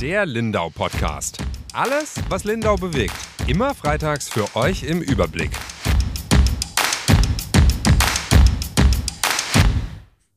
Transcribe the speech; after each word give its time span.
Der 0.00 0.24
Lindau 0.24 0.70
Podcast. 0.70 1.36
Alles, 1.74 2.14
was 2.30 2.44
Lindau 2.44 2.76
bewegt. 2.76 3.12
Immer 3.46 3.74
freitags 3.74 4.30
für 4.30 4.56
euch 4.56 4.82
im 4.82 5.02
Überblick. 5.02 5.50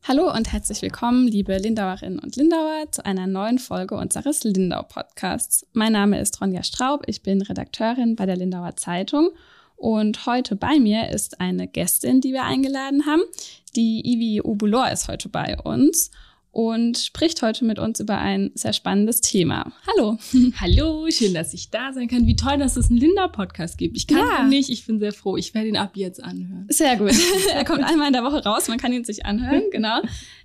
Hallo 0.06 0.30
und 0.34 0.52
herzlich 0.52 0.82
willkommen, 0.82 1.30
liebe 1.30 1.58
Lindauerinnen 1.58 2.20
und 2.20 2.36
Lindauer, 2.36 2.92
zu 2.92 3.06
einer 3.06 3.26
neuen 3.26 3.58
Folge 3.58 3.96
unseres 3.96 4.44
Lindau 4.44 4.84
Podcasts. 4.84 5.66
Mein 5.72 5.94
Name 5.94 6.20
ist 6.20 6.42
Ronja 6.42 6.64
Straub, 6.64 7.04
ich 7.08 7.24
bin 7.24 7.42
Redakteurin 7.42 8.18
bei 8.18 8.26
der 8.26 8.36
Lindauer 8.36 8.76
Zeitung 8.76 9.30
und 9.78 10.26
heute 10.26 10.58
bei 10.58 10.78
mir 10.78 11.08
ist 11.10 11.40
eine 11.40 11.70
Gästin, 11.70 12.20
die 12.20 12.34
wir 12.34 12.44
eingeladen 12.44 13.06
haben. 13.06 13.22
Die 13.78 14.02
Ivi 14.06 14.42
Obulor 14.42 14.92
ist 14.92 15.08
heute 15.08 15.30
bei 15.30 15.58
uns 15.58 16.12
und 16.54 17.00
spricht 17.00 17.42
heute 17.42 17.66
mit 17.66 17.80
uns 17.80 18.00
über 18.00 18.20
ein 18.20 18.52
sehr 18.54 18.74
spannendes 18.74 19.22
Thema. 19.22 19.74
Hallo. 19.88 20.20
Hallo, 20.62 21.08
schön, 21.10 21.34
dass 21.34 21.52
ich 21.56 21.72
da 21.72 21.92
sein 21.94 22.08
kann. 22.08 22.28
Wie 22.28 22.36
toll, 22.36 22.60
dass 22.60 22.78
es 22.78 22.92
einen 22.92 23.00
Linda-Podcast 23.00 23.76
gibt. 23.76 23.98
Ich 23.98 24.06
kann 24.06 24.20
ja. 24.20 24.44
ihn 24.44 24.50
nicht, 24.50 24.70
ich 24.70 24.86
bin 24.86 25.00
sehr 25.00 25.14
froh. 25.14 25.36
Ich 25.36 25.56
werde 25.56 25.68
ihn 25.68 25.78
ab 25.78 25.94
jetzt 25.96 26.24
anhören. 26.24 26.68
Sehr 26.70 26.96
gut. 26.98 27.12
er 27.54 27.66
kommt 27.66 27.84
einmal 27.84 28.08
in 28.08 28.14
der 28.14 28.24
Woche 28.24 28.44
raus, 28.44 28.68
man 28.68 28.78
kann 28.78 28.94
ihn 28.94 29.04
sich 29.04 29.26
anhören, 29.26 29.64
genau. 29.72 30.00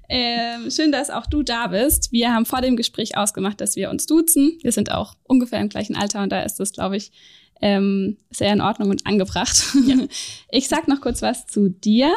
Ähm, 0.08 0.70
schön, 0.70 0.92
dass 0.92 1.10
auch 1.10 1.26
du 1.26 1.42
da 1.42 1.66
bist. 1.66 2.10
Wir 2.10 2.32
haben 2.32 2.46
vor 2.46 2.62
dem 2.62 2.76
Gespräch 2.76 3.18
ausgemacht, 3.18 3.60
dass 3.60 3.76
wir 3.76 3.90
uns 3.90 4.06
duzen. 4.06 4.58
Wir 4.62 4.72
sind 4.72 4.90
auch 4.90 5.14
ungefähr 5.24 5.60
im 5.60 5.68
gleichen 5.68 5.94
Alter 5.94 6.22
und 6.22 6.32
da 6.32 6.40
ist 6.40 6.58
das, 6.58 6.72
glaube 6.72 6.96
ich, 6.96 7.12
ähm, 7.60 8.16
sehr 8.30 8.54
in 8.54 8.62
Ordnung 8.62 8.88
und 8.88 9.06
angebracht. 9.06 9.62
Ja. 9.86 9.96
Ich 10.50 10.68
sag 10.68 10.88
noch 10.88 11.02
kurz 11.02 11.20
was 11.20 11.46
zu 11.46 11.68
dir. 11.68 12.10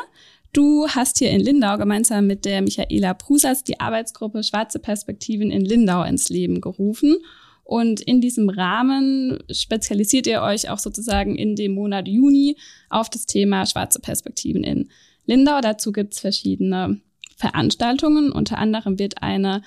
Du 0.54 0.86
hast 0.90 1.20
hier 1.20 1.32
in 1.32 1.40
Lindau 1.40 1.78
gemeinsam 1.78 2.28
mit 2.28 2.44
der 2.44 2.62
Michaela 2.62 3.14
Prusas 3.14 3.64
die 3.64 3.80
Arbeitsgruppe 3.80 4.44
Schwarze 4.44 4.80
Perspektiven 4.80 5.50
in 5.50 5.64
Lindau 5.64 6.04
ins 6.04 6.28
Leben 6.28 6.60
gerufen. 6.60 7.16
Und 7.64 8.02
in 8.02 8.20
diesem 8.20 8.50
Rahmen 8.50 9.42
spezialisiert 9.50 10.28
ihr 10.28 10.42
euch 10.42 10.70
auch 10.70 10.80
sozusagen 10.80 11.38
in 11.38 11.56
dem 11.56 11.74
Monat 11.74 12.10
Juni 12.10 12.58
auf 12.90 13.10
das 13.10 13.26
Thema 13.26 13.66
schwarze 13.66 14.02
Perspektiven 14.02 14.66
in 14.66 14.90
Lindau. 15.26 15.62
Dazu 15.62 15.94
gibt's 15.94 16.20
verschiedene 16.20 17.00
Veranstaltungen. 17.38 18.34
Unter 18.34 18.58
anderem 18.58 19.00
wird 19.00 19.24
eine 19.24 19.62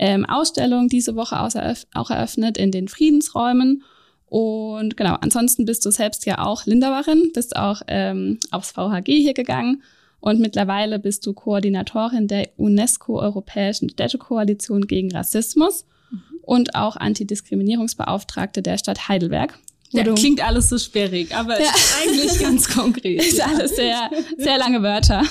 ähm, 0.00 0.24
Ausstellung 0.24 0.88
diese 0.88 1.14
Woche 1.14 1.40
auch 1.40 2.10
eröffnet 2.10 2.58
in 2.58 2.72
den 2.72 2.88
Friedensräumen. 2.88 3.84
Und 4.26 4.96
genau, 4.96 5.14
ansonsten 5.20 5.64
bist 5.64 5.86
du 5.86 5.92
selbst 5.92 6.26
ja 6.26 6.44
auch 6.44 6.66
Lindauerin, 6.66 7.30
bist 7.32 7.54
auch 7.54 7.82
ähm, 7.86 8.40
aufs 8.50 8.72
VHG 8.72 9.06
hier 9.06 9.34
gegangen 9.34 9.80
und 10.24 10.40
mittlerweile 10.40 10.98
bist 10.98 11.26
du 11.26 11.34
Koordinatorin 11.34 12.28
der 12.28 12.48
UNESCO-Europäischen 12.56 13.90
Städtekoalition 13.90 14.86
gegen 14.86 15.14
Rassismus 15.14 15.84
mhm. 16.10 16.22
und 16.40 16.74
auch 16.74 16.96
Antidiskriminierungsbeauftragte 16.96 18.62
der 18.62 18.78
Stadt 18.78 19.06
Heidelberg. 19.06 19.58
Ja, 19.90 20.02
klingt 20.14 20.42
alles 20.42 20.70
so 20.70 20.78
sperrig, 20.78 21.36
aber 21.36 21.60
ja. 21.60 21.68
ist 21.68 21.96
eigentlich 22.02 22.38
ganz 22.40 22.70
konkret. 22.70 23.22
ist 23.26 23.38
alles 23.38 23.76
sehr, 23.76 24.10
sehr 24.38 24.56
lange 24.56 24.82
Wörter. 24.82 25.24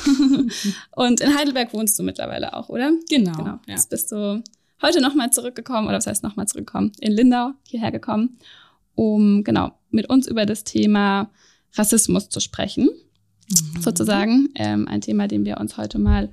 Und 0.95 1.21
in 1.21 1.35
Heidelberg 1.35 1.73
wohnst 1.73 1.97
du 1.97 2.03
mittlerweile 2.03 2.53
auch, 2.53 2.69
oder? 2.69 2.91
Genau. 3.09 3.33
genau. 3.33 3.59
Jetzt 3.65 3.89
bist 3.89 4.11
du 4.11 4.43
heute 4.83 5.01
nochmal 5.01 5.31
zurückgekommen, 5.31 5.87
oder 5.87 5.97
was 5.97 6.05
heißt 6.05 6.21
nochmal 6.21 6.47
zurückgekommen, 6.47 6.91
in 6.99 7.13
Lindau 7.13 7.53
hierher 7.67 7.91
gekommen, 7.91 8.37
um 8.93 9.43
genau 9.43 9.71
mit 9.89 10.07
uns 10.07 10.27
über 10.27 10.45
das 10.45 10.63
Thema 10.63 11.31
Rassismus 11.73 12.29
zu 12.29 12.39
sprechen 12.39 12.89
mhm. 13.49 13.81
sozusagen. 13.81 14.49
Ähm, 14.55 14.87
ein 14.87 15.01
Thema, 15.01 15.27
dem 15.27 15.45
wir 15.45 15.57
uns 15.57 15.77
heute 15.77 15.99
mal 15.99 16.29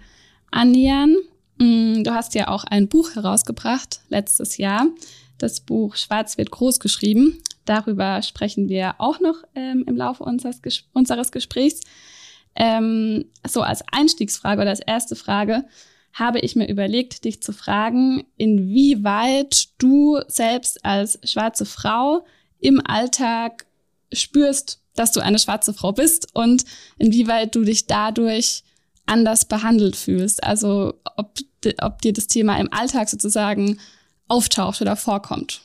annähern. 0.51 1.17
Mm, 1.59 2.03
du 2.03 2.13
hast 2.13 2.35
ja 2.35 2.49
auch 2.49 2.65
ein 2.65 2.89
Buch 2.89 3.15
herausgebracht 3.15 4.01
letztes 4.09 4.57
Jahr. 4.57 4.87
Das 5.39 5.61
Buch 5.61 5.97
Schwarz 5.97 6.39
wird 6.39 6.51
groß 6.51 6.81
geschrieben. 6.81 7.39
Darüber 7.65 8.21
sprechen 8.23 8.69
wir 8.69 8.97
auch 8.99 9.21
noch 9.21 9.37
ähm, 9.55 9.85
im 9.87 9.97
Laufe 9.97 10.25
unseres, 10.25 10.63
Ges 10.63 10.85
unseres 10.93 11.33
Gesprächs. 11.33 11.81
Ähm, 12.57 13.27
so 13.47 13.63
als 13.63 13.83
Einstiegsfrage 13.93 14.61
oder 14.61 14.71
als 14.71 14.81
erste 14.81 15.17
Frage 15.17 15.65
habe 16.13 16.41
ich 16.41 16.57
mir 16.57 16.69
überlegt, 16.69 17.25
dich 17.25 17.43
zu 17.43 17.53
fragen, 17.53 18.25
inwieweit 18.37 19.69
du 19.79 20.21
selbst 20.27 20.85
als 20.85 21.19
schwarze 21.25 21.65
Frau 21.65 22.25
im 22.59 22.85
Alltag 22.85 23.67
spürst, 24.13 24.80
dass 24.95 25.13
du 25.13 25.21
eine 25.21 25.39
schwarze 25.39 25.73
Frau 25.73 25.93
bist 25.93 26.29
und 26.35 26.65
inwieweit 26.99 27.55
du 27.55 27.65
dich 27.65 27.87
dadurch 27.87 28.65
anders 29.07 29.45
behandelt 29.45 29.97
fühlst. 29.97 30.43
Also 30.45 30.95
ob, 31.17 31.39
ob 31.81 32.01
dir 32.03 32.13
das 32.13 32.27
Thema 32.27 32.59
im 32.59 32.73
Alltag 32.73 33.09
sozusagen 33.09 33.79
auftaucht 34.29 34.81
oder 34.81 34.97
vorkommt. 34.97 35.61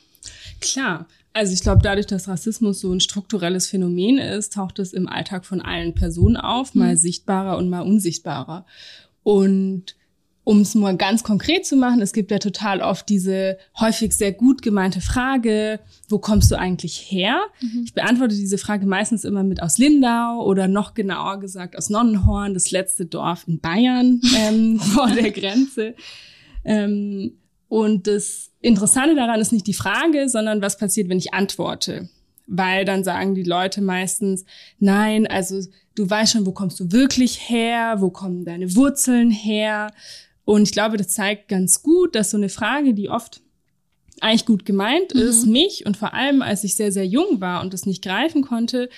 Klar. 0.60 1.06
Also 1.32 1.52
ich 1.52 1.60
glaube, 1.60 1.82
dadurch, 1.82 2.06
dass 2.06 2.28
Rassismus 2.28 2.80
so 2.80 2.90
ein 2.90 3.00
strukturelles 3.00 3.66
Phänomen 3.66 4.16
ist, 4.18 4.54
taucht 4.54 4.78
es 4.78 4.94
im 4.94 5.06
Alltag 5.06 5.44
von 5.44 5.60
allen 5.60 5.94
Personen 5.94 6.38
auf, 6.38 6.74
mal 6.74 6.94
mhm. 6.94 6.98
sichtbarer 6.98 7.58
und 7.58 7.68
mal 7.68 7.82
unsichtbarer. 7.82 8.64
Und 9.22 9.96
um 10.46 10.60
es 10.60 10.76
mal 10.76 10.96
ganz 10.96 11.24
konkret 11.24 11.66
zu 11.66 11.74
machen, 11.74 12.00
es 12.00 12.12
gibt 12.12 12.30
ja 12.30 12.38
total 12.38 12.80
oft 12.80 13.08
diese 13.08 13.58
häufig 13.80 14.12
sehr 14.12 14.30
gut 14.30 14.62
gemeinte 14.62 15.00
Frage, 15.00 15.80
wo 16.08 16.20
kommst 16.20 16.52
du 16.52 16.56
eigentlich 16.56 16.98
her? 17.10 17.40
Mhm. 17.60 17.82
Ich 17.84 17.94
beantworte 17.94 18.36
diese 18.36 18.56
Frage 18.56 18.86
meistens 18.86 19.24
immer 19.24 19.42
mit 19.42 19.60
aus 19.60 19.76
Lindau 19.76 20.44
oder 20.44 20.68
noch 20.68 20.94
genauer 20.94 21.40
gesagt 21.40 21.76
aus 21.76 21.90
Nonnenhorn, 21.90 22.54
das 22.54 22.70
letzte 22.70 23.06
Dorf 23.06 23.42
in 23.48 23.58
Bayern 23.58 24.20
ähm, 24.38 24.78
vor 24.94 25.10
der 25.10 25.32
Grenze. 25.32 25.96
Ähm, 26.64 27.32
und 27.66 28.06
das 28.06 28.52
Interessante 28.60 29.16
daran 29.16 29.40
ist 29.40 29.52
nicht 29.52 29.66
die 29.66 29.74
Frage, 29.74 30.28
sondern 30.28 30.62
was 30.62 30.78
passiert, 30.78 31.08
wenn 31.08 31.18
ich 31.18 31.34
antworte. 31.34 32.08
Weil 32.46 32.84
dann 32.84 33.02
sagen 33.02 33.34
die 33.34 33.42
Leute 33.42 33.80
meistens, 33.80 34.44
nein, 34.78 35.26
also 35.26 35.60
du 35.96 36.08
weißt 36.08 36.34
schon, 36.34 36.46
wo 36.46 36.52
kommst 36.52 36.78
du 36.78 36.92
wirklich 36.92 37.50
her, 37.50 37.96
wo 37.98 38.10
kommen 38.10 38.44
deine 38.44 38.76
Wurzeln 38.76 39.32
her 39.32 39.90
und 40.46 40.62
ich 40.62 40.70
glaube, 40.70 40.96
das 40.96 41.08
zeigt 41.08 41.48
ganz 41.48 41.82
gut, 41.82 42.14
dass 42.14 42.30
so 42.30 42.36
eine 42.36 42.48
Frage, 42.48 42.94
die 42.94 43.10
oft 43.10 43.42
eigentlich 44.20 44.46
gut 44.46 44.64
gemeint 44.64 45.12
mhm. 45.12 45.22
ist, 45.22 45.44
mich 45.44 45.84
und 45.84 45.96
vor 45.96 46.14
allem, 46.14 46.40
als 46.40 46.62
ich 46.62 46.76
sehr, 46.76 46.92
sehr 46.92 47.04
jung 47.04 47.40
war 47.40 47.60
und 47.60 47.74
das 47.74 47.84
nicht 47.84 48.02
greifen 48.02 48.42
konnte, 48.42 48.88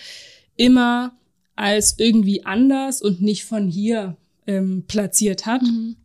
immer 0.56 1.16
als 1.56 1.98
irgendwie 1.98 2.44
anders 2.44 3.00
und 3.00 3.22
nicht 3.22 3.47
von 3.47 3.66
hier 3.66 4.16
ähm, 4.47 4.84
platziert 4.87 5.47
hat. 5.47 5.62
Mhm. 5.62 5.97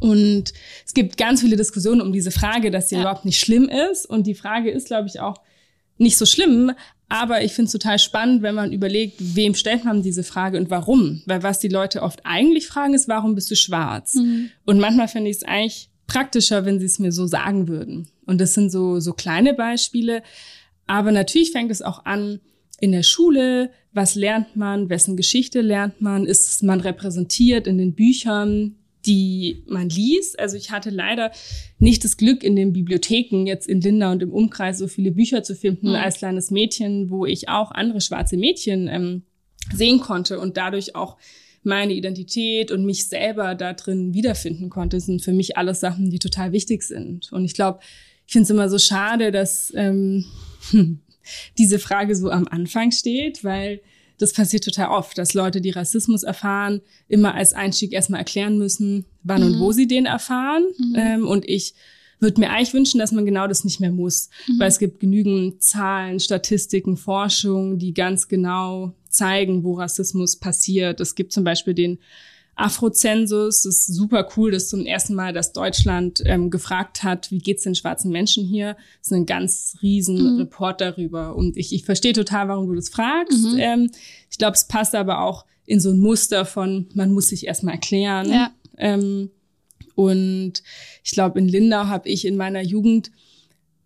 Und 0.00 0.54
es 0.86 0.94
gibt 0.94 1.18
ganz 1.18 1.42
viele 1.42 1.56
Diskussionen 1.56 2.00
um 2.00 2.12
diese 2.12 2.30
Frage, 2.30 2.70
dass 2.70 2.88
sie 2.88 2.94
ja. 2.94 3.02
überhaupt 3.02 3.26
nicht 3.26 3.38
schlimm 3.38 3.68
ist. 3.68 4.06
Und 4.06 4.26
die 4.26 4.34
Frage 4.34 4.70
ist, 4.70 4.86
glaube 4.86 5.08
ich, 5.08 5.20
auch 5.20 5.42
nicht 5.98 6.16
so 6.16 6.24
schlimm, 6.24 6.72
aber 7.08 7.44
ich 7.44 7.52
finde 7.52 7.66
es 7.66 7.72
total 7.72 7.98
spannend, 7.98 8.42
wenn 8.42 8.54
man 8.54 8.72
überlegt, 8.72 9.14
wem 9.18 9.54
stellt 9.54 9.84
man 9.84 10.02
diese 10.02 10.24
Frage 10.24 10.58
und 10.58 10.70
warum. 10.70 11.22
Weil 11.26 11.42
was 11.42 11.60
die 11.60 11.68
Leute 11.68 12.02
oft 12.02 12.20
eigentlich 12.24 12.66
fragen, 12.66 12.94
ist, 12.94 13.06
warum 13.06 13.34
bist 13.34 13.50
du 13.50 13.56
schwarz? 13.56 14.14
Mhm. 14.14 14.50
Und 14.64 14.80
manchmal 14.80 15.08
finde 15.08 15.30
ich 15.30 15.36
es 15.36 15.42
eigentlich 15.44 15.88
praktischer, 16.08 16.64
wenn 16.64 16.80
sie 16.80 16.86
es 16.86 16.98
mir 16.98 17.12
so 17.12 17.26
sagen 17.26 17.68
würden. 17.68 18.08
Und 18.26 18.40
das 18.40 18.54
sind 18.54 18.70
so, 18.70 18.98
so 18.98 19.12
kleine 19.12 19.54
Beispiele. 19.54 20.22
Aber 20.86 21.12
natürlich 21.12 21.52
fängt 21.52 21.70
es 21.70 21.82
auch 21.82 22.04
an 22.04 22.40
in 22.80 22.92
der 22.92 23.04
Schule. 23.04 23.70
Was 23.92 24.16
lernt 24.16 24.56
man? 24.56 24.90
Wessen 24.90 25.16
Geschichte 25.16 25.60
lernt 25.60 26.00
man? 26.00 26.26
Ist 26.26 26.62
man 26.64 26.80
repräsentiert 26.80 27.68
in 27.68 27.78
den 27.78 27.94
Büchern? 27.94 28.76
Die 29.06 29.62
man 29.66 29.88
liest. 29.88 30.38
Also 30.38 30.56
ich 30.56 30.70
hatte 30.70 30.90
leider 30.90 31.30
nicht 31.78 32.04
das 32.04 32.16
Glück, 32.16 32.42
in 32.42 32.56
den 32.56 32.72
Bibliotheken 32.72 33.46
jetzt 33.46 33.66
in 33.68 33.80
Linda 33.80 34.12
und 34.12 34.22
im 34.22 34.32
Umkreis 34.32 34.78
so 34.78 34.88
viele 34.88 35.12
Bücher 35.12 35.42
zu 35.42 35.54
finden 35.54 35.90
mhm. 35.90 35.94
als 35.94 36.18
kleines 36.18 36.50
Mädchen, 36.50 37.10
wo 37.10 37.26
ich 37.26 37.48
auch 37.48 37.70
andere 37.70 38.00
schwarze 38.00 38.36
Mädchen 38.36 38.88
ähm, 38.88 39.22
sehen 39.72 40.00
konnte 40.00 40.38
und 40.38 40.56
dadurch 40.56 40.94
auch 40.94 41.16
meine 41.62 41.94
Identität 41.94 42.70
und 42.70 42.84
mich 42.84 43.08
selber 43.08 43.56
da 43.56 43.72
drin 43.72 44.14
wiederfinden 44.14 44.70
konnte, 44.70 44.98
das 44.98 45.06
sind 45.06 45.22
für 45.22 45.32
mich 45.32 45.56
alles 45.56 45.80
Sachen, 45.80 46.10
die 46.10 46.20
total 46.20 46.52
wichtig 46.52 46.84
sind. 46.84 47.32
Und 47.32 47.44
ich 47.44 47.54
glaube, 47.54 47.80
ich 48.26 48.32
finde 48.32 48.44
es 48.44 48.50
immer 48.50 48.68
so 48.68 48.78
schade, 48.78 49.32
dass 49.32 49.72
ähm, 49.74 50.24
diese 51.58 51.80
Frage 51.80 52.14
so 52.14 52.30
am 52.30 52.46
Anfang 52.48 52.92
steht, 52.92 53.42
weil 53.42 53.80
das 54.18 54.32
passiert 54.32 54.64
total 54.64 54.88
oft, 54.88 55.18
dass 55.18 55.34
Leute, 55.34 55.60
die 55.60 55.70
Rassismus 55.70 56.22
erfahren, 56.22 56.80
immer 57.08 57.34
als 57.34 57.52
Einstieg 57.52 57.92
erstmal 57.92 58.20
erklären 58.20 58.58
müssen, 58.58 59.04
wann 59.22 59.42
mhm. 59.42 59.54
und 59.54 59.60
wo 59.60 59.72
sie 59.72 59.86
den 59.86 60.06
erfahren. 60.06 60.64
Mhm. 60.78 60.94
Ähm, 60.96 61.26
und 61.26 61.48
ich 61.48 61.74
würde 62.18 62.40
mir 62.40 62.50
eigentlich 62.50 62.72
wünschen, 62.72 62.98
dass 62.98 63.12
man 63.12 63.26
genau 63.26 63.46
das 63.46 63.64
nicht 63.64 63.80
mehr 63.80 63.92
muss, 63.92 64.30
mhm. 64.46 64.58
weil 64.58 64.68
es 64.68 64.78
gibt 64.78 65.00
genügend 65.00 65.62
Zahlen, 65.62 66.18
Statistiken, 66.18 66.96
Forschung, 66.96 67.78
die 67.78 67.92
ganz 67.92 68.28
genau 68.28 68.94
zeigen, 69.08 69.64
wo 69.64 69.74
Rassismus 69.74 70.36
passiert. 70.36 71.00
Es 71.00 71.14
gibt 71.14 71.32
zum 71.32 71.44
Beispiel 71.44 71.74
den 71.74 71.98
Afrozensus. 72.56 73.62
Das 73.62 73.80
ist 73.80 73.94
super 73.94 74.28
cool, 74.36 74.50
dass 74.50 74.68
zum 74.68 74.86
ersten 74.86 75.14
Mal, 75.14 75.32
dass 75.32 75.52
Deutschland 75.52 76.22
ähm, 76.24 76.50
gefragt 76.50 77.02
hat, 77.02 77.30
wie 77.30 77.38
geht's 77.38 77.62
den 77.62 77.74
schwarzen 77.74 78.10
Menschen 78.10 78.44
hier. 78.44 78.76
Das 78.98 79.08
ist 79.08 79.12
ein 79.12 79.26
ganz 79.26 79.76
riesen 79.82 80.34
mhm. 80.34 80.38
Report 80.40 80.80
darüber. 80.80 81.36
Und 81.36 81.56
ich, 81.56 81.74
ich 81.74 81.84
verstehe 81.84 82.14
total, 82.14 82.48
warum 82.48 82.66
du 82.68 82.74
das 82.74 82.88
fragst. 82.88 83.44
Mhm. 83.44 83.58
Ähm, 83.58 83.90
ich 84.30 84.38
glaube, 84.38 84.54
es 84.54 84.66
passt 84.66 84.94
aber 84.94 85.20
auch 85.20 85.44
in 85.66 85.80
so 85.80 85.90
ein 85.90 85.98
Muster 85.98 86.46
von, 86.46 86.86
man 86.94 87.12
muss 87.12 87.28
sich 87.28 87.46
erstmal 87.46 87.74
erklären. 87.74 88.30
Ja. 88.30 88.50
Ähm, 88.78 89.30
und 89.94 90.62
ich 91.04 91.12
glaube, 91.12 91.38
in 91.38 91.48
Lindau 91.48 91.86
habe 91.86 92.08
ich 92.08 92.24
in 92.24 92.36
meiner 92.36 92.62
Jugend 92.62 93.10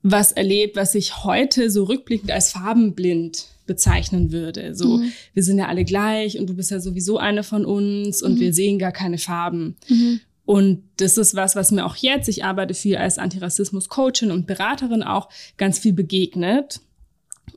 was 0.03 0.33
erlebt, 0.33 0.77
was 0.77 0.95
ich 0.95 1.25
heute 1.25 1.71
so 1.71 1.85
rückblickend 1.85 2.31
als 2.31 2.53
farbenblind 2.53 3.49
bezeichnen 3.71 4.33
würde. 4.33 4.75
So, 4.75 4.97
mhm. 4.97 5.13
wir 5.33 5.45
sind 5.45 5.57
ja 5.59 5.69
alle 5.69 5.85
gleich 5.85 6.41
und 6.41 6.51
du 6.51 6.55
bist 6.55 6.73
ja 6.73 6.81
sowieso 6.81 7.19
eine 7.19 7.45
von 7.45 7.65
uns 7.65 8.21
und 8.21 8.35
mhm. 8.35 8.41
wir 8.41 8.53
sehen 8.53 8.81
gar 8.81 8.91
keine 8.91 9.17
Farben. 9.17 9.77
Mhm. 9.89 10.19
Und 10.45 10.83
das 10.97 11.17
ist 11.19 11.37
was, 11.37 11.55
was 11.55 11.71
mir 11.71 11.87
auch 11.87 11.95
jetzt, 11.95 12.29
ich 12.29 12.43
arbeite 12.43 12.75
viel 12.75 12.97
als 12.97 13.17
Antirassismus-Coachin 13.19 14.33
und 14.33 14.49
Beraterin 14.49 15.05
auch, 15.05 15.29
ganz 15.57 15.79
viel 15.79 15.93
begegnet. 15.93 16.81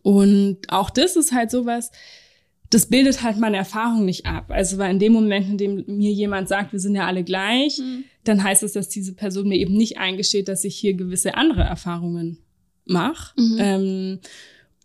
Und 0.03 0.59
auch 0.67 0.91
das 0.91 1.15
ist 1.15 1.31
halt 1.31 1.49
sowas, 1.49 1.89
das 2.69 2.85
bildet 2.85 3.23
halt 3.23 3.39
meine 3.39 3.57
Erfahrung 3.57 4.05
nicht 4.05 4.27
ab. 4.27 4.51
Also 4.51 4.77
weil 4.77 4.91
in 4.91 4.99
dem 4.99 5.13
Moment, 5.13 5.49
in 5.49 5.57
dem 5.57 5.83
mir 5.87 6.11
jemand 6.11 6.47
sagt, 6.47 6.73
wir 6.73 6.79
sind 6.79 6.93
ja 6.93 7.07
alle 7.07 7.23
gleich, 7.23 7.79
mhm. 7.79 8.03
dann 8.23 8.43
heißt 8.43 8.61
es, 8.61 8.73
dass 8.73 8.87
diese 8.87 9.13
Person 9.13 9.47
mir 9.47 9.57
eben 9.57 9.75
nicht 9.75 9.97
eingesteht, 9.97 10.47
dass 10.47 10.63
ich 10.63 10.75
hier 10.75 10.93
gewisse 10.93 11.33
andere 11.33 11.63
Erfahrungen 11.63 12.37
mache. 12.85 13.33
Mhm. 13.41 13.57
Ähm, 13.57 14.19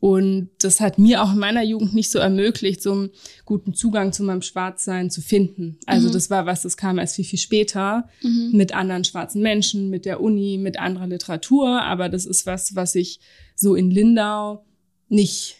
und 0.00 0.50
das 0.60 0.80
hat 0.80 0.98
mir 0.98 1.22
auch 1.22 1.32
in 1.32 1.38
meiner 1.38 1.62
Jugend 1.62 1.92
nicht 1.92 2.10
so 2.10 2.20
ermöglicht, 2.20 2.82
so 2.82 2.92
einen 2.92 3.10
guten 3.44 3.74
Zugang 3.74 4.12
zu 4.12 4.22
meinem 4.22 4.42
Schwarzsein 4.42 5.10
zu 5.10 5.20
finden. 5.20 5.78
Also 5.86 6.08
mhm. 6.08 6.12
das 6.12 6.30
war 6.30 6.46
was, 6.46 6.62
das 6.62 6.76
kam 6.76 6.98
erst 6.98 7.16
viel, 7.16 7.24
viel 7.24 7.38
später 7.38 8.08
mhm. 8.22 8.50
mit 8.52 8.72
anderen 8.72 9.04
schwarzen 9.04 9.42
Menschen, 9.42 9.90
mit 9.90 10.04
der 10.04 10.20
Uni, 10.20 10.56
mit 10.56 10.78
anderer 10.78 11.08
Literatur. 11.08 11.82
Aber 11.82 12.08
das 12.08 12.26
ist 12.26 12.46
was, 12.46 12.76
was 12.76 12.94
ich 12.94 13.18
so 13.56 13.74
in 13.74 13.90
Lindau 13.90 14.64
nicht, 15.08 15.56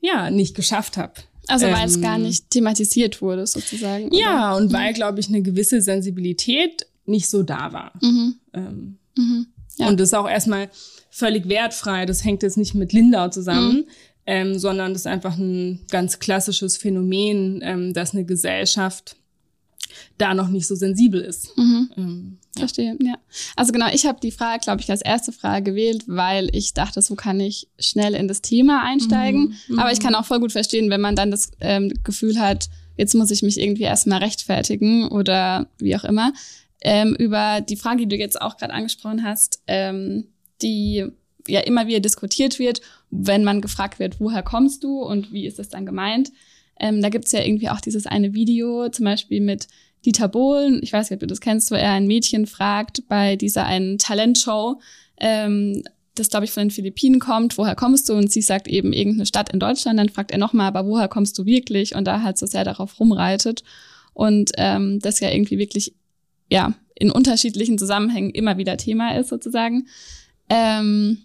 ja, 0.00 0.30
nicht 0.30 0.56
geschafft 0.56 0.96
habe. 0.96 1.14
Also 1.48 1.66
weil 1.66 1.80
ähm, 1.80 1.84
es 1.84 2.00
gar 2.00 2.18
nicht 2.18 2.50
thematisiert 2.50 3.20
wurde, 3.20 3.46
sozusagen. 3.46 4.06
Oder? 4.06 4.18
Ja, 4.18 4.56
und 4.56 4.70
mhm. 4.70 4.72
weil, 4.72 4.94
glaube 4.94 5.20
ich, 5.20 5.28
eine 5.28 5.42
gewisse 5.42 5.82
Sensibilität 5.82 6.86
nicht 7.04 7.28
so 7.28 7.42
da 7.42 7.72
war. 7.74 7.92
Mhm. 8.00 8.36
Ähm, 8.54 8.98
mhm. 9.18 9.46
Ja. 9.78 9.88
Und 9.88 10.00
das 10.00 10.08
ist 10.08 10.14
auch 10.14 10.28
erstmal 10.28 10.70
völlig 11.10 11.48
wertfrei. 11.48 12.06
Das 12.06 12.24
hängt 12.24 12.42
jetzt 12.42 12.56
nicht 12.56 12.74
mit 12.74 12.92
Lindau 12.92 13.28
zusammen, 13.28 13.76
mhm. 13.76 13.84
ähm, 14.26 14.58
sondern 14.58 14.92
das 14.92 15.02
ist 15.02 15.06
einfach 15.06 15.36
ein 15.36 15.80
ganz 15.90 16.18
klassisches 16.18 16.76
Phänomen, 16.76 17.60
ähm, 17.62 17.92
dass 17.92 18.14
eine 18.14 18.24
Gesellschaft 18.24 19.16
da 20.18 20.34
noch 20.34 20.48
nicht 20.48 20.66
so 20.66 20.74
sensibel 20.74 21.20
ist. 21.20 21.56
Mhm. 21.56 21.90
Ähm, 21.96 22.38
ja. 22.54 22.60
Verstehe, 22.60 22.96
ja. 23.02 23.14
Also 23.56 23.72
genau, 23.72 23.86
ich 23.92 24.06
habe 24.06 24.20
die 24.20 24.30
Frage, 24.30 24.60
glaube 24.62 24.80
ich, 24.80 24.90
als 24.90 25.02
erste 25.02 25.32
Frage 25.32 25.72
gewählt, 25.72 26.04
weil 26.06 26.54
ich 26.54 26.74
dachte, 26.74 27.00
so 27.02 27.14
kann 27.14 27.40
ich 27.40 27.68
schnell 27.78 28.14
in 28.14 28.28
das 28.28 28.42
Thema 28.42 28.82
einsteigen. 28.84 29.54
Mhm. 29.68 29.78
Aber 29.78 29.92
ich 29.92 30.00
kann 30.00 30.14
auch 30.14 30.24
voll 30.24 30.40
gut 30.40 30.52
verstehen, 30.52 30.90
wenn 30.90 31.00
man 31.00 31.16
dann 31.16 31.30
das 31.30 31.50
ähm, 31.60 31.92
Gefühl 32.04 32.38
hat, 32.38 32.68
jetzt 32.96 33.14
muss 33.14 33.30
ich 33.30 33.42
mich 33.42 33.58
irgendwie 33.58 33.84
erstmal 33.84 34.18
rechtfertigen 34.18 35.08
oder 35.08 35.68
wie 35.78 35.96
auch 35.96 36.04
immer. 36.04 36.32
Ähm, 36.82 37.14
über 37.14 37.60
die 37.60 37.76
Frage, 37.76 38.00
die 38.00 38.08
du 38.08 38.16
jetzt 38.16 38.40
auch 38.40 38.56
gerade 38.56 38.74
angesprochen 38.74 39.22
hast, 39.22 39.62
ähm, 39.66 40.28
die 40.60 41.06
ja 41.48 41.60
immer 41.60 41.86
wieder 41.86 42.00
diskutiert 42.00 42.58
wird, 42.58 42.80
wenn 43.10 43.44
man 43.44 43.60
gefragt 43.60 43.98
wird, 43.98 44.20
woher 44.20 44.42
kommst 44.42 44.84
du 44.84 45.00
und 45.00 45.32
wie 45.32 45.46
ist 45.46 45.58
das 45.58 45.68
dann 45.68 45.86
gemeint. 45.86 46.32
Ähm, 46.78 47.02
da 47.02 47.08
gibt's 47.08 47.32
ja 47.32 47.42
irgendwie 47.42 47.68
auch 47.68 47.80
dieses 47.80 48.06
eine 48.06 48.34
Video, 48.34 48.88
zum 48.88 49.04
Beispiel 49.04 49.40
mit 49.40 49.68
Dieter 50.04 50.28
Bohlen, 50.28 50.80
ich 50.82 50.92
weiß 50.92 51.10
nicht, 51.10 51.16
ob 51.16 51.20
du 51.20 51.26
das 51.26 51.40
kennst, 51.40 51.70
wo 51.70 51.76
er 51.76 51.92
ein 51.92 52.06
Mädchen 52.06 52.46
fragt 52.46 53.06
bei 53.08 53.36
dieser 53.36 53.66
einen 53.66 53.98
Talentshow, 53.98 54.80
ähm, 55.18 55.82
das 56.14 56.28
glaube 56.28 56.44
ich 56.44 56.50
von 56.50 56.64
den 56.64 56.70
Philippinen 56.70 57.20
kommt, 57.20 57.56
woher 57.56 57.74
kommst 57.74 58.08
du? 58.08 58.14
Und 58.14 58.30
sie 58.30 58.42
sagt 58.42 58.68
eben 58.68 58.92
irgendeine 58.92 59.26
Stadt 59.26 59.52
in 59.52 59.60
Deutschland, 59.60 59.98
dann 59.98 60.08
fragt 60.08 60.30
er 60.30 60.38
nochmal, 60.38 60.66
aber 60.66 60.86
woher 60.86 61.08
kommst 61.08 61.38
du 61.38 61.46
wirklich? 61.46 61.94
Und 61.94 62.04
da 62.04 62.22
halt 62.22 62.36
so 62.38 62.46
sehr 62.46 62.64
darauf 62.64 63.00
rumreitet. 63.00 63.62
Und 64.12 64.52
ähm, 64.58 64.98
das 65.00 65.20
ja 65.20 65.30
irgendwie 65.30 65.56
wirklich, 65.56 65.94
ja, 66.52 66.74
in 66.94 67.10
unterschiedlichen 67.10 67.78
Zusammenhängen 67.78 68.30
immer 68.30 68.58
wieder 68.58 68.76
Thema 68.76 69.16
ist, 69.16 69.30
sozusagen. 69.30 69.88
Ähm, 70.50 71.16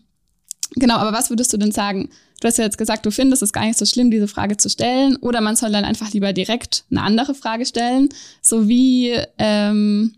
genau, 0.76 0.96
aber 0.96 1.12
was 1.12 1.30
würdest 1.30 1.52
du 1.52 1.58
denn 1.58 1.74
sagen? 1.74 2.10
Du 2.40 2.48
hast 2.48 2.58
ja 2.58 2.64
jetzt 2.64 2.78
gesagt, 2.78 3.06
du 3.06 3.12
findest 3.12 3.44
es 3.44 3.52
gar 3.52 3.66
nicht 3.66 3.78
so 3.78 3.86
schlimm, 3.86 4.10
diese 4.10 4.30
Frage 4.30 4.56
zu 4.56 4.70
stellen, 4.70 5.18
oder 5.18 5.42
man 5.42 5.58
soll 5.58 5.72
dann 5.72 5.84
einfach 5.84 6.14
lieber 6.14 6.32
direkt 6.32 6.86
eine 6.90 7.02
andere 7.02 7.36
Frage 7.36 7.66
stellen. 7.66 8.08
So 8.42 8.70
wie, 8.70 9.20
ähm, 9.38 10.16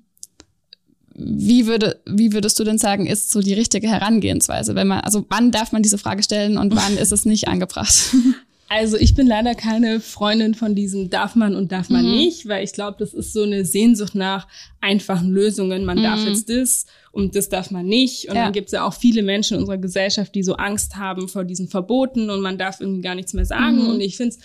wie, 1.15 1.65
würde, 1.65 1.99
wie 2.05 2.31
würdest 2.31 2.59
du 2.59 2.63
denn 2.63 2.77
sagen, 2.77 3.07
ist 3.07 3.31
so 3.31 3.41
die 3.41 3.53
richtige 3.53 3.87
Herangehensweise? 3.87 4.75
Wenn 4.75 4.87
man, 4.87 4.99
also 4.99 5.25
wann 5.29 5.49
darf 5.49 5.71
man 5.71 5.81
diese 5.81 5.97
Frage 5.97 6.21
stellen 6.21 6.59
und 6.59 6.75
wann 6.75 6.97
ist 6.99 7.11
es 7.11 7.25
nicht 7.25 7.47
angebracht? 7.47 8.13
Also 8.71 8.97
ich 8.97 9.15
bin 9.15 9.25
leider 9.25 9.55
keine 9.55 9.99
Freundin 9.99 10.53
von 10.53 10.75
diesem 10.75 11.09
darf 11.09 11.35
man 11.35 11.55
und 11.55 11.71
darf 11.71 11.89
man 11.89 12.05
mhm. 12.05 12.11
nicht, 12.11 12.47
weil 12.47 12.63
ich 12.63 12.71
glaube, 12.71 12.97
das 12.99 13.15
ist 13.15 13.33
so 13.33 13.41
eine 13.41 13.65
Sehnsucht 13.65 14.13
nach 14.13 14.47
einfachen 14.79 15.31
Lösungen. 15.31 15.85
Man 15.85 15.97
mhm. 15.97 16.03
darf 16.03 16.23
jetzt 16.23 16.49
das 16.49 16.85
und 17.11 17.35
das 17.35 17.49
darf 17.49 17.71
man 17.71 17.87
nicht. 17.87 18.29
Und 18.29 18.35
ja. 18.35 18.43
dann 18.43 18.53
gibt 18.53 18.67
es 18.67 18.73
ja 18.73 18.85
auch 18.85 18.93
viele 18.93 19.23
Menschen 19.23 19.55
in 19.55 19.61
unserer 19.61 19.79
Gesellschaft, 19.79 20.35
die 20.35 20.43
so 20.43 20.53
Angst 20.53 20.97
haben 20.97 21.27
vor 21.27 21.45
diesen 21.45 21.67
Verboten 21.67 22.29
und 22.29 22.41
man 22.41 22.59
darf 22.59 22.79
irgendwie 22.79 23.01
gar 23.01 23.15
nichts 23.15 23.33
mehr 23.33 23.45
sagen. 23.45 23.81
Mhm. 23.81 23.89
Und 23.89 24.01
ich 24.01 24.17
finde 24.17 24.35
es 24.35 24.39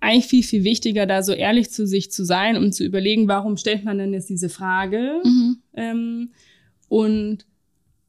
eigentlich 0.00 0.26
viel, 0.26 0.42
viel 0.42 0.64
wichtiger, 0.64 1.06
da 1.06 1.22
so 1.22 1.32
ehrlich 1.32 1.70
zu 1.70 1.86
sich 1.86 2.10
zu 2.10 2.24
sein 2.24 2.56
und 2.56 2.74
zu 2.74 2.84
überlegen, 2.84 3.28
warum 3.28 3.56
stellt 3.56 3.84
man 3.84 3.98
denn 3.98 4.12
jetzt 4.12 4.28
diese 4.28 4.48
Frage? 4.48 5.20
Mhm. 5.22 5.58
Ähm, 5.74 6.30
und 6.88 7.46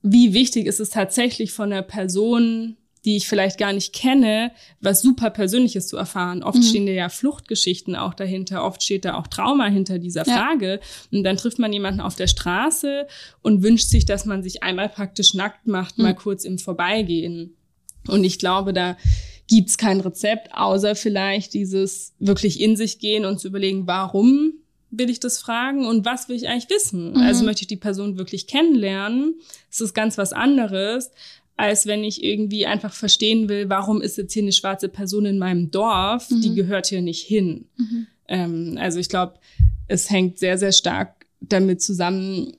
wie 0.01 0.33
wichtig 0.33 0.65
ist 0.65 0.79
es 0.79 0.89
tatsächlich 0.89 1.51
von 1.51 1.69
der 1.69 1.83
Person, 1.83 2.77
die 3.05 3.17
ich 3.17 3.27
vielleicht 3.27 3.57
gar 3.57 3.73
nicht 3.73 3.93
kenne, 3.93 4.51
was 4.81 5.01
super 5.01 5.29
Persönliches 5.29 5.87
zu 5.87 5.97
erfahren. 5.97 6.43
Oft 6.43 6.57
mhm. 6.57 6.63
stehen 6.63 6.85
da 6.85 6.91
ja 6.91 7.09
Fluchtgeschichten 7.09 7.95
auch 7.95 8.13
dahinter, 8.13 8.65
oft 8.65 8.83
steht 8.83 9.05
da 9.05 9.15
auch 9.15 9.27
Trauma 9.27 9.67
hinter 9.67 9.99
dieser 9.99 10.25
Frage. 10.25 10.79
Ja. 10.81 11.17
Und 11.17 11.23
dann 11.23 11.37
trifft 11.37 11.59
man 11.59 11.71
jemanden 11.71 12.01
auf 12.01 12.15
der 12.15 12.27
Straße 12.27 13.07
und 13.41 13.63
wünscht 13.63 13.87
sich, 13.87 14.05
dass 14.05 14.25
man 14.25 14.43
sich 14.43 14.63
einmal 14.63 14.89
praktisch 14.89 15.33
nackt 15.33 15.67
macht, 15.67 15.97
mhm. 15.97 16.05
mal 16.05 16.15
kurz 16.15 16.43
im 16.43 16.57
Vorbeigehen. 16.59 17.55
Und 18.07 18.23
ich 18.23 18.39
glaube, 18.39 18.73
da 18.73 18.97
gibt's 19.47 19.77
kein 19.77 19.99
Rezept, 19.99 20.53
außer 20.53 20.95
vielleicht 20.95 21.53
dieses 21.53 22.13
wirklich 22.19 22.61
in 22.61 22.75
sich 22.75 22.99
gehen 22.99 23.25
und 23.25 23.39
zu 23.39 23.47
überlegen, 23.47 23.87
warum 23.87 24.53
will 24.91 25.09
ich 25.09 25.19
das 25.19 25.39
fragen 25.39 25.85
und 25.85 26.05
was 26.05 26.29
will 26.29 26.35
ich 26.35 26.47
eigentlich 26.47 26.69
wissen? 26.69 27.11
Mhm. 27.11 27.17
Also 27.17 27.45
möchte 27.45 27.61
ich 27.61 27.67
die 27.67 27.75
Person 27.75 28.17
wirklich 28.17 28.47
kennenlernen? 28.47 29.35
Es 29.71 29.81
ist 29.81 29.93
ganz 29.93 30.17
was 30.17 30.33
anderes, 30.33 31.11
als 31.59 31.85
wenn 31.85 32.05
ich 32.05 32.23
irgendwie 32.23 32.65
einfach 32.65 32.93
verstehen 32.93 33.49
will, 33.49 33.67
warum 33.67 34.01
ist 34.01 34.17
jetzt 34.17 34.31
hier 34.31 34.43
eine 34.43 34.53
schwarze 34.53 34.87
Person 34.87 35.25
in 35.25 35.37
meinem 35.37 35.71
Dorf, 35.71 36.29
mhm. 36.29 36.41
die 36.41 36.55
gehört 36.55 36.87
hier 36.87 37.01
nicht 37.01 37.21
hin. 37.21 37.65
Mhm. 37.75 38.07
Ähm, 38.29 38.77
also 38.79 38.97
ich 38.97 39.09
glaube, 39.09 39.33
es 39.89 40.09
hängt 40.09 40.39
sehr, 40.39 40.57
sehr 40.57 40.71
stark 40.71 41.25
damit 41.41 41.81
zusammen, 41.81 42.53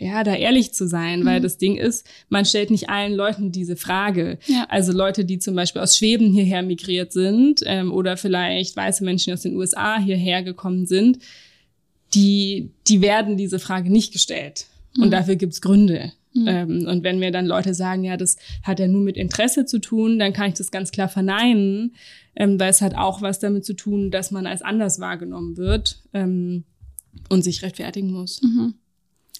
ja, 0.00 0.24
da 0.24 0.34
ehrlich 0.34 0.74
zu 0.74 0.88
sein, 0.88 1.20
mhm. 1.20 1.26
weil 1.26 1.40
das 1.40 1.56
Ding 1.56 1.76
ist, 1.76 2.04
man 2.30 2.44
stellt 2.44 2.72
nicht 2.72 2.90
allen 2.90 3.14
Leuten 3.14 3.52
diese 3.52 3.76
Frage. 3.76 4.40
Ja. 4.46 4.66
Also 4.68 4.90
Leute, 4.90 5.24
die 5.24 5.38
zum 5.38 5.54
Beispiel 5.54 5.82
aus 5.82 5.96
Schweden 5.96 6.32
hierher 6.32 6.62
migriert 6.62 7.12
sind 7.12 7.60
ähm, 7.64 7.92
oder 7.92 8.16
vielleicht 8.16 8.74
weiße 8.74 9.04
Menschen 9.04 9.32
aus 9.32 9.42
den 9.42 9.54
USA 9.54 10.00
hierher 10.00 10.42
gekommen 10.42 10.86
sind, 10.86 11.20
die, 12.12 12.72
die 12.88 13.02
werden 13.02 13.36
diese 13.36 13.60
Frage 13.60 13.88
nicht 13.88 14.12
gestellt. 14.12 14.66
Und 14.96 15.06
mhm. 15.06 15.10
dafür 15.12 15.36
gibt's 15.36 15.60
Gründe. 15.60 16.12
Mhm. 16.32 16.48
Ähm, 16.48 16.86
und 16.86 17.02
wenn 17.02 17.18
mir 17.18 17.30
dann 17.30 17.46
Leute 17.46 17.74
sagen, 17.74 18.04
ja, 18.04 18.16
das 18.16 18.36
hat 18.62 18.78
ja 18.78 18.86
nur 18.86 19.02
mit 19.02 19.16
Interesse 19.16 19.64
zu 19.64 19.80
tun, 19.80 20.18
dann 20.18 20.32
kann 20.32 20.48
ich 20.48 20.54
das 20.54 20.70
ganz 20.70 20.90
klar 20.90 21.08
verneinen, 21.08 21.94
ähm, 22.36 22.58
weil 22.60 22.70
es 22.70 22.80
hat 22.80 22.94
auch 22.94 23.22
was 23.22 23.38
damit 23.38 23.64
zu 23.64 23.74
tun, 23.74 24.10
dass 24.10 24.30
man 24.30 24.46
als 24.46 24.62
anders 24.62 25.00
wahrgenommen 25.00 25.56
wird 25.56 26.02
ähm, 26.12 26.64
und 27.28 27.42
sich 27.42 27.62
rechtfertigen 27.62 28.12
muss. 28.12 28.40
Mhm. 28.42 28.74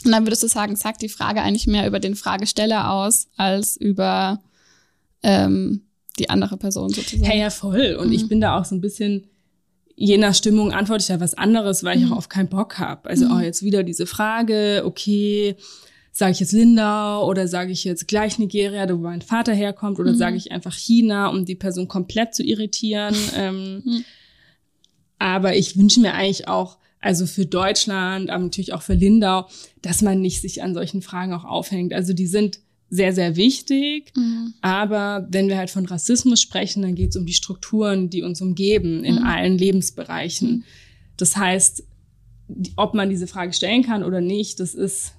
Und 0.04 0.12
dann 0.12 0.26
würdest 0.26 0.42
du 0.42 0.48
sagen, 0.48 0.76
sagt 0.76 1.02
die 1.02 1.08
Frage 1.08 1.42
eigentlich 1.42 1.66
mehr 1.66 1.86
über 1.86 2.00
den 2.00 2.14
Fragesteller 2.14 2.90
aus, 2.92 3.28
als 3.36 3.76
über 3.76 4.40
ähm, 5.22 5.82
die 6.18 6.30
andere 6.30 6.56
Person 6.56 6.90
sozusagen. 6.90 7.30
Ja, 7.30 7.36
ja, 7.36 7.50
voll. 7.50 7.96
Und 8.00 8.08
mhm. 8.08 8.14
ich 8.14 8.28
bin 8.28 8.40
da 8.40 8.58
auch 8.58 8.64
so 8.64 8.74
ein 8.74 8.80
bisschen, 8.80 9.26
je 9.96 10.16
nach 10.16 10.34
Stimmung 10.34 10.72
antworte 10.72 11.02
ich 11.02 11.08
ja 11.08 11.20
was 11.20 11.34
anderes, 11.34 11.84
weil 11.84 11.98
ich 11.98 12.06
mhm. 12.06 12.12
auch 12.12 12.18
auf 12.18 12.28
keinen 12.28 12.48
Bock 12.48 12.78
habe. 12.78 13.08
Also, 13.08 13.26
mhm. 13.26 13.32
oh, 13.32 13.38
jetzt 13.40 13.62
wieder 13.62 13.82
diese 13.82 14.06
Frage, 14.06 14.82
okay, 14.84 15.56
sage 16.12 16.32
ich 16.32 16.40
jetzt 16.40 16.52
Lindau 16.52 17.26
oder 17.28 17.46
sage 17.48 17.72
ich 17.72 17.84
jetzt 17.84 18.08
gleich 18.08 18.38
Nigeria, 18.38 18.88
wo 18.88 18.96
mein 18.96 19.22
Vater 19.22 19.54
herkommt, 19.54 19.98
oder 19.98 20.12
mhm. 20.12 20.16
sage 20.16 20.36
ich 20.36 20.52
einfach 20.52 20.74
China, 20.74 21.28
um 21.28 21.44
die 21.44 21.54
Person 21.54 21.88
komplett 21.88 22.34
zu 22.34 22.42
irritieren. 22.42 23.14
Ähm, 23.36 23.82
mhm. 23.84 24.04
Aber 25.18 25.54
ich 25.54 25.76
wünsche 25.76 26.00
mir 26.00 26.14
eigentlich 26.14 26.48
auch, 26.48 26.78
also 27.00 27.26
für 27.26 27.46
Deutschland, 27.46 28.28
aber 28.28 28.42
natürlich 28.42 28.72
auch 28.72 28.82
für 28.82 28.94
Lindau, 28.94 29.46
dass 29.82 30.02
man 30.02 30.20
nicht 30.20 30.40
sich 30.40 30.62
an 30.62 30.74
solchen 30.74 31.00
Fragen 31.00 31.32
auch 31.32 31.44
aufhängt. 31.44 31.92
Also 31.92 32.12
die 32.12 32.26
sind 32.26 32.60
sehr, 32.90 33.14
sehr 33.14 33.36
wichtig. 33.36 34.12
Mhm. 34.16 34.54
Aber 34.60 35.26
wenn 35.30 35.48
wir 35.48 35.56
halt 35.56 35.70
von 35.70 35.86
Rassismus 35.86 36.40
sprechen, 36.40 36.82
dann 36.82 36.96
geht 36.96 37.10
es 37.10 37.16
um 37.16 37.24
die 37.24 37.32
Strukturen, 37.32 38.10
die 38.10 38.22
uns 38.22 38.40
umgeben 38.40 39.04
in 39.04 39.16
mhm. 39.16 39.24
allen 39.24 39.56
Lebensbereichen. 39.56 40.50
Mhm. 40.50 40.64
Das 41.16 41.36
heißt, 41.36 41.84
ob 42.76 42.94
man 42.94 43.08
diese 43.08 43.28
Frage 43.28 43.52
stellen 43.52 43.84
kann 43.84 44.02
oder 44.02 44.20
nicht, 44.20 44.58
das 44.58 44.74
ist 44.74 45.12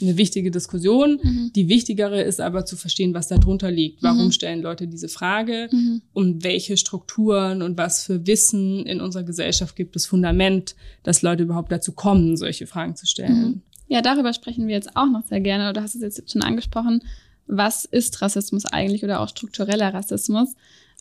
eine 0.00 0.16
wichtige 0.16 0.50
Diskussion. 0.50 1.20
Mhm. 1.22 1.52
Die 1.54 1.68
wichtigere 1.68 2.20
ist 2.22 2.40
aber 2.40 2.64
zu 2.64 2.76
verstehen, 2.76 3.14
was 3.14 3.28
darunter 3.28 3.70
liegt. 3.70 4.02
Warum 4.02 4.26
mhm. 4.26 4.32
stellen 4.32 4.62
Leute 4.62 4.86
diese 4.88 5.08
Frage? 5.08 5.68
Mhm. 5.70 6.02
Und 6.12 6.44
welche 6.44 6.76
Strukturen 6.76 7.62
und 7.62 7.78
was 7.78 8.04
für 8.04 8.26
Wissen 8.26 8.86
in 8.86 9.00
unserer 9.00 9.22
Gesellschaft 9.22 9.76
gibt 9.76 9.96
es 9.96 10.06
Fundament, 10.06 10.74
dass 11.02 11.22
Leute 11.22 11.44
überhaupt 11.44 11.70
dazu 11.70 11.92
kommen, 11.92 12.36
solche 12.36 12.66
Fragen 12.66 12.96
zu 12.96 13.06
stellen. 13.06 13.40
Mhm. 13.40 13.62
Ja, 13.88 14.02
darüber 14.02 14.32
sprechen 14.32 14.66
wir 14.66 14.74
jetzt 14.74 14.96
auch 14.96 15.08
noch 15.08 15.24
sehr 15.26 15.40
gerne. 15.40 15.72
Du 15.72 15.82
hast 15.82 15.94
es 15.94 16.02
jetzt 16.02 16.32
schon 16.32 16.42
angesprochen. 16.42 17.02
Was 17.46 17.84
ist 17.84 18.22
Rassismus 18.22 18.64
eigentlich 18.64 19.04
oder 19.04 19.20
auch 19.20 19.28
struktureller 19.28 19.92
Rassismus? 19.92 20.54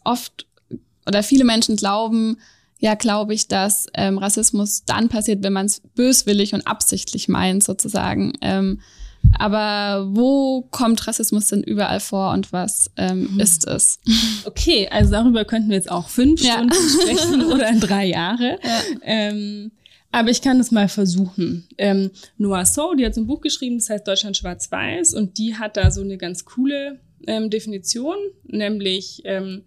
Oft 0.03 0.45
oder 1.07 1.23
viele 1.23 1.45
Menschen 1.45 1.75
glauben, 1.75 2.37
ja, 2.83 2.95
glaube 2.95 3.33
ich, 3.33 3.47
dass 3.47 3.87
ähm, 3.93 4.17
Rassismus 4.17 4.83
dann 4.83 5.07
passiert, 5.07 5.41
wenn 5.41 5.53
man 5.53 5.67
es 5.67 5.79
böswillig 5.95 6.53
und 6.53 6.67
absichtlich 6.67 7.29
meint, 7.29 7.63
sozusagen. 7.63 8.33
Ähm, 8.41 8.81
aber 9.39 10.09
wo 10.13 10.63
kommt 10.63 11.07
Rassismus 11.07 11.47
denn 11.47 11.63
überall 11.63 12.01
vor 12.01 12.33
und 12.33 12.51
was 12.51 12.91
ähm, 12.97 13.29
mhm. 13.31 13.39
ist 13.39 13.65
es? 13.65 13.99
Okay, 14.45 14.89
also 14.91 15.11
darüber 15.11 15.45
könnten 15.45 15.69
wir 15.69 15.77
jetzt 15.77 15.89
auch 15.89 16.09
fünf 16.09 16.41
ja. 16.41 16.55
Stunden 16.55 16.73
sprechen 16.73 17.45
oder 17.53 17.71
drei 17.79 18.05
Jahre. 18.07 18.59
Ja. 18.61 18.81
Ähm, 19.03 19.71
aber 20.11 20.29
ich 20.31 20.41
kann 20.41 20.57
das 20.57 20.69
mal 20.69 20.89
versuchen. 20.89 21.65
Ähm, 21.77 22.11
Noah 22.37 22.65
So, 22.65 22.95
die 22.95 23.05
hat 23.05 23.15
so 23.15 23.21
ein 23.21 23.27
Buch 23.27 23.39
geschrieben, 23.39 23.77
das 23.77 23.89
heißt 23.89 24.05
Deutschland 24.05 24.35
schwarz-weiß 24.35 25.13
und 25.13 25.37
die 25.37 25.55
hat 25.55 25.77
da 25.77 25.89
so 25.89 26.01
eine 26.01 26.17
ganz 26.17 26.43
coole 26.43 26.99
ähm, 27.27 27.49
Definition, 27.49 28.17
nämlich 28.43 29.21
ähm, 29.23 29.63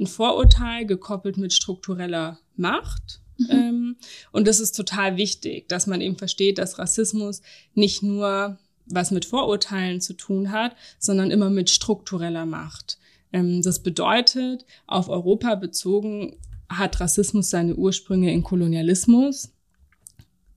ein 0.00 0.06
Vorurteil 0.06 0.86
gekoppelt 0.86 1.36
mit 1.36 1.52
struktureller 1.52 2.38
Macht. 2.56 3.20
Mhm. 3.38 3.46
Ähm, 3.50 3.96
und 4.32 4.48
das 4.48 4.58
ist 4.60 4.72
total 4.72 5.16
wichtig, 5.16 5.68
dass 5.68 5.86
man 5.86 6.00
eben 6.00 6.16
versteht, 6.16 6.58
dass 6.58 6.78
Rassismus 6.78 7.42
nicht 7.74 8.02
nur 8.02 8.58
was 8.86 9.10
mit 9.10 9.24
Vorurteilen 9.24 10.00
zu 10.00 10.14
tun 10.14 10.50
hat, 10.50 10.74
sondern 10.98 11.30
immer 11.30 11.50
mit 11.50 11.70
struktureller 11.70 12.46
Macht. 12.46 12.98
Ähm, 13.32 13.62
das 13.62 13.82
bedeutet, 13.82 14.64
auf 14.86 15.08
Europa 15.08 15.54
bezogen 15.54 16.36
hat 16.68 17.00
Rassismus 17.00 17.50
seine 17.50 17.74
Ursprünge 17.74 18.32
in 18.32 18.42
Kolonialismus. 18.42 19.52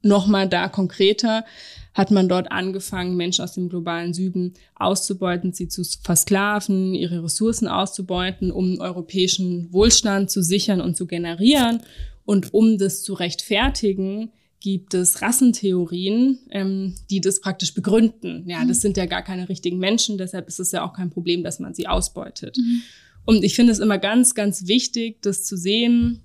Nochmal 0.01 0.50
da 0.50 0.67
konkreter 0.67 1.45
hat 1.93 2.12
man 2.12 2.27
dort 2.27 2.51
angefangen, 2.51 3.15
Menschen 3.15 3.43
aus 3.43 3.53
dem 3.53 3.69
globalen 3.69 4.13
Süden 4.13 4.53
auszubeuten, 4.75 5.53
sie 5.53 5.67
zu 5.67 5.83
versklaven, 6.01 6.93
ihre 6.95 7.23
Ressourcen 7.23 7.67
auszubeuten, 7.67 8.51
um 8.51 8.79
europäischen 8.79 9.71
Wohlstand 9.71 10.31
zu 10.31 10.41
sichern 10.41 10.81
und 10.81 10.97
zu 10.97 11.05
generieren. 11.05 11.81
Und 12.25 12.53
um 12.53 12.77
das 12.77 13.03
zu 13.03 13.13
rechtfertigen, 13.13 14.31
gibt 14.59 14.93
es 14.93 15.21
Rassentheorien, 15.21 16.39
ähm, 16.50 16.95
die 17.09 17.19
das 17.19 17.41
praktisch 17.41 17.73
begründen. 17.73 18.45
Ja, 18.47 18.59
das 18.65 18.77
mhm. 18.77 18.81
sind 18.81 18.97
ja 18.97 19.05
gar 19.05 19.21
keine 19.21 19.50
richtigen 19.50 19.77
Menschen, 19.77 20.17
deshalb 20.17 20.47
ist 20.47 20.59
es 20.59 20.71
ja 20.71 20.85
auch 20.85 20.93
kein 20.93 21.09
Problem, 21.09 21.43
dass 21.43 21.59
man 21.59 21.73
sie 21.73 21.88
ausbeutet. 21.88 22.57
Mhm. 22.57 22.81
Und 23.25 23.43
ich 23.43 23.55
finde 23.55 23.73
es 23.73 23.79
immer 23.79 23.97
ganz, 23.97 24.35
ganz 24.35 24.67
wichtig, 24.67 25.21
das 25.21 25.43
zu 25.43 25.57
sehen, 25.57 26.21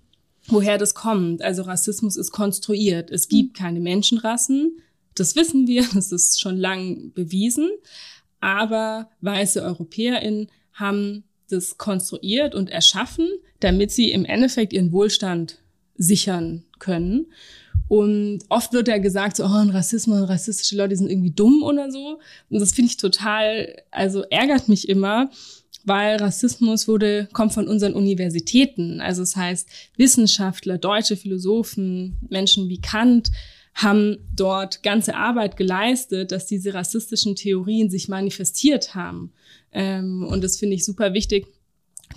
woher 0.46 0.78
das 0.78 0.94
kommt. 0.94 1.42
Also 1.42 1.62
Rassismus 1.62 2.16
ist 2.16 2.30
konstruiert. 2.30 3.10
Es 3.10 3.28
gibt 3.28 3.58
mhm. 3.58 3.62
keine 3.62 3.80
Menschenrassen. 3.80 4.78
Das 5.20 5.36
wissen 5.36 5.66
wir, 5.66 5.84
das 5.94 6.12
ist 6.12 6.40
schon 6.40 6.56
lang 6.56 7.12
bewiesen. 7.14 7.70
Aber 8.40 9.10
weiße 9.20 9.62
EuropäerInnen 9.62 10.48
haben 10.72 11.24
das 11.50 11.78
konstruiert 11.78 12.54
und 12.54 12.70
erschaffen, 12.70 13.26
damit 13.60 13.90
sie 13.90 14.12
im 14.12 14.24
Endeffekt 14.24 14.72
ihren 14.72 14.92
Wohlstand 14.92 15.58
sichern 15.96 16.64
können. 16.78 17.26
Und 17.88 18.40
oft 18.50 18.72
wird 18.74 18.86
ja 18.88 18.98
gesagt, 18.98 19.36
so, 19.36 19.44
oh, 19.44 19.70
Rassismus, 19.70 20.28
rassistische 20.28 20.76
Leute 20.76 20.94
sind 20.94 21.10
irgendwie 21.10 21.30
dumm 21.30 21.62
oder 21.62 21.90
so. 21.90 22.20
Und 22.50 22.60
das 22.60 22.72
finde 22.72 22.90
ich 22.90 22.98
total, 22.98 23.82
also 23.90 24.22
ärgert 24.24 24.68
mich 24.68 24.88
immer, 24.88 25.30
weil 25.84 26.16
Rassismus 26.16 26.86
wurde, 26.86 27.28
kommt 27.32 27.54
von 27.54 27.66
unseren 27.66 27.94
Universitäten. 27.94 29.00
Also 29.00 29.22
es 29.22 29.30
das 29.30 29.40
heißt, 29.40 29.68
Wissenschaftler, 29.96 30.76
deutsche 30.76 31.16
Philosophen, 31.16 32.18
Menschen 32.28 32.68
wie 32.68 32.80
Kant 32.80 33.30
haben 33.78 34.18
dort 34.34 34.82
ganze 34.82 35.14
Arbeit 35.14 35.56
geleistet, 35.56 36.32
dass 36.32 36.46
diese 36.46 36.74
rassistischen 36.74 37.36
Theorien 37.36 37.90
sich 37.90 38.08
manifestiert 38.08 38.96
haben. 38.96 39.32
Ähm, 39.72 40.26
und 40.28 40.42
das 40.42 40.56
finde 40.56 40.74
ich 40.74 40.84
super 40.84 41.14
wichtig, 41.14 41.46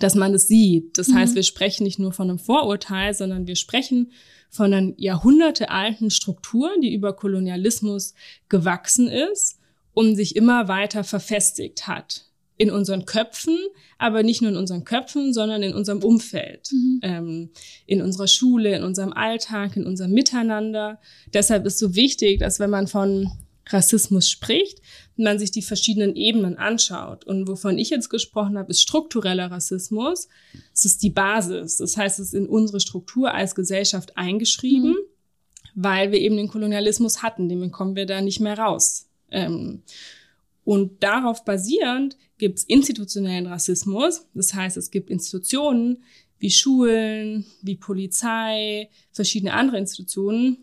dass 0.00 0.16
man 0.16 0.32
das 0.32 0.48
sieht. 0.48 0.98
Das 0.98 1.08
mhm. 1.08 1.14
heißt, 1.14 1.36
wir 1.36 1.44
sprechen 1.44 1.84
nicht 1.84 2.00
nur 2.00 2.12
von 2.12 2.28
einem 2.28 2.40
Vorurteil, 2.40 3.14
sondern 3.14 3.46
wir 3.46 3.54
sprechen 3.54 4.10
von 4.50 4.74
einer 4.74 4.92
jahrhundertealten 4.96 6.10
Struktur, 6.10 6.68
die 6.82 6.92
über 6.92 7.12
Kolonialismus 7.14 8.14
gewachsen 8.48 9.08
ist 9.08 9.60
und 9.94 10.16
sich 10.16 10.34
immer 10.34 10.66
weiter 10.66 11.04
verfestigt 11.04 11.86
hat. 11.86 12.26
In 12.62 12.70
unseren 12.70 13.06
Köpfen, 13.06 13.58
aber 13.98 14.22
nicht 14.22 14.40
nur 14.40 14.52
in 14.52 14.56
unseren 14.56 14.84
Köpfen, 14.84 15.32
sondern 15.32 15.62
in 15.62 15.74
unserem 15.74 16.02
Umfeld, 16.02 16.70
mhm. 16.70 17.00
ähm, 17.02 17.50
in 17.86 18.00
unserer 18.00 18.28
Schule, 18.28 18.76
in 18.76 18.84
unserem 18.84 19.12
Alltag, 19.12 19.76
in 19.76 19.84
unserem 19.84 20.12
Miteinander. 20.12 21.00
Deshalb 21.34 21.66
ist 21.66 21.78
so 21.78 21.96
wichtig, 21.96 22.38
dass 22.38 22.60
wenn 22.60 22.70
man 22.70 22.86
von 22.86 23.32
Rassismus 23.68 24.30
spricht, 24.30 24.80
man 25.16 25.38
sich 25.38 25.50
die 25.50 25.62
verschiedenen 25.62 26.16
Ebenen 26.16 26.56
anschaut. 26.56 27.24
Und 27.24 27.48
wovon 27.48 27.78
ich 27.78 27.90
jetzt 27.90 28.10
gesprochen 28.10 28.58
habe, 28.58 28.70
ist 28.70 28.80
struktureller 28.80 29.50
Rassismus. 29.50 30.28
Es 30.72 30.84
ist 30.84 31.02
die 31.02 31.10
Basis. 31.10 31.78
Das 31.78 31.96
heißt, 31.96 32.18
es 32.18 32.28
ist 32.28 32.34
in 32.34 32.46
unsere 32.46 32.80
Struktur 32.80 33.32
als 33.32 33.54
Gesellschaft 33.54 34.16
eingeschrieben, 34.16 34.90
mhm. 34.90 34.96
weil 35.74 36.12
wir 36.12 36.20
eben 36.20 36.36
den 36.36 36.48
Kolonialismus 36.48 37.22
hatten. 37.22 37.48
Dem 37.48 37.70
kommen 37.70 37.96
wir 37.96 38.06
da 38.06 38.20
nicht 38.20 38.40
mehr 38.40 38.58
raus. 38.58 39.08
Ähm, 39.30 39.82
und 40.64 41.02
darauf 41.02 41.44
basierend 41.44 42.16
gibt 42.42 42.58
es 42.58 42.64
institutionellen 42.64 43.46
Rassismus. 43.46 44.26
Das 44.34 44.52
heißt, 44.52 44.76
es 44.76 44.90
gibt 44.90 45.10
Institutionen 45.10 46.02
wie 46.40 46.50
Schulen, 46.50 47.46
wie 47.62 47.76
Polizei, 47.76 48.90
verschiedene 49.12 49.52
andere 49.52 49.78
Institutionen, 49.78 50.58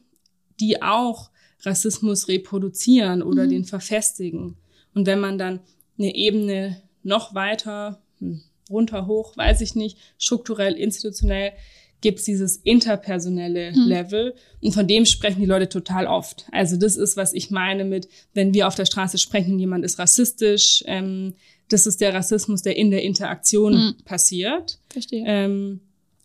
die 0.60 0.82
auch 0.82 1.32
Rassismus 1.62 2.28
reproduzieren 2.28 3.24
oder 3.24 3.46
mhm. 3.46 3.50
den 3.52 3.64
verfestigen. 3.64 4.58
Und 4.94 5.08
wenn 5.08 5.22
man 5.22 5.38
dann 5.38 5.62
eine 5.98 6.14
Ebene 6.16 6.82
noch 7.02 7.34
weiter, 7.34 8.02
hm, 8.18 8.42
runter, 8.70 9.08
hoch, 9.08 9.38
weiß 9.38 9.62
ich 9.62 9.74
nicht, 9.76 9.98
strukturell, 10.18 10.74
institutionell, 10.74 11.54
gibt's 12.02 12.26
dieses 12.26 12.58
interpersonelle 12.58 13.72
hm. 13.72 13.88
Level 13.88 14.36
und 14.62 14.74
von 14.74 14.86
dem 14.86 15.06
sprechen 15.06 15.40
die 15.40 15.46
Leute 15.46 15.70
total 15.70 16.08
oft. 16.08 16.46
Also 16.52 16.76
das 16.76 16.98
ist, 16.98 17.16
was 17.16 17.32
ich 17.32 17.52
meine 17.52 17.86
mit, 17.86 18.10
wenn 18.34 18.54
wir 18.54 18.68
auf 18.68 18.76
der 18.76 18.86
Straße 18.86 19.18
sprechen 19.18 19.60
jemand 19.60 19.86
ist 19.86 19.98
rassistisch, 19.98 20.84
ähm, 20.88 21.36
das 21.70 21.88
ist 21.88 22.02
der 22.02 22.14
Rassismus, 22.14 22.62
der 22.62 22.76
in 22.78 22.92
der 22.92 23.04
Interaktion 23.04 23.74
hm. 23.74 23.96
passiert. 24.04 24.80
Verstehe. 24.90 25.24
Ähm, 25.26 25.80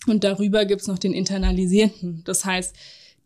und 0.06 0.24
darüber 0.24 0.64
gibt's 0.64 0.86
noch 0.86 0.98
den 0.98 1.12
internalisierten. 1.12 2.22
Das 2.24 2.44
heißt, 2.44 2.74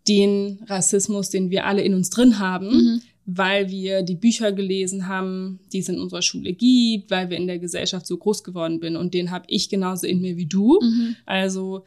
den 0.07 0.61
Rassismus, 0.67 1.31
den 1.31 1.51
wir 1.51 1.67
alle 1.67 1.83
in 1.83 1.95
uns 1.95 2.11
drin 2.11 2.39
haben, 2.39 2.69
mhm. 2.69 3.03
weil 3.27 3.69
wir 3.69 4.03
die 4.03 4.15
Bücher 4.15 4.53
gelesen 4.53 5.07
haben, 5.07 5.61
die 5.73 5.79
es 5.79 5.89
in 5.89 6.01
unserer 6.01 6.23
Schule 6.23 6.53
gibt, 6.53 7.11
weil 7.11 7.31
wir 7.31 7.37
in 7.37 7.47
der 7.47 7.59
Gesellschaft 7.59 8.07
so 8.07 8.17
groß 8.17 8.43
geworden 8.43 8.81
sind. 8.81 8.97
Und 8.97 9.13
den 9.13 9.31
habe 9.31 9.45
ich 9.49 9.69
genauso 9.69 10.07
in 10.07 10.21
mir 10.21 10.37
wie 10.37 10.47
du. 10.47 10.79
Mhm. 10.81 11.17
Also 11.27 11.85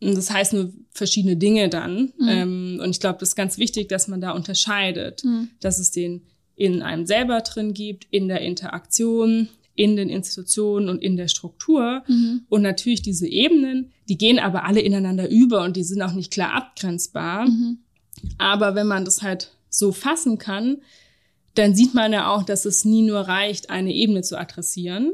das 0.00 0.30
heißt 0.30 0.52
nur 0.52 0.72
verschiedene 0.90 1.36
Dinge 1.36 1.68
dann. 1.68 2.12
Mhm. 2.18 2.28
Ähm, 2.28 2.80
und 2.82 2.90
ich 2.90 3.00
glaube, 3.00 3.18
das 3.20 3.30
ist 3.30 3.36
ganz 3.36 3.58
wichtig, 3.58 3.88
dass 3.88 4.08
man 4.08 4.20
da 4.20 4.32
unterscheidet, 4.32 5.24
mhm. 5.24 5.48
dass 5.60 5.78
es 5.78 5.90
den 5.90 6.22
in 6.56 6.82
einem 6.82 7.06
selber 7.06 7.40
drin 7.40 7.74
gibt, 7.74 8.06
in 8.10 8.28
der 8.28 8.40
Interaktion, 8.40 9.48
in 9.74 9.96
den 9.96 10.08
Institutionen 10.08 10.88
und 10.88 11.02
in 11.02 11.16
der 11.16 11.28
Struktur. 11.28 12.04
Mhm. 12.06 12.42
Und 12.48 12.62
natürlich 12.62 13.02
diese 13.02 13.26
Ebenen, 13.26 13.92
die 14.08 14.18
gehen 14.18 14.38
aber 14.38 14.64
alle 14.64 14.80
ineinander 14.80 15.28
über 15.28 15.64
und 15.64 15.76
die 15.76 15.82
sind 15.82 16.00
auch 16.02 16.12
nicht 16.12 16.32
klar 16.32 16.54
abgrenzbar. 16.54 17.48
Mhm. 17.48 17.78
Aber 18.38 18.74
wenn 18.74 18.86
man 18.86 19.04
das 19.04 19.22
halt 19.22 19.52
so 19.68 19.92
fassen 19.92 20.38
kann, 20.38 20.78
dann 21.54 21.74
sieht 21.74 21.94
man 21.94 22.12
ja 22.12 22.32
auch, 22.32 22.42
dass 22.42 22.64
es 22.64 22.84
nie 22.84 23.02
nur 23.02 23.20
reicht, 23.20 23.70
eine 23.70 23.92
Ebene 23.92 24.22
zu 24.22 24.38
adressieren, 24.38 25.12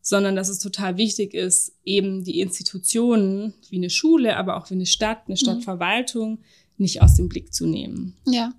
sondern 0.00 0.36
dass 0.36 0.48
es 0.48 0.58
total 0.58 0.96
wichtig 0.96 1.34
ist, 1.34 1.74
eben 1.84 2.24
die 2.24 2.40
Institutionen 2.40 3.54
wie 3.70 3.76
eine 3.76 3.90
Schule, 3.90 4.36
aber 4.36 4.56
auch 4.56 4.70
wie 4.70 4.74
eine 4.74 4.86
Stadt, 4.86 5.22
eine 5.26 5.34
mhm. 5.34 5.38
Stadtverwaltung 5.38 6.40
nicht 6.78 7.02
aus 7.02 7.14
dem 7.14 7.28
Blick 7.28 7.54
zu 7.54 7.66
nehmen. 7.66 8.16
Ja. 8.26 8.52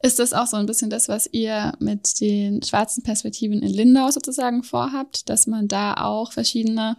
Ist 0.00 0.18
das 0.18 0.32
auch 0.32 0.46
so 0.46 0.56
ein 0.56 0.66
bisschen 0.66 0.90
das, 0.90 1.08
was 1.08 1.28
ihr 1.32 1.72
mit 1.80 2.20
den 2.20 2.62
schwarzen 2.62 3.02
Perspektiven 3.02 3.62
in 3.62 3.72
Lindau 3.72 4.10
sozusagen 4.10 4.62
vorhabt, 4.62 5.28
dass 5.28 5.46
man 5.46 5.66
da 5.66 5.94
auch 5.94 6.32
verschiedene 6.32 6.96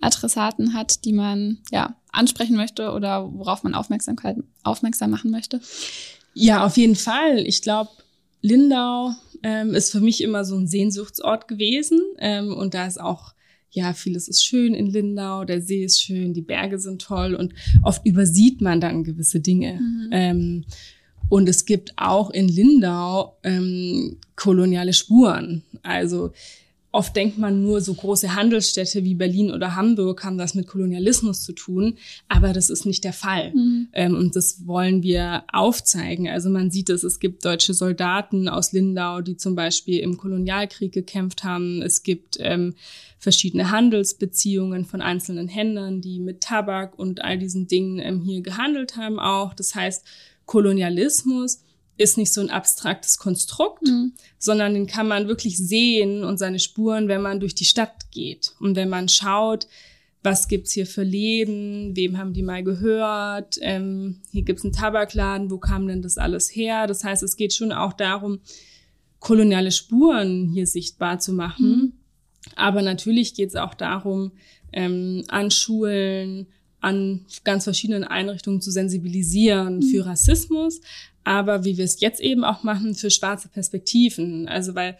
Adressaten 0.00 0.74
hat, 0.74 1.04
die 1.04 1.12
man 1.12 1.58
ja 1.70 1.96
ansprechen 2.10 2.56
möchte 2.56 2.90
oder 2.92 3.32
worauf 3.32 3.62
man 3.62 3.74
Aufmerksamkeit 3.74 4.36
aufmerksam 4.62 5.10
machen 5.10 5.30
möchte? 5.30 5.60
Ja, 6.34 6.64
auf 6.66 6.76
jeden 6.76 6.96
Fall. 6.96 7.38
Ich 7.46 7.62
glaube, 7.62 7.90
Lindau 8.42 9.14
ähm, 9.42 9.74
ist 9.74 9.90
für 9.90 10.00
mich 10.00 10.22
immer 10.22 10.44
so 10.44 10.56
ein 10.56 10.66
Sehnsuchtsort 10.66 11.48
gewesen 11.48 12.00
ähm, 12.18 12.52
und 12.52 12.74
da 12.74 12.86
ist 12.86 13.00
auch 13.00 13.32
ja, 13.74 13.94
vieles 13.94 14.28
ist 14.28 14.44
schön 14.44 14.74
in 14.74 14.86
Lindau, 14.86 15.44
der 15.44 15.62
See 15.62 15.82
ist 15.82 16.02
schön, 16.02 16.34
die 16.34 16.42
Berge 16.42 16.78
sind 16.78 17.00
toll 17.00 17.34
und 17.34 17.54
oft 17.82 18.04
übersieht 18.04 18.60
man 18.60 18.82
dann 18.82 19.02
gewisse 19.02 19.40
Dinge. 19.40 19.80
Mhm. 19.80 20.08
Ähm, 20.12 20.64
und 21.32 21.48
es 21.48 21.64
gibt 21.64 21.94
auch 21.96 22.28
in 22.28 22.46
Lindau 22.46 23.38
ähm, 23.42 24.18
koloniale 24.36 24.92
Spuren. 24.92 25.62
Also 25.82 26.30
Oft 26.94 27.16
denkt 27.16 27.38
man 27.38 27.62
nur, 27.62 27.80
so 27.80 27.94
große 27.94 28.34
Handelsstädte 28.34 29.02
wie 29.02 29.14
Berlin 29.14 29.50
oder 29.50 29.76
Hamburg 29.76 30.24
haben 30.24 30.36
das 30.36 30.54
mit 30.54 30.66
Kolonialismus 30.66 31.42
zu 31.42 31.54
tun, 31.54 31.96
aber 32.28 32.52
das 32.52 32.68
ist 32.68 32.84
nicht 32.84 33.02
der 33.04 33.14
Fall. 33.14 33.50
Mhm. 33.54 33.88
Ähm, 33.94 34.14
und 34.14 34.36
das 34.36 34.66
wollen 34.66 35.02
wir 35.02 35.44
aufzeigen. 35.50 36.28
Also 36.28 36.50
man 36.50 36.70
sieht 36.70 36.90
es, 36.90 37.02
es 37.02 37.18
gibt 37.18 37.46
deutsche 37.46 37.72
Soldaten 37.72 38.46
aus 38.46 38.72
Lindau, 38.72 39.22
die 39.22 39.38
zum 39.38 39.54
Beispiel 39.54 40.00
im 40.00 40.18
Kolonialkrieg 40.18 40.92
gekämpft 40.92 41.44
haben. 41.44 41.80
Es 41.80 42.02
gibt 42.02 42.36
ähm, 42.40 42.74
verschiedene 43.18 43.70
Handelsbeziehungen 43.70 44.84
von 44.84 45.00
einzelnen 45.00 45.48
Händlern, 45.48 46.02
die 46.02 46.20
mit 46.20 46.42
Tabak 46.42 46.98
und 46.98 47.24
all 47.24 47.38
diesen 47.38 47.68
Dingen 47.68 48.00
ähm, 48.00 48.20
hier 48.20 48.42
gehandelt 48.42 48.98
haben 48.98 49.18
auch. 49.18 49.54
Das 49.54 49.74
heißt, 49.74 50.04
Kolonialismus 50.46 51.62
ist 51.98 52.18
nicht 52.18 52.32
so 52.32 52.40
ein 52.40 52.50
abstraktes 52.50 53.18
Konstrukt, 53.18 53.86
mhm. 53.86 54.12
sondern 54.38 54.74
den 54.74 54.86
kann 54.86 55.06
man 55.08 55.28
wirklich 55.28 55.58
sehen 55.58 56.24
und 56.24 56.38
seine 56.38 56.58
Spuren, 56.58 57.08
wenn 57.08 57.22
man 57.22 57.40
durch 57.40 57.54
die 57.54 57.64
Stadt 57.64 58.10
geht 58.10 58.54
und 58.60 58.76
wenn 58.76 58.88
man 58.88 59.08
schaut, 59.08 59.66
was 60.22 60.46
gibt's 60.46 60.72
hier 60.72 60.86
für 60.86 61.02
Leben, 61.02 61.96
wem 61.96 62.16
haben 62.16 62.32
die 62.32 62.42
mal 62.42 62.62
gehört, 62.62 63.58
ähm, 63.60 64.20
hier 64.30 64.42
gibt's 64.42 64.62
einen 64.62 64.72
Tabakladen, 64.72 65.50
wo 65.50 65.58
kam 65.58 65.86
denn 65.86 66.02
das 66.02 66.16
alles 66.16 66.54
her? 66.54 66.86
Das 66.86 67.02
heißt, 67.02 67.22
es 67.22 67.36
geht 67.36 67.52
schon 67.52 67.72
auch 67.72 67.92
darum, 67.92 68.40
koloniale 69.18 69.72
Spuren 69.72 70.48
hier 70.48 70.66
sichtbar 70.66 71.18
zu 71.18 71.32
machen. 71.32 71.70
Mhm. 71.70 71.92
Aber 72.56 72.82
natürlich 72.82 73.34
geht's 73.34 73.56
auch 73.56 73.74
darum, 73.74 74.32
ähm, 74.72 75.24
an 75.28 75.50
Schulen, 75.50 76.46
an 76.82 77.24
ganz 77.44 77.64
verschiedenen 77.64 78.04
Einrichtungen 78.04 78.60
zu 78.60 78.70
sensibilisieren 78.70 79.76
mhm. 79.76 79.82
für 79.82 80.04
Rassismus, 80.04 80.80
aber 81.24 81.64
wie 81.64 81.78
wir 81.78 81.84
es 81.84 82.00
jetzt 82.00 82.20
eben 82.20 82.44
auch 82.44 82.64
machen, 82.64 82.94
für 82.94 83.10
schwarze 83.10 83.48
Perspektiven. 83.48 84.48
Also 84.48 84.74
weil 84.74 84.98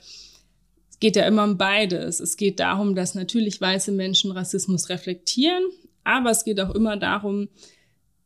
es 0.88 1.00
geht 1.00 1.16
ja 1.16 1.26
immer 1.26 1.44
um 1.44 1.58
beides. 1.58 2.20
Es 2.20 2.36
geht 2.36 2.60
darum, 2.60 2.94
dass 2.94 3.16
natürlich 3.16 3.60
weiße 3.60 3.90
Menschen 3.90 4.30
Rassismus 4.30 4.88
reflektieren, 4.88 5.64
aber 6.04 6.30
es 6.30 6.44
geht 6.44 6.60
auch 6.60 6.74
immer 6.74 6.96
darum, 6.96 7.48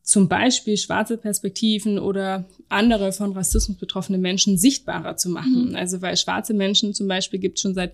zum 0.03 0.29
Beispiel 0.29 0.77
schwarze 0.77 1.17
Perspektiven 1.17 1.99
oder 1.99 2.45
andere 2.69 3.11
von 3.11 3.33
Rassismus 3.33 3.77
betroffene 3.77 4.17
Menschen 4.17 4.57
sichtbarer 4.57 5.17
zu 5.17 5.29
machen. 5.29 5.69
Mhm. 5.69 5.75
Also 5.75 6.01
weil 6.01 6.15
schwarze 6.15 6.53
Menschen 6.53 6.93
zum 6.93 7.07
Beispiel 7.07 7.39
gibt 7.39 7.57
es 7.57 7.63
schon 7.63 7.73
seit 7.73 7.93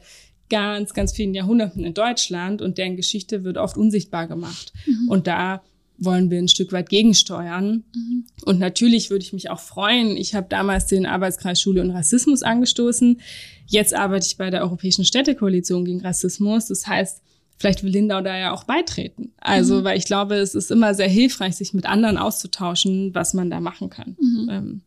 ganz, 0.49 0.93
ganz 0.93 1.13
vielen 1.13 1.33
Jahrhunderten 1.33 1.83
in 1.83 1.93
Deutschland 1.93 2.61
und 2.61 2.77
deren 2.77 2.95
Geschichte 2.95 3.43
wird 3.43 3.57
oft 3.57 3.77
unsichtbar 3.77 4.27
gemacht. 4.27 4.73
Mhm. 4.85 5.09
Und 5.09 5.27
da 5.27 5.63
wollen 5.97 6.29
wir 6.29 6.39
ein 6.39 6.47
Stück 6.47 6.71
weit 6.71 6.89
gegensteuern. 6.89 7.83
Mhm. 7.95 8.25
Und 8.45 8.59
natürlich 8.59 9.09
würde 9.09 9.23
ich 9.23 9.33
mich 9.33 9.49
auch 9.49 9.59
freuen. 9.59 10.17
Ich 10.17 10.35
habe 10.35 10.47
damals 10.49 10.87
den 10.87 11.05
Arbeitskreis 11.05 11.61
Schule 11.61 11.81
und 11.81 11.91
Rassismus 11.91 12.43
angestoßen. 12.43 13.21
Jetzt 13.67 13.93
arbeite 13.93 14.25
ich 14.25 14.37
bei 14.37 14.49
der 14.49 14.61
Europäischen 14.61 15.05
Städtekoalition 15.05 15.85
gegen 15.85 16.01
Rassismus. 16.01 16.67
Das 16.67 16.87
heißt, 16.87 17.21
vielleicht 17.57 17.83
will 17.83 17.91
Lindau 17.91 18.21
da 18.21 18.37
ja 18.37 18.51
auch 18.51 18.63
beitreten. 18.63 19.31
Also, 19.37 19.79
mhm. 19.79 19.83
weil 19.83 19.97
ich 19.97 20.05
glaube, 20.05 20.35
es 20.35 20.55
ist 20.55 20.71
immer 20.71 20.93
sehr 20.93 21.07
hilfreich, 21.07 21.55
sich 21.55 21.73
mit 21.73 21.85
anderen 21.85 22.17
auszutauschen, 22.17 23.13
was 23.13 23.33
man 23.33 23.49
da 23.49 23.59
machen 23.59 23.89
kann. 23.89 24.17
Mhm. 24.19 24.49
Ähm 24.51 24.81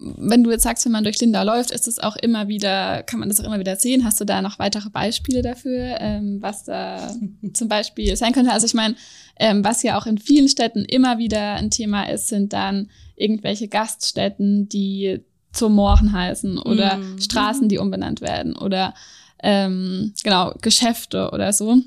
wenn 0.00 0.42
du 0.42 0.50
jetzt 0.50 0.62
sagst, 0.62 0.84
wenn 0.84 0.92
man 0.92 1.04
durch 1.04 1.20
Linda 1.20 1.42
läuft, 1.42 1.70
ist 1.70 1.86
es 1.86 1.98
auch 1.98 2.16
immer 2.16 2.48
wieder, 2.48 3.02
kann 3.02 3.20
man 3.20 3.28
das 3.28 3.40
auch 3.40 3.44
immer 3.44 3.58
wieder 3.58 3.76
sehen? 3.76 4.04
Hast 4.04 4.20
du 4.20 4.24
da 4.24 4.40
noch 4.40 4.58
weitere 4.58 4.88
Beispiele 4.88 5.42
dafür, 5.42 5.96
ähm, 6.00 6.38
was 6.40 6.64
da 6.64 7.14
zum 7.52 7.68
Beispiel 7.68 8.16
sein 8.16 8.32
könnte? 8.32 8.52
Also 8.52 8.66
ich 8.66 8.74
meine, 8.74 8.94
ähm, 9.38 9.62
was 9.64 9.82
ja 9.82 9.98
auch 9.98 10.06
in 10.06 10.18
vielen 10.18 10.48
Städten 10.48 10.84
immer 10.84 11.18
wieder 11.18 11.54
ein 11.54 11.70
Thema 11.70 12.04
ist, 12.04 12.28
sind 12.28 12.52
dann 12.52 12.90
irgendwelche 13.16 13.68
Gaststätten, 13.68 14.68
die 14.68 15.20
zum 15.52 15.74
Mohren 15.74 16.12
heißen 16.12 16.58
oder 16.58 16.96
mm. 16.96 17.20
Straßen, 17.20 17.68
die 17.68 17.78
umbenannt 17.78 18.20
werden 18.20 18.56
oder 18.56 18.94
ähm, 19.42 20.14
genau 20.22 20.54
Geschäfte 20.62 21.30
oder 21.32 21.52
so. 21.52 21.78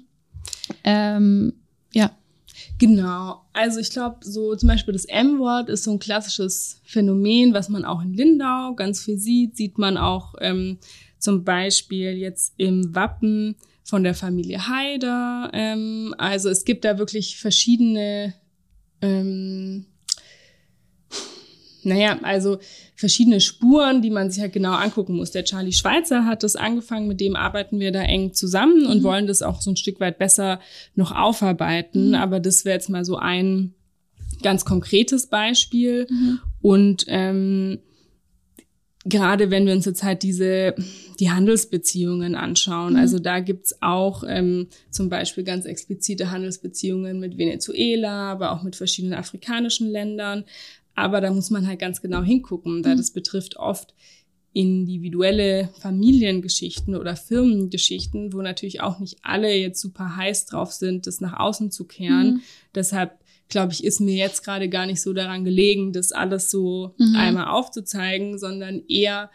Ähm, 0.84 1.54
ja. 1.94 2.12
Genau. 2.80 3.42
Also 3.54 3.80
ich 3.80 3.92
glaube, 3.92 4.18
so 4.22 4.56
zum 4.56 4.68
Beispiel 4.68 4.94
das 4.94 5.06
M-Wort 5.06 5.70
ist 5.70 5.84
so 5.84 5.92
ein 5.92 6.00
klassisches 6.00 6.82
Phänomen, 6.84 7.54
was 7.54 7.70
man 7.70 7.86
auch 7.86 8.02
in 8.02 8.14
Lindau 8.14 8.74
ganz 8.76 9.04
viel 9.04 9.18
sieht. 9.18 9.56
Sieht 9.56 9.78
man 9.78 9.98
auch 9.98 10.36
ähm, 10.42 10.80
zum 11.20 11.44
Beispiel 11.44 12.14
jetzt 12.18 12.54
im 12.58 12.94
Wappen 12.96 13.56
von 13.84 14.04
der 14.04 14.16
Familie 14.16 14.68
Haider. 14.68 15.52
Ähm, 15.54 16.16
also 16.18 16.50
es 16.50 16.66
gibt 16.66 16.84
da 16.84 16.98
wirklich 16.98 17.38
verschiedene 17.38 18.34
ähm, 19.02 19.86
naja, 21.86 22.20
also 22.24 22.58
verschiedene 22.96 23.42
Spuren, 23.42 24.02
die 24.02 24.10
man 24.10 24.32
sich 24.32 24.42
halt 24.42 24.54
genau 24.54 24.74
angucken 24.74 25.16
muss. 25.16 25.32
Der 25.32 25.44
Charlie 25.44 25.74
Schweizer 25.74 26.26
hat 26.26 26.44
das 26.44 26.56
angefangen, 26.56 27.08
mit 27.08 27.20
dem 27.20 27.36
arbeiten 27.36 27.80
wir 27.80 27.92
da 27.92 28.02
eng 28.02 28.34
zusammen 28.34 28.86
und 28.86 29.00
mhm. 29.00 29.04
wollen 29.04 29.28
das 29.28 29.42
auch 29.42 29.62
so 29.62 29.72
ein 29.72 29.78
Stück 29.78 30.00
weit 30.00 30.18
besser 30.18 30.60
noch 30.96 31.12
aufarbeiten. 31.12 32.10
Mhm. 32.10 32.16
Aber 32.16 32.40
das 32.40 32.66
wäre 32.66 32.76
jetzt 32.76 32.90
mal 32.90 33.06
so 33.06 33.18
ein 33.18 33.74
ganz 34.42 34.66
konkretes 34.66 35.28
Beispiel. 35.28 36.08
Mhm. 36.10 36.40
Und 36.62 37.06
ähm, 37.08 37.80
gerade 39.06 39.52
wenn 39.52 39.66
wir 39.66 39.74
uns 39.74 39.86
jetzt 39.86 40.04
halt 40.04 40.24
diese 40.24 40.76
die 41.20 41.30
Handelsbeziehungen 41.30 42.36
anschauen, 42.36 42.94
mhm. 42.94 43.00
also 43.00 43.20
da 43.20 43.40
gibt's 43.40 43.82
auch 43.82 44.24
ähm, 44.28 44.68
zum 44.90 45.10
Beispiel 45.10 45.44
ganz 45.44 45.66
explizite 45.66 46.32
Handelsbeziehungen 46.32 47.20
mit 47.20 47.38
Venezuela, 47.38 48.32
aber 48.32 48.52
auch 48.52 48.64
mit 48.64 48.76
verschiedenen 48.76 49.14
afrikanischen 49.14 49.90
Ländern. 49.90 50.46
Aber 50.96 51.22
da 51.22 51.32
muss 51.32 51.50
man 51.50 51.68
halt 51.68 51.80
ganz 51.80 52.02
genau 52.02 52.22
hingucken, 52.22 52.84
da 52.84 52.94
mhm. 52.94 52.98
das 52.98 53.12
betrifft 53.12 53.58
oft 53.58 53.94
individuelle 54.54 55.70
Familiengeschichten 55.80 56.96
oder 56.96 57.16
Firmengeschichten, 57.16 58.34
wo 58.34 58.42
natürlich 58.42 58.82
auch 58.82 59.00
nicht 59.00 59.18
alle 59.24 59.54
jetzt 59.54 59.82
super 59.82 60.16
heiß 60.16 60.46
drauf 60.46 60.72
sind, 60.72 61.08
das 61.08 61.22
nach 61.22 61.40
außen 61.40 61.72
zu 61.72 61.86
kehren. 61.86 62.36
Mhm. 62.36 62.42
Deshalb 62.76 63.18
glaube 63.50 63.74
ich, 63.74 63.84
ist 63.84 64.00
mir 64.00 64.16
jetzt 64.16 64.44
gerade 64.44 64.70
gar 64.70 64.86
nicht 64.86 65.02
so 65.02 65.14
daran 65.14 65.44
gelegen, 65.44 65.92
das 65.92 66.12
alles 66.12 66.50
so 66.52 66.94
mhm. 66.98 67.16
einmal 67.16 67.48
aufzuzeigen, 67.48 68.38
sondern 68.38 68.84
eher, 68.88 69.32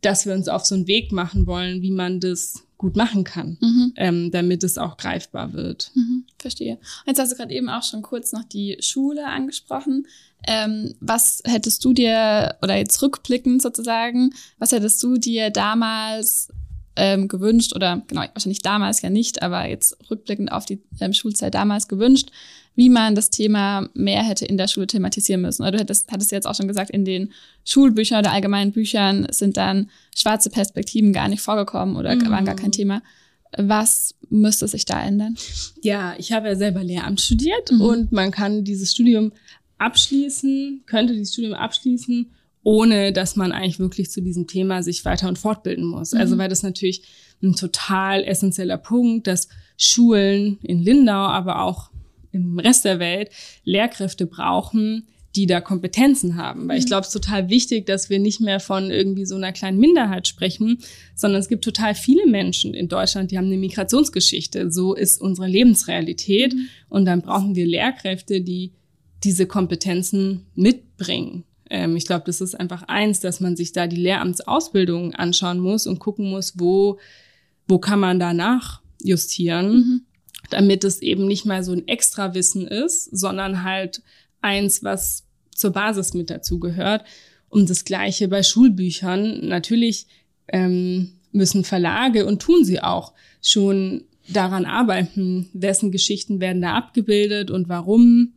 dass 0.00 0.24
wir 0.24 0.34
uns 0.34 0.48
auf 0.48 0.64
so 0.64 0.74
einen 0.74 0.86
Weg 0.86 1.12
machen 1.12 1.46
wollen, 1.46 1.82
wie 1.82 1.90
man 1.90 2.20
das 2.20 2.64
gut 2.78 2.96
machen 2.96 3.24
kann, 3.24 3.58
mhm. 3.60 3.92
ähm, 3.96 4.30
damit 4.30 4.64
es 4.64 4.78
auch 4.78 4.96
greifbar 4.96 5.52
wird. 5.52 5.90
Mhm, 5.94 6.24
verstehe. 6.38 6.78
Jetzt 7.06 7.20
hast 7.20 7.32
du 7.32 7.36
gerade 7.36 7.52
eben 7.52 7.68
auch 7.68 7.82
schon 7.82 8.00
kurz 8.00 8.32
noch 8.32 8.44
die 8.44 8.78
Schule 8.80 9.26
angesprochen. 9.26 10.06
Ähm, 10.46 10.94
was 11.00 11.42
hättest 11.44 11.84
du 11.84 11.92
dir, 11.92 12.56
oder 12.62 12.76
jetzt 12.76 13.00
rückblickend 13.02 13.60
sozusagen, 13.62 14.30
was 14.58 14.72
hättest 14.72 15.02
du 15.02 15.16
dir 15.16 15.50
damals 15.50 16.48
ähm, 16.96 17.28
gewünscht, 17.28 17.74
oder 17.74 18.02
genau, 18.06 18.22
wahrscheinlich 18.32 18.62
damals 18.62 19.02
ja 19.02 19.10
nicht, 19.10 19.42
aber 19.42 19.68
jetzt 19.68 19.96
rückblickend 20.10 20.50
auf 20.50 20.64
die 20.64 20.82
ähm, 21.00 21.12
Schulzeit 21.12 21.54
damals 21.54 21.88
gewünscht, 21.88 22.30
wie 22.74 22.88
man 22.88 23.14
das 23.14 23.30
Thema 23.30 23.88
mehr 23.94 24.22
hätte 24.22 24.46
in 24.46 24.56
der 24.56 24.68
Schule 24.68 24.86
thematisieren 24.86 25.42
müssen. 25.42 25.62
Oder 25.62 25.72
du 25.72 25.78
hättest, 25.80 26.10
hattest 26.10 26.32
jetzt 26.32 26.46
auch 26.46 26.54
schon 26.54 26.68
gesagt, 26.68 26.90
in 26.90 27.04
den 27.04 27.32
Schulbüchern 27.64 28.20
oder 28.20 28.32
allgemeinen 28.32 28.72
Büchern 28.72 29.26
sind 29.30 29.56
dann 29.56 29.90
schwarze 30.16 30.50
Perspektiven 30.50 31.12
gar 31.12 31.28
nicht 31.28 31.42
vorgekommen 31.42 31.96
oder 31.96 32.14
mhm. 32.14 32.30
waren 32.30 32.44
gar 32.44 32.56
kein 32.56 32.72
Thema. 32.72 33.02
Was 33.56 34.14
müsste 34.28 34.68
sich 34.68 34.84
da 34.84 35.02
ändern? 35.02 35.36
Ja, 35.82 36.14
ich 36.18 36.32
habe 36.32 36.48
ja 36.48 36.56
selber 36.56 36.84
Lehramt 36.84 37.20
studiert 37.20 37.72
mhm. 37.72 37.80
und 37.80 38.12
man 38.12 38.30
kann 38.30 38.64
dieses 38.64 38.92
Studium 38.92 39.32
abschließen, 39.80 40.82
könnte 40.86 41.14
dieses 41.14 41.32
Studium 41.32 41.54
abschließen, 41.54 42.30
ohne 42.62 43.12
dass 43.12 43.36
man 43.36 43.52
eigentlich 43.52 43.78
wirklich 43.78 44.10
zu 44.10 44.20
diesem 44.20 44.46
Thema 44.46 44.82
sich 44.82 45.04
weiter 45.04 45.28
und 45.28 45.38
fortbilden 45.38 45.84
muss. 45.84 46.12
Also 46.12 46.16
mhm. 46.16 46.20
Also 46.20 46.38
weil 46.38 46.48
das 46.48 46.62
natürlich 46.62 47.02
ein 47.42 47.54
total 47.54 48.22
essentieller 48.22 48.76
Punkt, 48.76 49.26
dass 49.26 49.48
Schulen 49.78 50.58
in 50.62 50.82
Lindau, 50.82 51.12
aber 51.12 51.62
auch 51.62 51.90
im 52.32 52.58
Rest 52.58 52.84
der 52.84 52.98
Welt 52.98 53.30
Lehrkräfte 53.64 54.26
brauchen, 54.26 55.08
die 55.36 55.46
da 55.46 55.60
Kompetenzen 55.60 56.36
haben. 56.36 56.68
Weil 56.68 56.78
ich 56.78 56.84
mhm. 56.84 56.88
glaube, 56.88 57.02
es 57.02 57.14
ist 57.14 57.22
total 57.22 57.48
wichtig, 57.48 57.86
dass 57.86 58.10
wir 58.10 58.18
nicht 58.18 58.40
mehr 58.40 58.60
von 58.60 58.90
irgendwie 58.90 59.24
so 59.24 59.36
einer 59.36 59.52
kleinen 59.52 59.78
Minderheit 59.78 60.28
sprechen, 60.28 60.78
sondern 61.14 61.40
es 61.40 61.48
gibt 61.48 61.64
total 61.64 61.94
viele 61.94 62.26
Menschen 62.26 62.74
in 62.74 62.88
Deutschland, 62.88 63.30
die 63.30 63.38
haben 63.38 63.46
eine 63.46 63.56
Migrationsgeschichte. 63.56 64.70
So 64.70 64.94
ist 64.94 65.20
unsere 65.20 65.48
Lebensrealität. 65.48 66.52
Mhm. 66.52 66.68
Und 66.88 67.04
dann 67.06 67.22
brauchen 67.22 67.54
wir 67.54 67.66
Lehrkräfte, 67.66 68.42
die 68.42 68.72
diese 69.24 69.46
Kompetenzen 69.46 70.46
mitbringen. 70.54 71.44
Ähm, 71.68 71.96
ich 71.96 72.06
glaube, 72.06 72.24
das 72.26 72.40
ist 72.40 72.58
einfach 72.58 72.82
eins, 72.84 73.20
dass 73.20 73.40
man 73.40 73.56
sich 73.56 73.72
da 73.72 73.86
die 73.86 73.96
Lehramtsausbildung 73.96 75.14
anschauen 75.14 75.60
muss 75.60 75.86
und 75.86 75.98
gucken 75.98 76.30
muss, 76.30 76.54
wo, 76.58 76.98
wo 77.68 77.78
kann 77.78 78.00
man 78.00 78.18
danach 78.18 78.80
justieren. 79.02 79.72
Mhm 79.72 80.00
damit 80.50 80.84
es 80.84 81.00
eben 81.00 81.26
nicht 81.26 81.46
mal 81.46 81.62
so 81.62 81.72
ein 81.72 81.88
Extrawissen 81.88 82.66
ist, 82.66 83.04
sondern 83.16 83.62
halt 83.62 84.02
eins, 84.40 84.82
was 84.82 85.24
zur 85.54 85.70
Basis 85.70 86.14
mit 86.14 86.30
dazu 86.30 86.58
gehört. 86.58 87.04
Und 87.48 87.70
das 87.70 87.84
Gleiche 87.84 88.28
bei 88.28 88.42
Schulbüchern. 88.42 89.46
Natürlich 89.46 90.06
ähm, 90.48 91.12
müssen 91.32 91.64
Verlage 91.64 92.26
und 92.26 92.42
tun 92.42 92.64
sie 92.64 92.80
auch 92.80 93.12
schon 93.42 94.04
daran 94.28 94.64
arbeiten, 94.64 95.48
wessen 95.52 95.90
Geschichten 95.90 96.40
werden 96.40 96.62
da 96.62 96.74
abgebildet 96.74 97.50
und 97.50 97.68
warum 97.68 98.34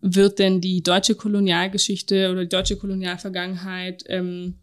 wird 0.00 0.38
denn 0.38 0.60
die 0.60 0.82
deutsche 0.82 1.14
Kolonialgeschichte 1.14 2.30
oder 2.30 2.42
die 2.42 2.48
deutsche 2.48 2.76
Kolonialvergangenheit 2.76 4.04
ähm, 4.08 4.54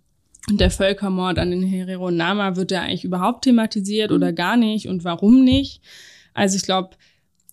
Und 0.50 0.60
der 0.60 0.72
Völkermord 0.72 1.38
an 1.40 1.52
den 1.52 1.64
Herero 1.64 2.10
Nama 2.10 2.56
wird 2.56 2.72
ja 2.72 2.82
eigentlich 2.82 3.04
überhaupt 3.04 3.44
thematisiert 3.44 4.12
oder 4.12 4.34
gar 4.34 4.58
nicht 4.58 4.88
und 4.88 5.04
warum 5.04 5.44
nicht. 5.44 5.82
Also 6.34 6.56
ich 6.56 6.64
glaube, 6.64 6.92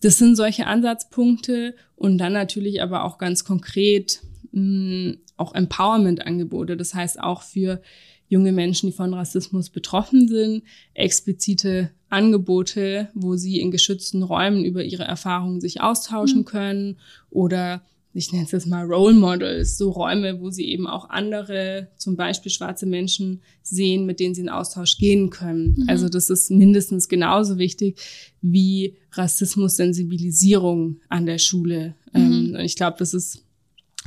das 0.01 0.17
sind 0.17 0.35
solche 0.35 0.67
Ansatzpunkte 0.67 1.75
und 1.95 2.17
dann 2.17 2.33
natürlich 2.33 2.81
aber 2.81 3.03
auch 3.03 3.17
ganz 3.17 3.43
konkret 3.43 4.21
mh, 4.51 4.61
mm, 4.61 5.17
auch 5.37 5.53
Empowerment-Angebote. 5.53 6.77
Das 6.77 6.93
heißt 6.93 7.19
auch 7.19 7.41
für 7.41 7.81
junge 8.27 8.51
Menschen, 8.51 8.89
die 8.89 8.95
von 8.95 9.13
Rassismus 9.13 9.69
betroffen 9.69 10.27
sind, 10.27 10.63
explizite 10.93 11.91
Angebote, 12.15 13.09
wo 13.13 13.35
sie 13.35 13.59
in 13.59 13.71
geschützten 13.71 14.23
Räumen 14.23 14.63
über 14.63 14.83
ihre 14.83 15.03
Erfahrungen 15.03 15.59
sich 15.59 15.81
austauschen 15.81 16.39
mhm. 16.39 16.45
können 16.45 16.97
oder 17.29 17.81
ich 18.17 18.31
nenne 18.31 18.45
es 18.45 18.51
jetzt 18.51 18.67
mal 18.67 18.85
Role 18.85 19.13
Models, 19.13 19.77
so 19.77 19.89
Räume, 19.91 20.39
wo 20.39 20.49
sie 20.49 20.69
eben 20.69 20.87
auch 20.87 21.09
andere, 21.09 21.89
zum 21.97 22.15
Beispiel 22.15 22.49
schwarze 22.49 22.85
Menschen 22.85 23.41
sehen, 23.61 24.05
mit 24.05 24.21
denen 24.21 24.33
sie 24.33 24.41
in 24.41 24.47
Austausch 24.49 24.97
gehen 24.97 25.29
können. 25.29 25.75
Mhm. 25.77 25.89
Also 25.89 26.07
das 26.07 26.29
ist 26.29 26.49
mindestens 26.49 27.09
genauso 27.09 27.57
wichtig 27.57 27.99
wie 28.41 28.95
Rassismus-Sensibilisierung 29.11 31.01
an 31.09 31.25
der 31.25 31.39
Schule. 31.39 31.95
Mhm. 32.13 32.21
Ähm, 32.21 32.55
und 32.55 32.61
ich 32.61 32.77
glaube, 32.77 32.95
das 32.99 33.13
ist 33.13 33.41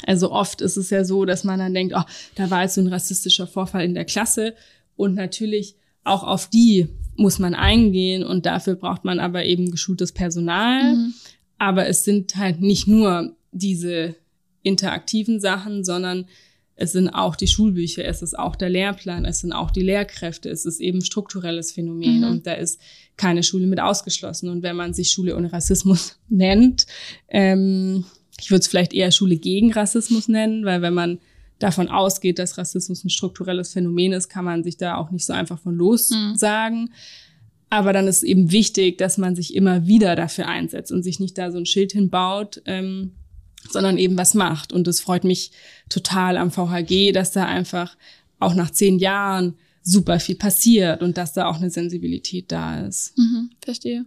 also 0.07 0.31
oft 0.31 0.61
ist 0.61 0.77
es 0.77 0.91
ja 0.91 1.05
so, 1.05 1.25
dass 1.25 1.45
man 1.45 1.59
dann 1.59 1.75
denkt, 1.75 1.93
oh, 1.97 2.05
da 2.37 2.51
war 2.51 2.63
jetzt 2.63 2.77
so 2.77 2.81
ein 2.81 2.87
rassistischer 2.87 3.47
Vorfall 3.47 3.85
in 3.85 3.95
der 3.95 4.05
Klasse. 4.05 4.55
Und 4.97 5.15
natürlich 5.15 5.77
auch 6.05 6.23
auf 6.23 6.49
die 6.49 6.89
muss 7.19 7.41
man 7.41 7.55
eingehen 7.55 8.23
und 8.23 8.47
dafür 8.47 8.77
braucht 8.77 9.05
man 9.05 9.19
aber 9.19 9.45
eben 9.45 9.71
geschultes 9.71 10.13
Personal. 10.13 10.95
Mhm. 10.95 11.15
Aber 11.59 11.89
es 11.89 12.05
sind 12.05 12.37
halt 12.37 12.61
nicht 12.61 12.87
nur 12.87 13.35
diese 13.51 14.15
interaktiven 14.63 15.41
Sachen, 15.41 15.85
sondern 15.85 16.27
es 16.77 16.93
sind 16.93 17.09
auch 17.09 17.35
die 17.35 17.49
Schulbücher, 17.49 18.05
es 18.05 18.23
ist 18.23 18.39
auch 18.39 18.55
der 18.55 18.71
Lehrplan, 18.71 19.25
es 19.25 19.41
sind 19.41 19.53
auch 19.53 19.73
die 19.73 19.83
Lehrkräfte, 19.83 20.49
es 20.49 20.65
ist 20.65 20.79
eben 20.79 21.01
strukturelles 21.01 21.73
Phänomen 21.73 22.21
mhm. 22.21 22.29
und 22.29 22.47
da 22.47 22.53
ist 22.53 22.81
keine 23.17 23.43
Schule 23.43 23.67
mit 23.67 23.81
ausgeschlossen. 23.81 24.49
Und 24.49 24.63
wenn 24.63 24.77
man 24.77 24.95
sich 24.95 25.11
Schule 25.11 25.37
ohne 25.37 25.53
Rassismus 25.53 26.21
nennt, 26.29 26.87
ähm, 27.29 28.05
ich 28.41 28.53
würde 28.53 28.61
es 28.61 28.69
vielleicht 28.69 28.95
eher 28.95 29.11
Schule 29.11 29.37
gegen 29.37 29.73
Rassismus 29.73 30.29
nennen, 30.29 30.65
weil 30.65 30.81
wenn 30.81 30.95
man 30.95 31.19
davon 31.59 31.89
ausgeht, 31.89 32.39
dass 32.39 32.59
Rassismus 32.59 33.05
ein 33.05 33.11
strukturelles 33.11 33.73
Phänomen 33.73 34.13
ist, 34.13 34.29
kann 34.29 34.45
man 34.45 34.63
sich 34.63 34.77
da 34.77 34.97
auch 34.97 35.11
nicht 35.11 35.27
so 35.27 35.33
einfach 35.33 35.59
von 35.59 35.75
los 35.75 36.11
mhm. 36.11 36.37
sagen. 36.37 36.91
Aber 37.71 37.93
dann 37.93 38.07
ist 38.07 38.23
eben 38.23 38.51
wichtig, 38.51 38.99
dass 38.99 39.19
man 39.19 39.37
sich 39.37 39.55
immer 39.55 39.87
wieder 39.87 40.17
dafür 40.17 40.49
einsetzt 40.49 40.91
und 40.91 41.03
sich 41.03 41.21
nicht 41.21 41.37
da 41.37 41.51
so 41.51 41.59
ein 41.59 41.67
Schild 41.67 41.93
hinbaut, 41.93 42.63
ähm, 42.65 43.13
sondern 43.69 43.99
eben 43.99 44.17
was 44.17 44.35
macht. 44.35 44.73
Und 44.73 44.89
es 44.89 45.01
freut 45.01 45.25
mich 45.25 45.51
total 45.89 46.37
am 46.37 46.51
VHG, 46.51 47.13
dass 47.13 47.33
da 47.33 47.45
einfach 47.45 47.97
auch 48.39 48.55
nach 48.55 48.71
zehn 48.71 48.99
Jahren 48.99 49.55
super 49.83 50.21
viel 50.21 50.37
passiert 50.37 51.03
und 51.03 51.19
dass 51.19 51.33
da 51.33 51.47
auch 51.47 51.57
eine 51.57 51.71
Sensibilität 51.71 52.51
da 52.53 52.87
ist. 52.87 53.17
Mhm, 53.19 53.51
verstehe. 53.61 54.07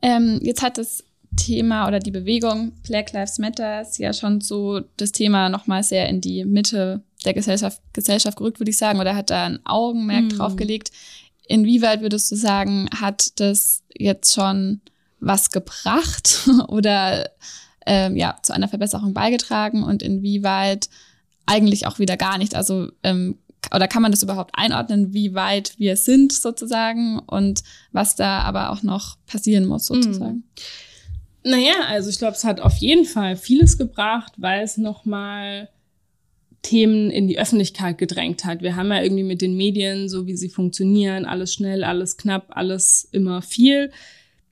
Ähm, 0.00 0.40
jetzt 0.42 0.62
hat 0.62 0.78
das 0.78 1.04
Thema 1.36 1.88
oder 1.88 1.98
die 1.98 2.10
Bewegung 2.10 2.72
Black 2.86 3.12
Lives 3.12 3.38
Matter 3.38 3.82
ist 3.82 3.98
ja 3.98 4.12
schon 4.12 4.40
so 4.40 4.80
das 4.96 5.12
Thema 5.12 5.48
nochmal 5.48 5.82
sehr 5.82 6.08
in 6.08 6.20
die 6.20 6.44
Mitte 6.44 7.02
der 7.24 7.34
Gesellschaft, 7.34 7.80
Gesellschaft 7.92 8.36
gerückt, 8.36 8.60
würde 8.60 8.70
ich 8.70 8.76
sagen, 8.76 9.00
oder 9.00 9.14
hat 9.14 9.30
da 9.30 9.46
ein 9.46 9.60
Augenmerk 9.64 10.24
mm. 10.24 10.28
drauf 10.30 10.56
gelegt. 10.56 10.90
Inwieweit 11.46 12.00
würdest 12.00 12.30
du 12.30 12.36
sagen, 12.36 12.88
hat 12.94 13.40
das 13.40 13.82
jetzt 13.96 14.34
schon 14.34 14.80
was 15.20 15.50
gebracht 15.50 16.48
oder 16.68 17.30
ähm, 17.86 18.16
ja 18.16 18.38
zu 18.42 18.52
einer 18.52 18.68
Verbesserung 18.68 19.14
beigetragen 19.14 19.82
und 19.82 20.02
inwieweit 20.02 20.88
eigentlich 21.46 21.86
auch 21.86 21.98
wieder 21.98 22.16
gar 22.16 22.38
nicht? 22.38 22.54
Also 22.54 22.88
ähm, 23.02 23.38
oder 23.74 23.86
kann 23.88 24.02
man 24.02 24.10
das 24.10 24.22
überhaupt 24.22 24.52
einordnen, 24.54 25.12
wie 25.12 25.34
weit 25.34 25.74
wir 25.78 25.96
sind 25.96 26.32
sozusagen 26.32 27.20
und 27.20 27.62
was 27.92 28.16
da 28.16 28.40
aber 28.40 28.70
auch 28.70 28.82
noch 28.82 29.16
passieren 29.26 29.66
muss 29.66 29.86
sozusagen? 29.86 30.38
Mm. 30.38 30.44
Naja, 31.44 31.86
also 31.88 32.08
ich 32.08 32.18
glaube, 32.18 32.34
es 32.34 32.44
hat 32.44 32.60
auf 32.60 32.76
jeden 32.76 33.04
Fall 33.04 33.36
vieles 33.36 33.78
gebracht, 33.78 34.32
weil 34.36 34.62
es 34.62 34.76
nochmal 34.76 35.68
Themen 36.62 37.10
in 37.10 37.26
die 37.26 37.38
Öffentlichkeit 37.38 37.98
gedrängt 37.98 38.44
hat. 38.44 38.62
Wir 38.62 38.76
haben 38.76 38.90
ja 38.90 39.02
irgendwie 39.02 39.24
mit 39.24 39.42
den 39.42 39.56
Medien, 39.56 40.08
so 40.08 40.26
wie 40.26 40.36
sie 40.36 40.48
funktionieren, 40.48 41.24
alles 41.24 41.52
schnell, 41.52 41.82
alles 41.82 42.16
knapp, 42.16 42.46
alles 42.50 43.08
immer 43.10 43.42
viel, 43.42 43.90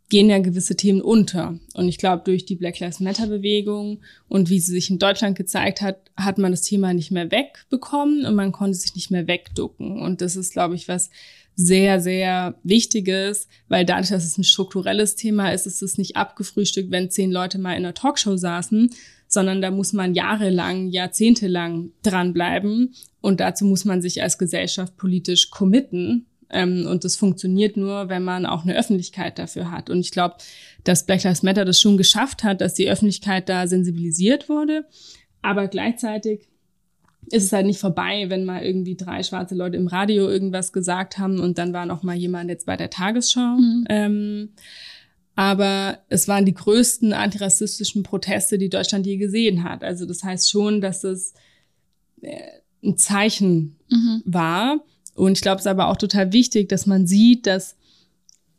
gehen 0.08 0.28
ja 0.28 0.40
gewisse 0.40 0.74
Themen 0.74 1.00
unter. 1.00 1.58
Und 1.74 1.88
ich 1.88 1.98
glaube, 1.98 2.24
durch 2.24 2.44
die 2.44 2.56
Black 2.56 2.80
Lives 2.80 2.98
Matter 2.98 3.28
Bewegung 3.28 4.00
und 4.28 4.50
wie 4.50 4.58
sie 4.58 4.72
sich 4.72 4.90
in 4.90 4.98
Deutschland 4.98 5.38
gezeigt 5.38 5.80
hat, 5.80 6.10
hat 6.16 6.36
man 6.36 6.50
das 6.50 6.62
Thema 6.62 6.92
nicht 6.92 7.12
mehr 7.12 7.30
wegbekommen 7.30 8.26
und 8.26 8.34
man 8.34 8.50
konnte 8.50 8.76
sich 8.76 8.96
nicht 8.96 9.12
mehr 9.12 9.28
wegducken. 9.28 10.00
Und 10.00 10.20
das 10.20 10.34
ist, 10.34 10.52
glaube 10.52 10.74
ich, 10.74 10.88
was 10.88 11.10
sehr, 11.66 12.00
sehr 12.00 12.54
Wichtiges, 12.62 13.48
weil 13.68 13.84
dadurch, 13.84 14.08
dass 14.08 14.24
es 14.24 14.38
ein 14.38 14.44
strukturelles 14.44 15.14
Thema 15.14 15.50
ist, 15.50 15.66
ist 15.66 15.82
es 15.82 15.98
nicht 15.98 16.16
abgefrühstückt, 16.16 16.90
wenn 16.90 17.10
zehn 17.10 17.30
Leute 17.30 17.58
mal 17.58 17.72
in 17.72 17.84
einer 17.84 17.94
Talkshow 17.94 18.36
saßen, 18.36 18.90
sondern 19.28 19.60
da 19.62 19.70
muss 19.70 19.92
man 19.92 20.14
jahrelang, 20.14 20.88
jahrzehntelang 20.88 21.92
dranbleiben 22.02 22.94
und 23.20 23.40
dazu 23.40 23.64
muss 23.64 23.84
man 23.84 24.02
sich 24.02 24.22
als 24.22 24.38
Gesellschaft 24.38 24.96
politisch 24.96 25.50
committen. 25.50 26.26
Ähm, 26.48 26.86
und 26.88 27.04
das 27.04 27.14
funktioniert 27.14 27.76
nur, 27.76 28.08
wenn 28.08 28.24
man 28.24 28.46
auch 28.46 28.64
eine 28.64 28.76
Öffentlichkeit 28.76 29.38
dafür 29.38 29.70
hat. 29.70 29.88
Und 29.88 30.00
ich 30.00 30.10
glaube, 30.10 30.36
dass 30.82 31.06
Black 31.06 31.22
Lives 31.22 31.44
Matter 31.44 31.64
das 31.64 31.80
schon 31.80 31.96
geschafft 31.96 32.42
hat, 32.42 32.60
dass 32.60 32.74
die 32.74 32.90
Öffentlichkeit 32.90 33.48
da 33.48 33.68
sensibilisiert 33.68 34.48
wurde. 34.48 34.84
Aber 35.42 35.68
gleichzeitig 35.68 36.49
ist 37.32 37.44
es 37.44 37.52
halt 37.52 37.66
nicht 37.66 37.80
vorbei, 37.80 38.26
wenn 38.28 38.44
mal 38.44 38.62
irgendwie 38.62 38.96
drei 38.96 39.22
schwarze 39.22 39.54
Leute 39.54 39.76
im 39.76 39.86
Radio 39.86 40.28
irgendwas 40.28 40.72
gesagt 40.72 41.18
haben 41.18 41.38
und 41.38 41.58
dann 41.58 41.72
war 41.72 41.86
noch 41.86 42.02
mal 42.02 42.16
jemand 42.16 42.50
jetzt 42.50 42.66
bei 42.66 42.76
der 42.76 42.90
Tagesschau. 42.90 43.56
Mhm. 43.56 43.84
Ähm, 43.88 44.48
aber 45.36 46.00
es 46.08 46.28
waren 46.28 46.44
die 46.44 46.54
größten 46.54 47.12
antirassistischen 47.12 48.02
Proteste, 48.02 48.58
die 48.58 48.68
Deutschland 48.68 49.06
je 49.06 49.16
gesehen 49.16 49.64
hat. 49.64 49.84
Also 49.84 50.06
das 50.06 50.22
heißt 50.22 50.50
schon, 50.50 50.80
dass 50.80 51.04
es 51.04 51.34
äh, 52.20 52.36
ein 52.82 52.96
Zeichen 52.96 53.76
mhm. 53.88 54.22
war. 54.24 54.84
Und 55.14 55.32
ich 55.32 55.40
glaube, 55.40 55.56
es 55.56 55.62
ist 55.62 55.70
aber 55.70 55.88
auch 55.88 55.96
total 55.96 56.32
wichtig, 56.32 56.68
dass 56.68 56.86
man 56.86 57.06
sieht, 57.06 57.46
dass 57.46 57.76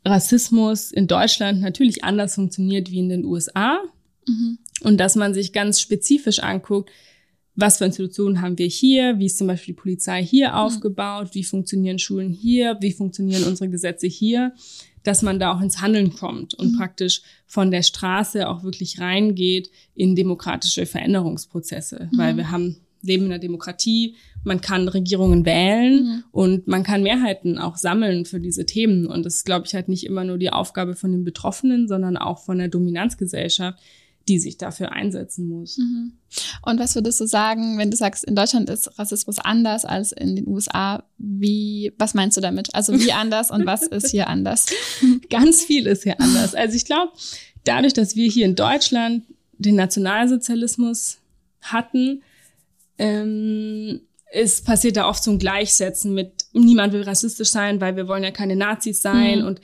Rassismus 0.04 0.90
in 0.90 1.06
Deutschland 1.06 1.60
natürlich 1.60 2.04
anders 2.04 2.34
funktioniert 2.34 2.90
wie 2.90 3.00
in 3.00 3.08
den 3.08 3.24
USA. 3.24 3.78
Mhm. 4.26 4.58
Und 4.82 4.98
dass 4.98 5.14
man 5.14 5.34
sich 5.34 5.52
ganz 5.52 5.80
spezifisch 5.80 6.40
anguckt, 6.40 6.90
was 7.54 7.78
für 7.78 7.84
Institutionen 7.84 8.40
haben 8.40 8.58
wir 8.58 8.66
hier, 8.66 9.18
wie 9.18 9.26
ist 9.26 9.38
zum 9.38 9.46
Beispiel 9.46 9.74
die 9.74 9.80
Polizei 9.80 10.24
hier 10.24 10.50
mhm. 10.50 10.54
aufgebaut, 10.54 11.30
wie 11.32 11.44
funktionieren 11.44 11.98
Schulen 11.98 12.30
hier, 12.30 12.78
wie 12.80 12.92
funktionieren 12.92 13.44
unsere 13.44 13.68
Gesetze 13.68 14.06
hier, 14.06 14.54
dass 15.02 15.22
man 15.22 15.38
da 15.38 15.52
auch 15.52 15.60
ins 15.60 15.80
Handeln 15.80 16.14
kommt 16.14 16.54
und 16.54 16.72
mhm. 16.72 16.78
praktisch 16.78 17.22
von 17.46 17.70
der 17.70 17.82
Straße 17.82 18.48
auch 18.48 18.62
wirklich 18.62 19.00
reingeht 19.00 19.70
in 19.94 20.16
demokratische 20.16 20.86
Veränderungsprozesse, 20.86 22.08
mhm. 22.10 22.18
weil 22.18 22.36
wir 22.36 22.50
haben 22.50 22.76
leben 23.02 23.24
in 23.24 23.30
der 23.30 23.38
Demokratie, 23.38 24.14
man 24.44 24.60
kann 24.60 24.88
Regierungen 24.88 25.44
wählen 25.44 26.04
mhm. 26.04 26.24
und 26.30 26.68
man 26.68 26.84
kann 26.84 27.02
Mehrheiten 27.02 27.58
auch 27.58 27.76
sammeln 27.76 28.24
für 28.24 28.40
diese 28.40 28.64
Themen. 28.64 29.06
Und 29.06 29.26
das 29.26 29.36
ist, 29.36 29.44
glaube 29.44 29.66
ich, 29.66 29.74
halt 29.74 29.88
nicht 29.88 30.06
immer 30.06 30.24
nur 30.24 30.38
die 30.38 30.50
Aufgabe 30.50 30.94
von 30.94 31.12
den 31.12 31.24
Betroffenen, 31.24 31.88
sondern 31.88 32.16
auch 32.16 32.38
von 32.38 32.58
der 32.58 32.68
Dominanzgesellschaft, 32.68 33.78
die 34.28 34.38
sich 34.38 34.56
dafür 34.56 34.92
einsetzen 34.92 35.48
muss. 35.48 35.78
Mhm. 35.78 36.12
Und 36.62 36.78
was 36.78 36.94
würdest 36.94 37.20
du 37.20 37.26
sagen, 37.26 37.78
wenn 37.78 37.90
du 37.90 37.96
sagst, 37.96 38.24
in 38.24 38.36
Deutschland 38.36 38.70
ist 38.70 38.98
Rassismus 38.98 39.38
anders 39.38 39.84
als 39.84 40.12
in 40.12 40.36
den 40.36 40.46
USA? 40.46 41.04
Wie, 41.18 41.92
was 41.98 42.14
meinst 42.14 42.36
du 42.36 42.40
damit? 42.40 42.74
Also 42.74 42.98
wie 42.98 43.12
anders 43.12 43.50
und 43.50 43.66
was 43.66 43.82
ist 43.82 44.10
hier 44.10 44.28
anders? 44.28 44.66
Ganz 45.30 45.62
viel 45.62 45.86
ist 45.86 46.04
hier 46.04 46.20
anders. 46.20 46.54
Also 46.54 46.76
ich 46.76 46.84
glaube, 46.84 47.12
dadurch, 47.64 47.92
dass 47.92 48.16
wir 48.16 48.30
hier 48.30 48.46
in 48.46 48.54
Deutschland 48.54 49.24
den 49.58 49.76
Nationalsozialismus 49.76 51.18
hatten, 51.60 52.22
ähm, 52.98 54.00
ist 54.32 54.64
passiert 54.64 54.96
da 54.96 55.08
oft 55.08 55.22
so 55.22 55.30
ein 55.30 55.38
Gleichsetzen 55.38 56.14
mit 56.14 56.46
niemand 56.52 56.92
will 56.92 57.02
rassistisch 57.02 57.50
sein, 57.50 57.80
weil 57.80 57.96
wir 57.96 58.08
wollen 58.08 58.24
ja 58.24 58.30
keine 58.30 58.56
Nazis 58.56 59.02
sein 59.02 59.40
mhm. 59.40 59.46
und 59.46 59.60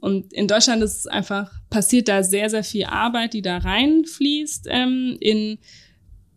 und 0.00 0.32
in 0.32 0.46
Deutschland 0.48 0.82
ist 0.82 1.10
einfach, 1.10 1.52
passiert 1.70 2.08
da 2.08 2.22
sehr, 2.22 2.50
sehr 2.50 2.64
viel 2.64 2.84
Arbeit, 2.84 3.34
die 3.34 3.42
da 3.42 3.58
reinfließt 3.58 4.66
ähm, 4.70 5.16
in 5.20 5.58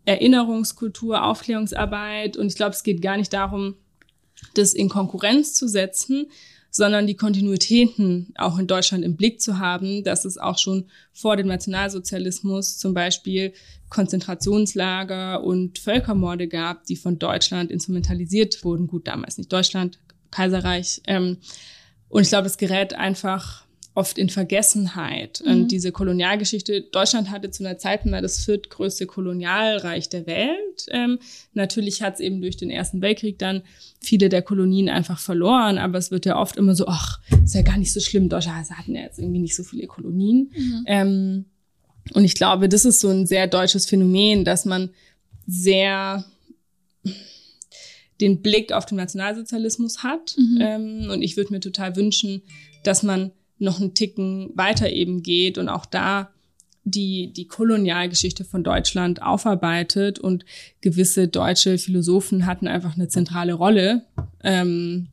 Erinnerungskultur, 0.04 1.24
Aufklärungsarbeit. 1.24 2.36
Und 2.36 2.48
ich 2.48 2.56
glaube, 2.56 2.72
es 2.72 2.82
geht 2.82 3.02
gar 3.02 3.16
nicht 3.16 3.32
darum, 3.32 3.76
das 4.54 4.74
in 4.74 4.88
Konkurrenz 4.88 5.54
zu 5.54 5.68
setzen, 5.68 6.26
sondern 6.70 7.06
die 7.06 7.14
Kontinuitäten 7.14 8.34
auch 8.36 8.58
in 8.58 8.66
Deutschland 8.66 9.04
im 9.04 9.16
Blick 9.16 9.40
zu 9.40 9.60
haben, 9.60 10.02
dass 10.02 10.24
es 10.24 10.36
auch 10.36 10.58
schon 10.58 10.86
vor 11.12 11.36
dem 11.36 11.46
Nationalsozialismus 11.46 12.78
zum 12.78 12.94
Beispiel 12.94 13.52
Konzentrationslager 13.90 15.44
und 15.44 15.78
Völkermorde 15.78 16.48
gab, 16.48 16.84
die 16.86 16.96
von 16.96 17.20
Deutschland 17.20 17.70
instrumentalisiert 17.70 18.64
wurden. 18.64 18.88
Gut, 18.88 19.06
damals 19.06 19.38
nicht 19.38 19.52
Deutschland, 19.52 20.00
Kaiserreich. 20.32 21.00
Ähm, 21.06 21.38
und 22.14 22.22
ich 22.22 22.28
glaube, 22.28 22.46
es 22.46 22.58
gerät 22.58 22.94
einfach 22.94 23.64
oft 23.96 24.18
in 24.18 24.28
Vergessenheit. 24.28 25.42
Mhm. 25.44 25.50
Und 25.50 25.72
diese 25.72 25.90
Kolonialgeschichte, 25.90 26.82
Deutschland 26.82 27.30
hatte 27.30 27.50
zu 27.50 27.64
einer 27.64 27.76
Zeit 27.76 28.06
mal 28.06 28.22
das 28.22 28.44
viertgrößte 28.44 29.06
Kolonialreich 29.06 30.10
der 30.10 30.24
Welt. 30.28 30.86
Ähm, 30.90 31.18
natürlich 31.54 32.02
hat 32.02 32.14
es 32.14 32.20
eben 32.20 32.40
durch 32.40 32.56
den 32.56 32.70
Ersten 32.70 33.02
Weltkrieg 33.02 33.40
dann 33.40 33.62
viele 34.00 34.28
der 34.28 34.42
Kolonien 34.42 34.88
einfach 34.88 35.18
verloren, 35.18 35.76
aber 35.76 35.98
es 35.98 36.12
wird 36.12 36.24
ja 36.24 36.38
oft 36.38 36.56
immer 36.56 36.76
so, 36.76 36.86
ach, 36.86 37.18
ist 37.42 37.56
ja 37.56 37.62
gar 37.62 37.78
nicht 37.78 37.92
so 37.92 37.98
schlimm, 37.98 38.28
Deutschland 38.28 38.70
hatten 38.70 38.94
ja 38.94 39.02
jetzt 39.02 39.18
irgendwie 39.18 39.40
nicht 39.40 39.56
so 39.56 39.64
viele 39.64 39.88
Kolonien. 39.88 40.52
Mhm. 40.56 40.84
Ähm, 40.86 41.44
und 42.12 42.24
ich 42.24 42.36
glaube, 42.36 42.68
das 42.68 42.84
ist 42.84 43.00
so 43.00 43.08
ein 43.08 43.26
sehr 43.26 43.48
deutsches 43.48 43.86
Phänomen, 43.86 44.44
dass 44.44 44.64
man 44.64 44.90
sehr 45.48 46.24
den 48.20 48.42
Blick 48.42 48.72
auf 48.72 48.86
den 48.86 48.96
Nationalsozialismus 48.96 50.02
hat. 50.02 50.36
Mhm. 50.36 50.58
Ähm, 50.60 51.10
und 51.10 51.22
ich 51.22 51.36
würde 51.36 51.52
mir 51.52 51.60
total 51.60 51.96
wünschen, 51.96 52.42
dass 52.82 53.02
man 53.02 53.32
noch 53.58 53.80
einen 53.80 53.94
Ticken 53.94 54.50
weiter 54.54 54.90
eben 54.90 55.22
geht 55.22 55.58
und 55.58 55.68
auch 55.68 55.86
da 55.86 56.30
die, 56.84 57.32
die 57.32 57.46
Kolonialgeschichte 57.46 58.44
von 58.44 58.62
Deutschland 58.62 59.22
aufarbeitet 59.22 60.18
und 60.18 60.44
gewisse 60.82 61.28
deutsche 61.28 61.78
Philosophen 61.78 62.44
hatten 62.46 62.68
einfach 62.68 62.94
eine 62.94 63.08
zentrale 63.08 63.54
Rolle. 63.54 64.04
Ähm, 64.42 65.08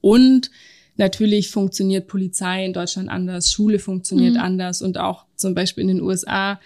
und 0.00 0.50
natürlich 0.96 1.50
funktioniert 1.50 2.06
Polizei 2.06 2.64
in 2.64 2.72
Deutschland 2.72 3.08
anders, 3.08 3.50
Schule 3.50 3.80
funktioniert 3.80 4.34
mhm. 4.34 4.40
anders 4.40 4.80
und 4.80 4.96
auch 4.96 5.26
zum 5.34 5.54
Beispiel 5.54 5.82
in 5.82 5.88
den 5.88 6.02
USA 6.02 6.60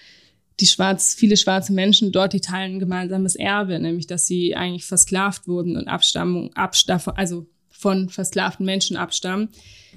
die 0.61 0.67
schwarz, 0.67 1.15
viele 1.15 1.37
schwarze 1.37 1.73
Menschen 1.73 2.13
dort, 2.13 2.33
die 2.33 2.41
teilen 2.41 2.77
ein 2.77 2.81
gemeinsames 2.81 3.37
Erbe, 3.37 3.79
nämlich 3.79 4.07
dass 4.07 4.27
sie 4.27 4.57
eigentlich 4.57 4.85
versklavt 4.85 5.47
wurden 5.49 5.77
und 5.77 5.89
Abstammung, 5.89 6.53
Abstaffung, 6.55 7.15
also 7.15 7.47
von 7.69 8.09
versklavten 8.09 8.65
Menschen 8.65 8.97
abstammen. 8.97 9.51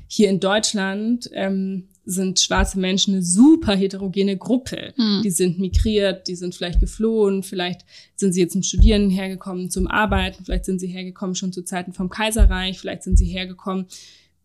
Hier 0.07 0.29
in 0.29 0.39
Deutschland 0.39 1.29
ähm, 1.33 1.87
sind 2.03 2.39
schwarze 2.39 2.79
Menschen 2.79 3.13
eine 3.13 3.23
super 3.23 3.75
heterogene 3.75 4.35
Gruppe. 4.35 4.93
Hm. 4.95 5.21
Die 5.23 5.29
sind 5.29 5.59
migriert, 5.59 6.27
die 6.27 6.35
sind 6.35 6.55
vielleicht 6.55 6.79
geflohen, 6.79 7.43
vielleicht 7.43 7.85
sind 8.15 8.33
sie 8.33 8.41
jetzt 8.41 8.53
zum 8.53 8.63
Studieren 8.63 9.09
hergekommen, 9.09 9.69
zum 9.69 9.87
Arbeiten, 9.87 10.43
vielleicht 10.43 10.65
sind 10.65 10.79
sie 10.79 10.87
hergekommen 10.87 11.35
schon 11.35 11.53
zu 11.53 11.63
Zeiten 11.63 11.93
vom 11.93 12.09
Kaiserreich, 12.09 12.79
vielleicht 12.79 13.03
sind 13.03 13.17
sie 13.17 13.27
hergekommen 13.27 13.85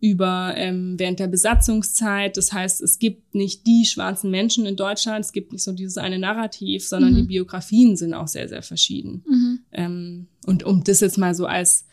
über 0.05 0.53
ähm, 0.59 0.99
während 0.99 1.19
der 1.19 1.29
Besatzungszeit. 1.29 2.37
Das 2.37 2.53
heißt, 2.53 2.83
es 2.83 2.99
gibt 2.99 3.35
nicht 3.35 3.67
die 3.67 3.87
schwarzen 3.87 4.31
Menschen 4.31 4.67
in 4.67 4.77
Deutschland, 4.77 5.25
es 5.25 5.33
gibt 5.33 5.51
nicht 5.51 5.65
so 5.65 5.73
dieses 5.73 5.97
eine 5.97 6.19
Narrativ, 6.19 6.87
sondern 6.87 7.13
mhm. 7.13 7.17
die 7.17 7.23
Biografien 7.23 7.97
sind 7.97 8.13
auch 8.13 8.29
sehr, 8.29 8.47
sehr 8.51 8.61
verschieden. 8.61 9.25
Mhm. 9.27 9.61
Ähm, 9.73 10.27
und 10.45 10.63
um 10.63 10.85
das 10.85 11.01
jetzt 11.01 11.17
mal 11.17 11.35
so 11.35 11.47
als 11.47 11.87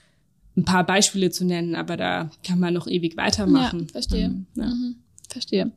ein 0.58 0.66
paar 0.66 0.86
Beispiele 0.86 1.30
zu 1.30 1.46
nennen, 1.46 1.74
aber 1.74 1.96
da 1.96 2.30
kann 2.46 2.60
man 2.60 2.74
noch 2.74 2.88
ewig 2.88 3.16
weitermachen. 3.16 3.84
Ja, 3.84 3.88
verstehe. 3.94 4.26
Ähm, 4.26 4.46
ja. 4.56 4.66
Mhm, 4.66 4.96
verstehe. 5.30 5.72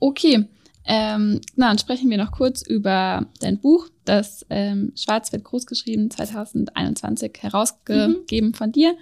Okay. 0.00 0.46
Ähm, 0.84 1.40
na, 1.54 1.68
dann 1.68 1.78
sprechen 1.78 2.10
wir 2.10 2.18
noch 2.18 2.32
kurz 2.32 2.62
über 2.62 3.24
dein 3.38 3.60
Buch, 3.60 3.88
das 4.04 4.44
ähm, 4.50 4.90
Schwarz 4.96 5.30
wird 5.30 5.44
großgeschrieben 5.44 6.10
2021 6.10 7.38
herausgegeben 7.38 8.48
mhm. 8.48 8.54
von 8.54 8.72
dir 8.72 8.96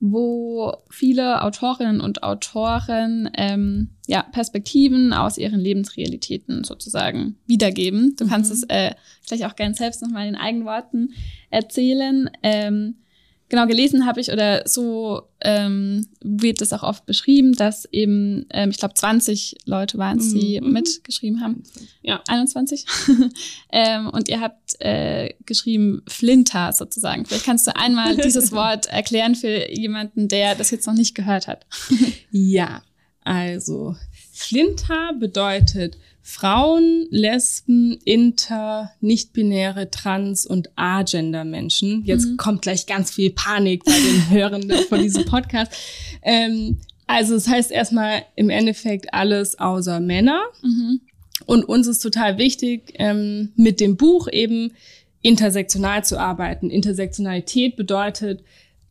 wo 0.00 0.74
viele 0.90 1.42
Autorinnen 1.42 2.00
und 2.00 2.22
Autoren 2.22 3.30
ähm, 3.36 3.90
ja, 4.06 4.22
Perspektiven 4.22 5.12
aus 5.12 5.38
ihren 5.38 5.60
Lebensrealitäten 5.60 6.64
sozusagen 6.64 7.36
wiedergeben. 7.46 8.14
Du 8.16 8.24
mhm. 8.24 8.28
kannst 8.28 8.52
es 8.52 8.64
äh, 8.64 8.94
gleich 9.26 9.46
auch 9.46 9.56
gern 9.56 9.74
selbst 9.74 10.02
nochmal 10.02 10.28
in 10.28 10.36
eigenen 10.36 10.66
Worten 10.66 11.14
erzählen. 11.50 12.30
Ähm, 12.42 12.96
genau 13.48 13.66
gelesen 13.66 14.06
habe 14.06 14.20
ich 14.20 14.32
oder 14.32 14.66
so 14.66 15.22
ähm, 15.40 16.06
wird 16.20 16.62
es 16.62 16.72
auch 16.72 16.82
oft 16.82 17.06
beschrieben, 17.06 17.52
dass 17.52 17.84
eben, 17.92 18.46
ähm, 18.50 18.70
ich 18.70 18.78
glaube, 18.78 18.94
20 18.94 19.56
Leute 19.66 19.98
waren 19.98 20.18
es, 20.18 20.32
die 20.32 20.60
mhm. 20.60 20.72
mitgeschrieben 20.72 21.40
haben. 21.40 21.62
Ja. 22.02 22.22
21. 22.26 22.86
ähm, 23.72 24.08
und 24.08 24.28
ihr 24.28 24.40
habt 24.40 24.80
äh, 24.80 25.34
geschrieben 25.46 26.02
Flinter 26.08 26.72
sozusagen. 26.72 27.26
Vielleicht 27.26 27.44
kannst 27.44 27.66
du 27.66 27.76
einmal 27.76 28.16
dieses 28.24 28.52
Wort 28.52 28.86
erklären 28.86 29.34
für 29.34 29.70
jemanden, 29.70 30.28
der 30.28 30.54
das 30.54 30.70
jetzt 30.70 30.86
noch 30.86 30.94
nicht 30.94 31.14
gehört 31.14 31.46
hat. 31.46 31.66
ja, 32.30 32.82
also 33.22 33.96
Flinter 34.32 35.12
bedeutet 35.18 35.96
Frauen, 36.26 37.06
Lesben, 37.10 37.98
Inter, 38.06 38.92
nicht-binäre, 39.02 39.90
Trans- 39.90 40.46
und 40.46 40.70
Agender-Menschen. 40.74 42.02
Jetzt 42.06 42.24
mhm. 42.24 42.36
kommt 42.38 42.62
gleich 42.62 42.86
ganz 42.86 43.10
viel 43.10 43.30
Panik 43.30 43.84
bei 43.84 43.92
den 43.92 44.30
Hörenden 44.30 44.78
von 44.88 45.02
diesem 45.02 45.26
Podcast. 45.26 45.70
Ähm, 46.22 46.78
also 47.06 47.34
es 47.34 47.44
das 47.44 47.52
heißt 47.52 47.70
erstmal 47.70 48.22
im 48.36 48.48
Endeffekt 48.48 49.12
alles 49.12 49.58
außer 49.58 50.00
Männer. 50.00 50.40
Mhm. 50.62 51.02
Und 51.44 51.64
uns 51.64 51.86
ist 51.86 51.98
total 51.98 52.38
wichtig, 52.38 52.94
ähm, 52.94 53.52
mit 53.54 53.78
dem 53.78 53.98
Buch 53.98 54.26
eben 54.32 54.72
intersektional 55.20 56.04
zu 56.04 56.18
arbeiten. 56.18 56.70
Intersektionalität 56.70 57.76
bedeutet, 57.76 58.42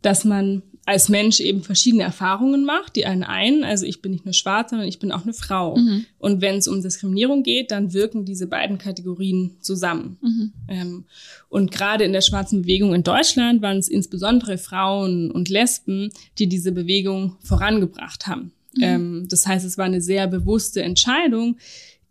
dass 0.03 0.23
man 0.23 0.61
als 0.85 1.07
Mensch 1.07 1.39
eben 1.39 1.63
verschiedene 1.63 2.03
Erfahrungen 2.03 2.65
macht, 2.65 2.95
die 2.95 3.05
einen 3.05 3.23
ein. 3.23 3.63
Also 3.63 3.85
ich 3.85 4.01
bin 4.01 4.11
nicht 4.11 4.25
nur 4.25 4.33
schwarz, 4.33 4.71
sondern 4.71 4.87
ich 4.87 4.99
bin 4.99 5.13
auch 5.13 5.23
eine 5.23 5.33
Frau. 5.33 5.77
Mhm. 5.77 6.05
Und 6.19 6.41
wenn 6.41 6.57
es 6.57 6.67
um 6.67 6.81
Diskriminierung 6.81 7.43
geht, 7.43 7.71
dann 7.71 7.93
wirken 7.93 8.25
diese 8.25 8.47
beiden 8.47 8.77
Kategorien 8.77 9.55
zusammen. 9.61 10.17
Mhm. 10.21 10.53
Ähm, 10.67 11.05
und 11.47 11.71
gerade 11.71 12.03
in 12.03 12.11
der 12.11 12.21
schwarzen 12.21 12.63
Bewegung 12.63 12.93
in 12.93 13.03
Deutschland 13.03 13.61
waren 13.61 13.77
es 13.77 13.87
insbesondere 13.87 14.57
Frauen 14.57 15.31
und 15.31 15.47
Lesben, 15.47 16.09
die 16.37 16.47
diese 16.47 16.73
Bewegung 16.73 17.37
vorangebracht 17.41 18.27
haben. 18.27 18.51
Mhm. 18.75 18.83
Ähm, 18.83 19.27
das 19.29 19.47
heißt, 19.47 19.65
es 19.65 19.77
war 19.77 19.85
eine 19.85 20.01
sehr 20.01 20.27
bewusste 20.27 20.81
Entscheidung, 20.81 21.57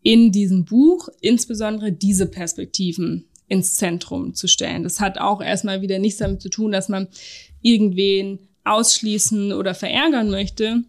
in 0.03 0.33
diesem 0.33 0.65
Buch 0.65 1.09
insbesondere 1.21 1.93
diese 1.93 2.27
Perspektiven 2.27 3.27
ins 3.49 3.75
Zentrum 3.75 4.35
zu 4.35 4.49
stellen. 4.49 4.83
Das 4.83 4.99
hat 4.99 5.19
auch 5.19 5.43
erstmal 5.43 5.83
wieder 5.83 5.99
nichts 5.99 6.19
damit 6.19 6.41
zu 6.41 6.49
tun, 6.49 6.73
dass 6.73 6.89
man 6.89 7.07
irgendwen 7.61 8.39
ausschließen 8.65 9.53
oder 9.53 9.75
verärgern 9.75 10.31
möchte, 10.31 10.85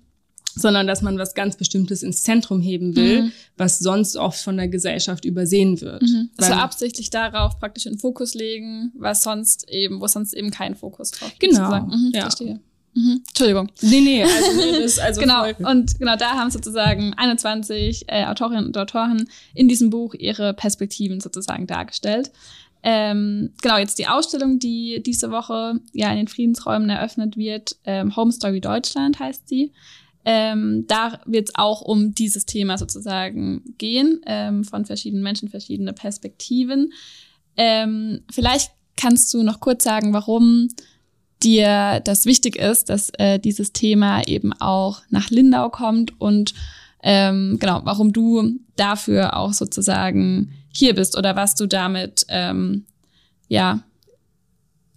sondern 0.56 0.86
dass 0.86 1.02
man 1.02 1.18
was 1.18 1.34
ganz 1.34 1.58
Bestimmtes 1.58 2.04
ins 2.04 2.24
Zentrum 2.24 2.62
heben 2.62 2.96
will, 2.96 3.24
mhm. 3.24 3.32
was 3.58 3.80
sonst 3.80 4.16
oft 4.16 4.40
von 4.40 4.58
der 4.58 4.68
Gesellschaft 4.68 5.26
übersehen 5.26 5.82
wird. 5.82 6.04
Mhm. 6.04 6.30
Also 6.38 6.54
absichtlich 6.54 7.10
darauf 7.10 7.60
praktisch 7.60 7.84
den 7.84 7.98
Fokus 7.98 8.34
legen, 8.34 8.92
was 8.96 9.24
sonst 9.24 9.68
eben, 9.70 10.00
wo 10.00 10.08
sonst 10.08 10.34
eben 10.34 10.52
kein 10.52 10.76
Fokus 10.76 11.12
drauf 11.12 11.32
Genau. 11.40 11.82
Mhm, 11.82 12.12
ja. 12.14 12.22
Verstehe. 12.22 12.60
Mhm. 12.96 13.24
Entschuldigung. 13.28 13.72
Nee, 13.82 14.02
nee, 14.02 14.24
also, 14.24 14.52
nee, 14.56 14.80
das, 14.84 15.00
also 15.00 15.20
genau. 15.20 15.48
Und 15.68 15.98
genau 15.98 16.16
da 16.16 16.36
haben 16.38 16.52
sozusagen 16.52 17.14
21 17.16 18.06
äh, 18.08 18.26
Autorinnen 18.26 18.68
und 18.68 18.78
Autoren 18.78 19.28
in 19.56 19.68
diesem 19.68 19.90
Buch 19.90 20.14
ihre 20.14 20.54
Perspektiven 20.54 21.20
sozusagen 21.20 21.66
dargestellt. 21.66 22.32
Ähm, 22.84 23.54
genau, 23.62 23.78
jetzt 23.78 23.98
die 23.98 24.08
Ausstellung, 24.08 24.60
die 24.60 25.02
diese 25.06 25.32
Woche 25.32 25.80
ja 25.93 26.12
in 26.12 26.17
den 26.17 26.28
Friedensräumen 26.28 26.89
eröffnet 26.89 27.38
wird, 27.38 27.78
ähm, 27.86 28.15
Home 28.15 28.32
Story 28.32 28.60
Deutschland 28.60 29.19
heißt 29.19 29.48
sie. 29.48 29.72
Ähm, 30.26 30.86
da 30.88 31.19
wird 31.26 31.50
es 31.50 31.56
auch 31.56 31.82
um 31.82 32.13
dieses 32.13 32.46
Thema 32.46 32.78
sozusagen 32.78 33.63
gehen, 33.78 34.22
ähm, 34.26 34.63
von 34.63 34.86
verschiedenen 34.86 35.24
Menschen, 35.24 35.50
verschiedene 35.50 35.93
Perspektiven. 35.93 36.93
Ähm, 37.58 38.22
vielleicht 38.32 38.72
kannst 38.98 39.34
du 39.34 39.43
noch 39.43 39.60
kurz 39.60 39.84
sagen, 39.84 40.13
warum 40.13 40.69
dir 41.41 42.00
das 42.02 42.26
wichtig 42.26 42.56
ist, 42.56 42.89
dass 42.89 43.10
äh, 43.17 43.39
dieses 43.39 43.74
Thema 43.74 44.26
eben 44.28 44.54
auch 44.54 45.02
nach 45.10 45.30
Lindau 45.30 45.69
kommt 45.69 46.19
und 46.22 46.54
ähm, 47.02 47.58
genau, 47.60 47.82
warum 47.84 48.13
du 48.13 48.60
dafür 48.78 49.36
auch 49.36 49.52
sozusagen 49.52 50.54
hier 50.74 50.96
bist 50.96 51.18
oder 51.18 51.36
was 51.36 51.56
du 51.56 51.68
damit 51.68 52.26
ähm, 52.30 52.86
ja 53.48 53.84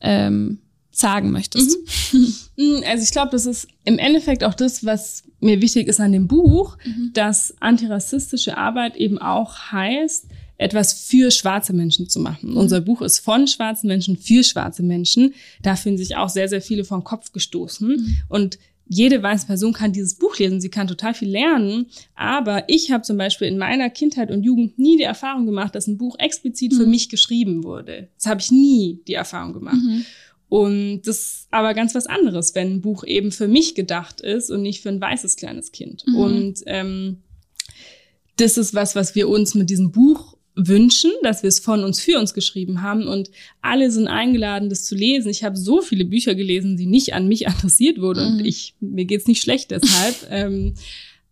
ähm, 0.00 0.58
sagen 0.90 1.30
möchtest. 1.30 1.76
Mhm. 2.12 2.34
mhm. 2.56 2.82
Also 2.88 3.04
ich 3.04 3.10
glaube, 3.10 3.30
das 3.30 3.46
ist 3.46 3.68
im 3.84 3.98
Endeffekt 3.98 4.42
auch 4.44 4.54
das, 4.54 4.84
was 4.84 5.24
mir 5.40 5.60
wichtig 5.60 5.88
ist 5.88 6.00
an 6.00 6.12
dem 6.12 6.26
Buch, 6.26 6.78
mhm. 6.84 7.10
dass 7.12 7.54
antirassistische 7.60 8.56
Arbeit 8.56 8.96
eben 8.96 9.18
auch 9.18 9.72
heißt, 9.72 10.26
etwas 10.58 10.94
für 10.94 11.30
schwarze 11.30 11.74
Menschen 11.74 12.08
zu 12.08 12.18
machen. 12.18 12.52
Mhm. 12.52 12.56
Unser 12.56 12.80
Buch 12.80 13.02
ist 13.02 13.18
von 13.18 13.46
schwarzen 13.46 13.88
Menschen 13.88 14.16
für 14.16 14.42
schwarze 14.42 14.82
Menschen. 14.82 15.34
Da 15.62 15.76
fühlen 15.76 15.98
sich 15.98 16.16
auch 16.16 16.30
sehr, 16.30 16.48
sehr 16.48 16.62
viele 16.62 16.84
vom 16.84 17.04
Kopf 17.04 17.32
gestoßen. 17.32 17.88
Mhm. 17.88 18.16
Und 18.28 18.58
jede 18.88 19.22
weiße 19.22 19.46
Person 19.46 19.72
kann 19.72 19.92
dieses 19.92 20.14
Buch 20.14 20.38
lesen, 20.38 20.60
sie 20.60 20.70
kann 20.70 20.86
total 20.86 21.14
viel 21.14 21.28
lernen, 21.28 21.86
aber 22.14 22.64
ich 22.68 22.90
habe 22.90 23.02
zum 23.02 23.16
Beispiel 23.16 23.48
in 23.48 23.58
meiner 23.58 23.90
Kindheit 23.90 24.30
und 24.30 24.44
Jugend 24.44 24.78
nie 24.78 24.96
die 24.96 25.02
Erfahrung 25.02 25.46
gemacht, 25.46 25.74
dass 25.74 25.86
ein 25.86 25.98
Buch 25.98 26.16
explizit 26.18 26.72
mhm. 26.72 26.76
für 26.76 26.86
mich 26.86 27.08
geschrieben 27.08 27.64
wurde. 27.64 28.08
Das 28.16 28.26
habe 28.26 28.40
ich 28.40 28.52
nie 28.52 29.00
die 29.06 29.14
Erfahrung 29.14 29.52
gemacht. 29.52 29.82
Mhm. 29.82 30.04
Und 30.48 31.02
das 31.02 31.18
ist 31.18 31.48
aber 31.50 31.74
ganz 31.74 31.94
was 31.94 32.06
anderes, 32.06 32.54
wenn 32.54 32.74
ein 32.74 32.80
Buch 32.80 33.02
eben 33.04 33.32
für 33.32 33.48
mich 33.48 33.74
gedacht 33.74 34.20
ist 34.20 34.50
und 34.50 34.62
nicht 34.62 34.82
für 34.82 34.90
ein 34.90 35.00
weißes 35.00 35.36
kleines 35.36 35.72
Kind. 35.72 36.04
Mhm. 36.06 36.16
Und 36.16 36.62
ähm, 36.66 37.16
das 38.36 38.56
ist 38.56 38.74
was, 38.74 38.94
was 38.94 39.14
wir 39.14 39.28
uns 39.28 39.54
mit 39.54 39.70
diesem 39.70 39.90
Buch 39.90 40.35
wünschen, 40.56 41.12
dass 41.22 41.42
wir 41.42 41.48
es 41.48 41.60
von 41.60 41.84
uns 41.84 42.00
für 42.00 42.18
uns 42.18 42.32
geschrieben 42.32 42.80
haben 42.82 43.06
und 43.06 43.30
alle 43.60 43.90
sind 43.90 44.08
eingeladen, 44.08 44.70
das 44.70 44.84
zu 44.84 44.94
lesen. 44.94 45.28
Ich 45.28 45.44
habe 45.44 45.56
so 45.56 45.82
viele 45.82 46.06
Bücher 46.06 46.34
gelesen, 46.34 46.76
die 46.78 46.86
nicht 46.86 47.12
an 47.12 47.28
mich 47.28 47.46
adressiert 47.48 48.00
wurden 48.00 48.24
mhm. 48.24 48.38
und 48.38 48.44
ich 48.46 48.74
mir 48.80 49.04
geht's 49.04 49.26
nicht 49.26 49.42
schlecht 49.42 49.70
deshalb. 49.70 50.16
ähm, 50.30 50.74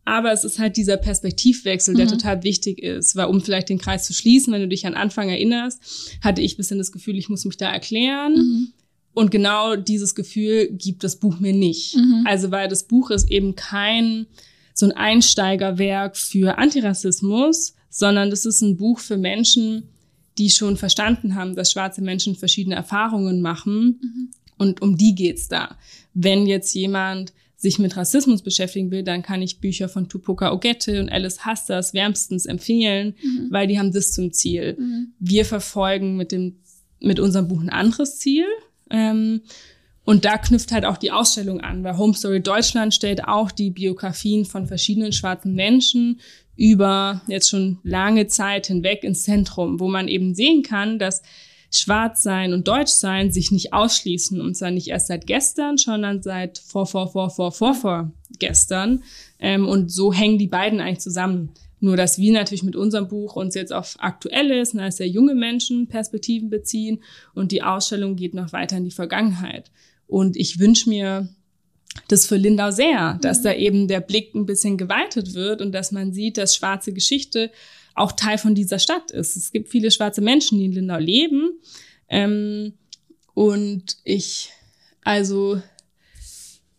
Aber 0.04 0.32
es 0.32 0.44
ist 0.44 0.58
halt 0.58 0.76
dieser 0.76 0.98
Perspektivwechsel, 0.98 1.94
der 1.94 2.04
Mhm. 2.04 2.10
total 2.10 2.42
wichtig 2.44 2.82
ist, 2.82 3.16
weil 3.16 3.26
um 3.26 3.40
vielleicht 3.40 3.70
den 3.70 3.78
Kreis 3.78 4.04
zu 4.04 4.12
schließen, 4.12 4.52
wenn 4.52 4.60
du 4.60 4.68
dich 4.68 4.86
an 4.86 4.92
Anfang 4.94 5.30
erinnerst, 5.30 6.18
hatte 6.20 6.42
ich 6.42 6.54
ein 6.54 6.56
bisschen 6.58 6.78
das 6.78 6.92
Gefühl, 6.92 7.16
ich 7.16 7.30
muss 7.30 7.46
mich 7.46 7.56
da 7.56 7.72
erklären. 7.72 8.34
Mhm. 8.34 8.72
Und 9.14 9.30
genau 9.30 9.76
dieses 9.76 10.14
Gefühl 10.14 10.68
gibt 10.72 11.04
das 11.04 11.16
Buch 11.16 11.40
mir 11.40 11.54
nicht. 11.54 11.96
Mhm. 11.96 12.24
Also 12.26 12.50
weil 12.50 12.68
das 12.68 12.82
Buch 12.82 13.10
ist 13.10 13.30
eben 13.30 13.54
kein 13.54 14.26
so 14.74 14.86
ein 14.86 14.92
Einsteigerwerk 14.92 16.16
für 16.16 16.58
Antirassismus, 16.58 17.74
sondern 17.96 18.28
das 18.28 18.44
ist 18.44 18.60
ein 18.60 18.76
Buch 18.76 18.98
für 18.98 19.16
Menschen, 19.16 19.84
die 20.36 20.50
schon 20.50 20.76
verstanden 20.76 21.36
haben, 21.36 21.54
dass 21.54 21.70
schwarze 21.70 22.02
Menschen 22.02 22.34
verschiedene 22.34 22.74
Erfahrungen 22.74 23.40
machen. 23.40 24.00
Mhm. 24.02 24.30
Und 24.58 24.82
um 24.82 24.96
die 24.96 25.14
geht's 25.14 25.46
da. 25.46 25.76
Wenn 26.12 26.46
jetzt 26.46 26.74
jemand 26.74 27.32
sich 27.56 27.78
mit 27.78 27.96
Rassismus 27.96 28.42
beschäftigen 28.42 28.90
will, 28.90 29.04
dann 29.04 29.22
kann 29.22 29.42
ich 29.42 29.60
Bücher 29.60 29.88
von 29.88 30.08
Tupoka 30.08 30.52
Ogette 30.52 31.00
und 31.00 31.08
Alice 31.08 31.44
Hastas 31.44 31.94
wärmstens 31.94 32.46
empfehlen, 32.46 33.14
Mhm. 33.22 33.46
weil 33.50 33.68
die 33.68 33.78
haben 33.78 33.92
das 33.92 34.12
zum 34.12 34.32
Ziel 34.32 34.74
Mhm. 34.76 35.12
wir 35.20 35.44
verfolgen 35.44 36.16
mit 36.16 36.32
dem 36.32 36.56
mit 37.00 37.20
unserem 37.20 37.46
Buch 37.46 37.60
ein 37.60 37.70
anderes 37.70 38.18
Ziel. 38.18 38.46
Ähm, 38.90 39.42
und 40.04 40.24
da 40.24 40.36
knüpft 40.38 40.72
halt 40.72 40.84
auch 40.84 40.96
die 40.96 41.12
Ausstellung 41.12 41.60
an, 41.60 41.84
weil 41.84 41.96
Home 41.96 42.14
Story 42.14 42.42
Deutschland 42.42 42.92
stellt 42.92 43.24
auch 43.24 43.50
die 43.52 43.70
Biografien 43.70 44.44
von 44.46 44.66
verschiedenen 44.66 45.12
schwarzen 45.12 45.54
Menschen 45.54 46.20
über 46.56 47.22
jetzt 47.26 47.50
schon 47.50 47.78
lange 47.82 48.26
Zeit 48.26 48.68
hinweg 48.68 49.04
ins 49.04 49.24
Zentrum, 49.24 49.80
wo 49.80 49.88
man 49.88 50.08
eben 50.08 50.34
sehen 50.34 50.62
kann, 50.62 50.98
dass 50.98 51.22
Schwarzsein 51.70 52.52
und 52.52 52.68
Deutschsein 52.68 53.32
sich 53.32 53.50
nicht 53.50 53.72
ausschließen 53.72 54.40
und 54.40 54.56
zwar 54.56 54.70
nicht 54.70 54.88
erst 54.88 55.08
seit 55.08 55.26
gestern, 55.26 55.76
sondern 55.76 56.22
seit 56.22 56.58
vor, 56.58 56.86
vor, 56.86 57.10
vor, 57.10 57.30
vor, 57.30 57.50
vor, 57.50 57.74
vor 57.74 58.12
gestern. 58.38 59.02
Ähm, 59.40 59.66
und 59.66 59.90
so 59.90 60.12
hängen 60.12 60.38
die 60.38 60.46
beiden 60.46 60.80
eigentlich 60.80 61.00
zusammen. 61.00 61.50
Nur, 61.80 61.96
dass 61.96 62.18
wir 62.18 62.32
natürlich 62.32 62.62
mit 62.62 62.76
unserem 62.76 63.08
Buch 63.08 63.36
uns 63.36 63.54
jetzt 63.54 63.72
auf 63.72 63.96
Aktuelles, 63.98 64.72
na, 64.72 64.90
sehr 64.90 65.08
junge 65.08 65.34
Menschen 65.34 65.88
Perspektiven 65.88 66.48
beziehen 66.48 67.02
und 67.34 67.50
die 67.50 67.62
Ausstellung 67.62 68.14
geht 68.16 68.34
noch 68.34 68.52
weiter 68.52 68.76
in 68.76 68.84
die 68.84 68.90
Vergangenheit. 68.90 69.70
Und 70.06 70.36
ich 70.36 70.60
wünsche 70.60 70.88
mir 70.88 71.28
das 72.08 72.26
für 72.26 72.36
Lindau 72.36 72.70
sehr, 72.70 73.18
dass 73.22 73.42
da 73.42 73.52
eben 73.52 73.88
der 73.88 74.00
Blick 74.00 74.34
ein 74.34 74.46
bisschen 74.46 74.76
geweitet 74.76 75.34
wird 75.34 75.62
und 75.62 75.72
dass 75.72 75.92
man 75.92 76.12
sieht, 76.12 76.36
dass 76.38 76.54
schwarze 76.54 76.92
Geschichte 76.92 77.50
auch 77.94 78.12
Teil 78.12 78.38
von 78.38 78.54
dieser 78.54 78.78
Stadt 78.78 79.10
ist. 79.10 79.36
Es 79.36 79.52
gibt 79.52 79.68
viele 79.68 79.90
schwarze 79.90 80.20
Menschen, 80.20 80.58
die 80.58 80.66
in 80.66 80.72
Lindau 80.72 80.98
leben. 80.98 81.60
Ähm, 82.08 82.74
und 83.34 83.96
ich 84.04 84.50
also 85.02 85.60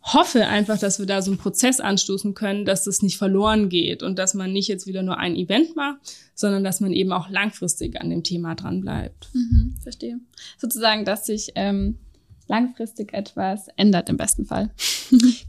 hoffe 0.02 0.48
einfach, 0.48 0.78
dass 0.78 1.00
wir 1.00 1.06
da 1.06 1.22
so 1.22 1.32
einen 1.32 1.40
Prozess 1.40 1.80
anstoßen 1.80 2.36
können, 2.36 2.66
dass 2.66 2.84
das 2.84 3.02
nicht 3.02 3.18
verloren 3.18 3.70
geht 3.70 4.04
und 4.04 4.20
dass 4.20 4.36
man 4.36 4.54
nicht 4.54 4.68
jetzt 4.68 4.86
wieder 4.86 5.02
nur 5.02 5.18
ein 5.18 5.36
Event 5.36 5.76
macht, 5.76 5.98
sondern 6.36 6.64
dass 6.64 6.80
man 6.80 6.94
eben 6.94 7.12
auch 7.12 7.30
langfristig 7.30 8.00
an 8.00 8.10
dem 8.10 8.24
Thema 8.24 8.54
dran 8.56 8.82
bleibt. 8.82 9.30
Mhm. 9.34 9.76
Verstehe. 9.82 10.20
Sozusagen, 10.58 11.06
dass 11.06 11.26
sich 11.26 11.54
ähm, 11.56 11.98
langfristig 12.48 13.14
etwas 13.14 13.68
ändert 13.76 14.10
im 14.10 14.18
besten 14.18 14.46
Fall. 14.46 14.72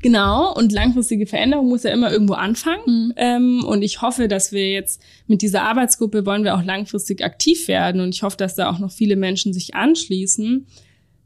Genau, 0.02 0.54
und 0.54 0.70
langfristige 0.70 1.26
Veränderung 1.26 1.68
muss 1.68 1.82
ja 1.82 1.90
immer 1.90 2.12
irgendwo 2.12 2.34
anfangen. 2.34 3.06
Mhm. 3.06 3.12
Ähm, 3.16 3.64
und 3.64 3.82
ich 3.82 4.02
hoffe, 4.02 4.28
dass 4.28 4.52
wir 4.52 4.70
jetzt 4.70 5.02
mit 5.26 5.42
dieser 5.42 5.62
Arbeitsgruppe 5.62 6.26
wollen 6.26 6.44
wir 6.44 6.54
auch 6.54 6.62
langfristig 6.62 7.24
aktiv 7.24 7.66
werden. 7.66 8.00
Und 8.00 8.14
ich 8.14 8.22
hoffe, 8.22 8.36
dass 8.36 8.54
da 8.54 8.70
auch 8.70 8.78
noch 8.78 8.92
viele 8.92 9.16
Menschen 9.16 9.52
sich 9.52 9.74
anschließen, 9.74 10.66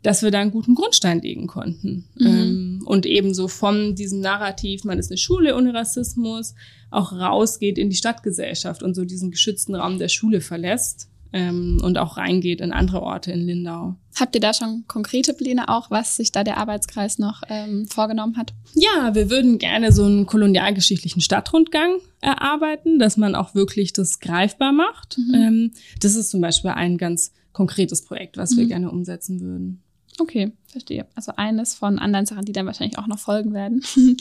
dass 0.02 0.22
wir 0.22 0.30
da 0.30 0.40
einen 0.40 0.52
guten 0.52 0.76
Grundstein 0.76 1.20
legen 1.20 1.46
konnten. 1.46 2.04
Mhm. 2.14 2.26
Ähm, 2.26 2.83
und 2.87 3.04
ebenso 3.04 3.48
von 3.48 3.96
diesem 3.96 4.20
Narrativ, 4.20 4.85
man 4.85 4.98
ist 4.98 5.11
eine 5.11 5.18
Schule 5.18 5.56
ohne 5.56 5.74
Rassismus, 5.74 6.54
auch 6.90 7.12
rausgeht 7.12 7.78
in 7.78 7.90
die 7.90 7.96
Stadtgesellschaft 7.96 8.83
und 8.83 8.94
so 8.94 9.04
diesen 9.04 9.30
geschützten 9.30 9.74
Raum 9.74 9.98
der 9.98 10.09
Schule 10.09 10.40
verlässt 10.40 11.11
ähm, 11.32 11.80
und 11.82 11.98
auch 11.98 12.16
reingeht 12.16 12.60
in 12.60 12.72
andere 12.72 13.02
Orte 13.02 13.32
in 13.32 13.40
Lindau. 13.40 13.94
Habt 14.18 14.34
ihr 14.34 14.40
da 14.40 14.52
schon 14.52 14.84
konkrete 14.88 15.32
Pläne 15.34 15.68
auch, 15.68 15.90
was 15.90 16.16
sich 16.16 16.32
da 16.32 16.42
der 16.44 16.56
Arbeitskreis 16.58 17.18
noch 17.18 17.42
ähm, 17.48 17.86
vorgenommen 17.86 18.36
hat? 18.36 18.52
Ja, 18.74 19.14
wir 19.14 19.30
würden 19.30 19.58
gerne 19.58 19.92
so 19.92 20.04
einen 20.04 20.26
kolonialgeschichtlichen 20.26 21.22
Stadtrundgang 21.22 21.98
erarbeiten, 22.20 22.98
dass 22.98 23.16
man 23.16 23.34
auch 23.34 23.54
wirklich 23.54 23.92
das 23.92 24.18
greifbar 24.20 24.72
macht. 24.72 25.18
Mhm. 25.18 25.34
Ähm, 25.34 25.70
das 26.00 26.16
ist 26.16 26.30
zum 26.30 26.40
Beispiel 26.40 26.70
ein 26.70 26.98
ganz 26.98 27.32
konkretes 27.52 28.04
Projekt, 28.04 28.36
was 28.36 28.56
wir 28.56 28.64
Mhm. 28.64 28.68
gerne 28.68 28.90
umsetzen 28.90 29.40
würden. 29.40 29.82
Okay, 30.18 30.52
verstehe. 30.66 31.06
Also 31.14 31.32
eines 31.36 31.74
von 31.74 31.98
anderen 31.98 32.26
Sachen, 32.26 32.44
die 32.44 32.52
dann 32.52 32.66
wahrscheinlich 32.66 32.98
auch 32.98 33.06
noch 33.06 33.18
folgen 33.18 33.54
werden. 33.54 33.82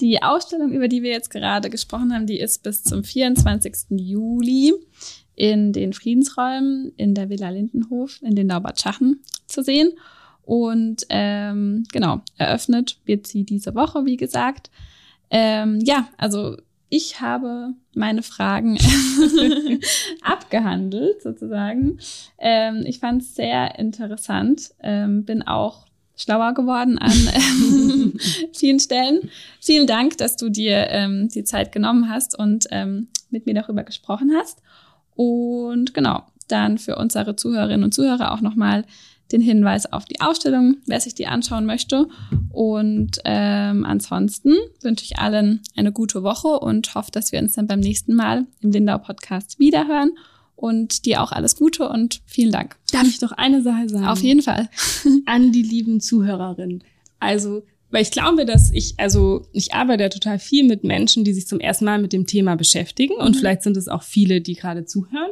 Die 0.00 0.20
Ausstellung, 0.20 0.72
über 0.72 0.88
die 0.88 1.02
wir 1.04 1.10
jetzt 1.12 1.30
gerade 1.30 1.70
gesprochen 1.70 2.12
haben, 2.12 2.26
die 2.26 2.40
ist 2.40 2.64
bis 2.64 2.82
zum 2.82 3.04
24. 3.04 3.90
Juli 3.90 4.72
in 5.34 5.72
den 5.72 5.92
Friedensräumen 5.92 6.92
in 6.96 7.14
der 7.14 7.28
Villa 7.28 7.48
Lindenhof 7.48 8.20
in 8.22 8.34
den 8.34 8.48
Laubertschachen 8.48 9.20
zu 9.46 9.62
sehen. 9.62 9.92
Und 10.42 11.06
ähm, 11.08 11.84
genau, 11.92 12.20
eröffnet 12.36 12.98
wird 13.04 13.26
sie 13.26 13.44
diese 13.44 13.74
Woche, 13.74 14.04
wie 14.04 14.16
gesagt. 14.16 14.70
Ähm, 15.30 15.80
ja, 15.80 16.08
also 16.18 16.56
ich 16.90 17.20
habe 17.20 17.74
meine 17.94 18.22
Fragen 18.22 18.78
abgehandelt, 20.22 21.22
sozusagen. 21.22 21.98
Ähm, 22.38 22.84
ich 22.86 23.00
fand 23.00 23.22
es 23.22 23.34
sehr 23.34 23.78
interessant, 23.78 24.70
ähm, 24.80 25.24
bin 25.24 25.42
auch 25.42 25.86
schlauer 26.16 26.54
geworden 26.54 26.98
an 26.98 27.10
ähm, 27.34 28.18
vielen 28.52 28.78
Stellen. 28.78 29.28
Vielen 29.60 29.86
Dank, 29.86 30.18
dass 30.18 30.36
du 30.36 30.48
dir 30.50 30.88
ähm, 30.90 31.28
die 31.28 31.44
Zeit 31.44 31.72
genommen 31.72 32.08
hast 32.08 32.38
und 32.38 32.66
ähm, 32.70 33.08
mit 33.30 33.46
mir 33.46 33.54
darüber 33.54 33.82
gesprochen 33.82 34.32
hast. 34.36 34.62
Und 35.14 35.94
genau, 35.94 36.22
dann 36.48 36.78
für 36.78 36.96
unsere 36.96 37.36
Zuhörerinnen 37.36 37.84
und 37.84 37.94
Zuhörer 37.94 38.32
auch 38.32 38.40
nochmal 38.40 38.84
den 39.32 39.40
Hinweis 39.40 39.90
auf 39.90 40.04
die 40.04 40.20
Ausstellung, 40.20 40.76
wer 40.86 41.00
sich 41.00 41.14
die 41.14 41.26
anschauen 41.26 41.66
möchte. 41.66 42.06
Und 42.50 43.18
ähm, 43.24 43.84
ansonsten 43.84 44.54
wünsche 44.82 45.04
ich 45.04 45.18
allen 45.18 45.60
eine 45.76 45.92
gute 45.92 46.22
Woche 46.22 46.48
und 46.60 46.94
hoffe, 46.94 47.10
dass 47.10 47.32
wir 47.32 47.40
uns 47.40 47.54
dann 47.54 47.66
beim 47.66 47.80
nächsten 47.80 48.14
Mal 48.14 48.46
im 48.60 48.70
Lindau 48.70 48.98
Podcast 48.98 49.58
wiederhören. 49.58 50.12
Und 50.56 51.04
dir 51.04 51.20
auch 51.20 51.32
alles 51.32 51.56
Gute 51.56 51.88
und 51.88 52.22
vielen 52.26 52.52
Dank. 52.52 52.76
Darf 52.92 53.08
ich 53.08 53.18
doch 53.18 53.32
eine 53.32 53.60
Sache 53.60 53.88
sagen? 53.88 54.06
Auf 54.06 54.20
jeden 54.20 54.40
Fall. 54.40 54.70
an 55.26 55.50
die 55.50 55.62
lieben 55.62 56.00
Zuhörerinnen. 56.00 56.84
Also, 57.18 57.64
weil 57.94 58.02
ich 58.02 58.10
glaube, 58.10 58.44
dass 58.44 58.70
ich, 58.72 58.94
also 58.98 59.46
ich 59.52 59.72
arbeite 59.72 60.02
ja 60.02 60.08
total 60.08 60.38
viel 60.38 60.64
mit 60.64 60.84
Menschen, 60.84 61.24
die 61.24 61.32
sich 61.32 61.46
zum 61.46 61.60
ersten 61.60 61.84
Mal 61.84 62.00
mit 62.00 62.12
dem 62.12 62.26
Thema 62.26 62.56
beschäftigen 62.56 63.14
und 63.14 63.34
Mhm. 63.34 63.38
vielleicht 63.38 63.62
sind 63.62 63.76
es 63.76 63.88
auch 63.88 64.02
viele, 64.02 64.40
die 64.40 64.54
gerade 64.54 64.84
zuhören. 64.84 65.30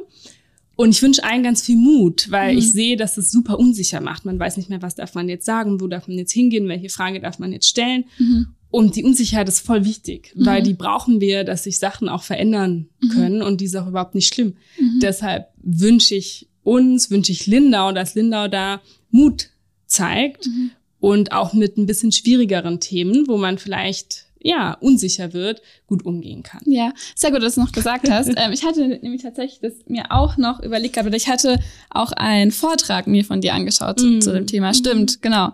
Und 0.77 0.91
ich 0.91 1.03
wünsche 1.03 1.23
allen 1.23 1.43
ganz 1.43 1.61
viel 1.63 1.77
Mut, 1.77 2.31
weil 2.31 2.53
Mhm. 2.53 2.59
ich 2.59 2.73
sehe, 2.73 2.97
dass 2.97 3.19
es 3.19 3.31
super 3.31 3.59
unsicher 3.59 4.01
macht. 4.01 4.25
Man 4.25 4.39
weiß 4.39 4.57
nicht 4.57 4.71
mehr, 4.71 4.81
was 4.81 4.95
darf 4.95 5.15
man 5.15 5.29
jetzt 5.29 5.45
sagen, 5.45 5.81
wo 5.81 5.87
darf 5.87 6.09
man 6.09 6.17
jetzt 6.17 6.33
hingehen, 6.33 6.67
welche 6.69 6.89
Frage 6.89 7.21
darf 7.21 7.39
man 7.39 7.53
jetzt 7.53 7.69
stellen. 7.69 8.05
Mhm. 8.19 8.47
Und 8.71 8.97
die 8.97 9.05
Unsicherheit 9.05 9.49
ist 9.49 9.61
voll 9.61 9.85
wichtig, 9.85 10.33
Mhm. 10.35 10.47
weil 10.47 10.63
die 10.63 10.73
brauchen 10.73 11.21
wir, 11.21 11.45
dass 11.45 11.65
sich 11.65 11.79
Sachen 11.79 12.09
auch 12.09 12.23
verändern 12.23 12.89
Mhm. 13.01 13.09
können 13.11 13.43
und 13.43 13.61
die 13.61 13.67
ist 13.67 13.77
auch 13.77 13.87
überhaupt 13.87 14.15
nicht 14.15 14.33
schlimm. 14.33 14.55
Mhm. 14.81 15.01
Deshalb 15.03 15.49
wünsche 15.63 16.15
ich 16.15 16.49
uns, 16.63 17.11
wünsche 17.11 17.33
ich 17.33 17.47
Lindau, 17.47 17.93
dass 17.93 18.15
Lindau 18.15 18.49
da 18.49 18.81
Mut 19.11 19.51
zeigt 19.87 20.47
Mhm. 20.47 20.71
Und 21.03 21.33
auch 21.33 21.53
mit 21.53 21.77
ein 21.77 21.87
bisschen 21.87 22.13
schwierigeren 22.13 22.79
Themen, 22.79 23.27
wo 23.27 23.37
man 23.37 23.59
vielleicht 23.59 24.27
ja 24.41 24.75
unsicher 24.75 25.33
wird, 25.33 25.61
gut 25.89 26.05
umgehen 26.07 26.45
kann. 26.45 26.63
Ja, 26.65 26.93
sehr 27.17 27.33
gut, 27.33 27.43
dass 27.43 27.57
du 27.57 27.61
noch 27.61 27.73
gesagt 27.73 28.09
hast. 28.09 28.29
ähm, 28.37 28.53
ich 28.53 28.65
hatte 28.65 28.87
nämlich 28.87 29.23
tatsächlich 29.23 29.59
das 29.61 29.73
mir 29.89 30.05
auch 30.11 30.37
noch 30.37 30.61
überlegt 30.61 30.95
gehabt, 30.95 31.09
oder 31.09 31.17
ich 31.17 31.29
hatte 31.29 31.59
auch 31.91 32.13
einen 32.13 32.53
Vortrag 32.53 33.09
mir 33.09 33.25
von 33.25 33.41
dir 33.41 33.53
angeschaut 33.53 33.99
zu, 33.99 34.07
Mm. 34.07 34.21
zu 34.21 34.33
dem 34.33 34.47
Thema. 34.47 34.73
Stimmt, 34.75 35.21
genau. 35.23 35.51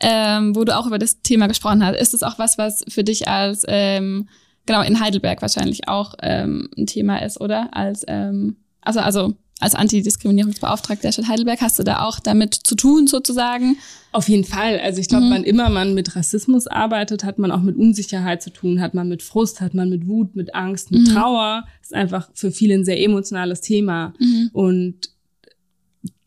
Ähm, 0.00 0.56
wo 0.56 0.64
du 0.64 0.74
auch 0.74 0.86
über 0.86 0.98
das 0.98 1.20
Thema 1.20 1.46
gesprochen 1.46 1.84
hast. 1.84 1.98
Ist 2.00 2.14
es 2.14 2.22
auch 2.22 2.38
was, 2.38 2.56
was 2.56 2.82
für 2.88 3.04
dich 3.04 3.28
als, 3.28 3.64
ähm, 3.68 4.30
genau, 4.64 4.80
in 4.80 4.98
Heidelberg 4.98 5.42
wahrscheinlich 5.42 5.88
auch 5.88 6.14
ähm, 6.22 6.70
ein 6.76 6.86
Thema 6.86 7.18
ist, 7.18 7.38
oder? 7.38 7.68
Als, 7.76 8.02
ähm, 8.08 8.56
also, 8.80 9.00
also 9.00 9.34
als 9.58 9.74
Antidiskriminierungsbeauftragter 9.74 11.02
der 11.02 11.12
Stadt 11.12 11.28
Heidelberg 11.28 11.60
hast 11.62 11.78
du 11.78 11.82
da 11.82 12.02
auch 12.02 12.20
damit 12.20 12.54
zu 12.54 12.74
tun, 12.74 13.06
sozusagen? 13.06 13.76
Auf 14.12 14.28
jeden 14.28 14.44
Fall. 14.44 14.78
Also 14.80 15.00
ich 15.00 15.08
glaube, 15.08 15.26
Mhm. 15.26 15.30
wann 15.30 15.44
immer 15.44 15.70
man 15.70 15.94
mit 15.94 16.14
Rassismus 16.16 16.66
arbeitet, 16.66 17.24
hat 17.24 17.38
man 17.38 17.50
auch 17.50 17.62
mit 17.62 17.76
Unsicherheit 17.76 18.42
zu 18.42 18.50
tun, 18.50 18.80
hat 18.80 18.92
man 18.94 19.08
mit 19.08 19.22
Frust, 19.22 19.60
hat 19.60 19.72
man 19.74 19.88
mit 19.88 20.06
Wut, 20.06 20.36
mit 20.36 20.54
Angst, 20.54 20.90
mit 20.90 21.02
Mhm. 21.08 21.14
Trauer. 21.14 21.64
ist 21.82 21.94
einfach 21.94 22.28
für 22.34 22.50
viele 22.50 22.74
ein 22.74 22.84
sehr 22.84 23.00
emotionales 23.02 23.60
Thema. 23.60 24.12
Mhm. 24.18 24.50
Und 24.52 25.10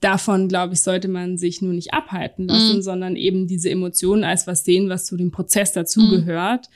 davon, 0.01 0.47
glaube 0.47 0.73
ich, 0.73 0.81
sollte 0.81 1.07
man 1.09 1.37
sich 1.37 1.61
nur 1.61 1.73
nicht 1.73 1.93
abhalten 1.93 2.47
lassen, 2.47 2.77
Mhm. 2.77 2.81
sondern 2.81 3.15
eben 3.15 3.47
diese 3.47 3.69
Emotionen 3.69 4.23
als 4.23 4.47
was 4.47 4.63
sehen, 4.63 4.87
was 4.89 5.05
zu 5.05 5.17
dem 5.17 5.31
Prozess 5.31 5.73
dazugehört. 5.73 6.69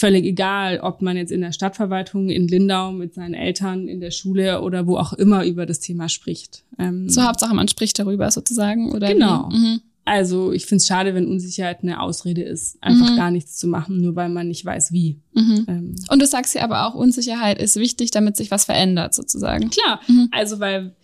Völlig 0.00 0.24
egal, 0.24 0.80
ob 0.80 1.02
man 1.02 1.16
jetzt 1.18 1.30
in 1.30 1.42
der 1.42 1.52
Stadtverwaltung 1.52 2.30
in 2.30 2.48
Lindau 2.48 2.90
mit 2.90 3.12
seinen 3.12 3.34
Eltern 3.34 3.86
in 3.86 4.00
der 4.00 4.10
Schule 4.12 4.62
oder 4.62 4.86
wo 4.86 4.96
auch 4.96 5.12
immer 5.12 5.44
über 5.44 5.66
das 5.66 5.78
Thema 5.80 6.08
spricht. 6.08 6.64
Ähm, 6.78 7.08
So 7.10 7.22
Hauptsache, 7.22 7.54
man 7.54 7.68
spricht 7.68 7.98
darüber 7.98 8.30
sozusagen, 8.30 8.92
oder? 8.92 9.12
Genau. 9.12 9.50
Mhm. 9.50 9.80
Also 10.06 10.52
ich 10.52 10.64
finde 10.64 10.76
es 10.78 10.86
schade, 10.86 11.14
wenn 11.14 11.26
Unsicherheit 11.28 11.82
eine 11.82 12.00
Ausrede 12.00 12.40
ist, 12.42 12.82
einfach 12.82 13.10
Mhm. 13.12 13.16
gar 13.16 13.30
nichts 13.30 13.58
zu 13.58 13.68
machen, 13.68 14.00
nur 14.00 14.16
weil 14.16 14.30
man 14.30 14.48
nicht 14.48 14.64
weiß, 14.64 14.90
wie. 14.92 15.18
Mhm. 15.34 15.64
Ähm, 15.68 15.94
Und 16.10 16.22
du 16.22 16.26
sagst 16.26 16.54
ja 16.54 16.62
aber 16.64 16.86
auch, 16.86 16.94
Unsicherheit 16.94 17.60
ist 17.60 17.76
wichtig, 17.76 18.10
damit 18.10 18.36
sich 18.38 18.50
was 18.50 18.64
verändert, 18.64 19.14
sozusagen. 19.14 19.68
klar, 19.70 20.00
Mhm. 20.08 20.28
also 20.32 20.58
weil 20.60 20.94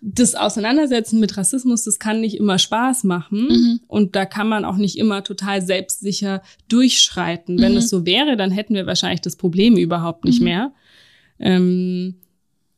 das 0.00 0.34
Auseinandersetzen 0.34 1.18
mit 1.20 1.36
Rassismus, 1.36 1.84
das 1.84 1.98
kann 1.98 2.20
nicht 2.20 2.36
immer 2.36 2.58
Spaß 2.58 3.04
machen 3.04 3.48
Mhm. 3.48 3.80
und 3.88 4.14
da 4.14 4.24
kann 4.26 4.48
man 4.48 4.64
auch 4.64 4.76
nicht 4.76 4.98
immer 4.98 5.24
total 5.24 5.62
selbstsicher 5.62 6.42
durchschreiten. 6.68 7.58
Wenn 7.60 7.72
Mhm. 7.72 7.78
es 7.78 7.88
so 7.90 8.04
wäre, 8.06 8.36
dann 8.36 8.50
hätten 8.50 8.74
wir 8.74 8.86
wahrscheinlich 8.86 9.22
das 9.22 9.36
Problem 9.36 9.76
überhaupt 9.76 10.24
nicht 10.24 10.40
Mhm. 10.40 10.44
mehr. 10.44 10.72
Ähm, 11.38 12.16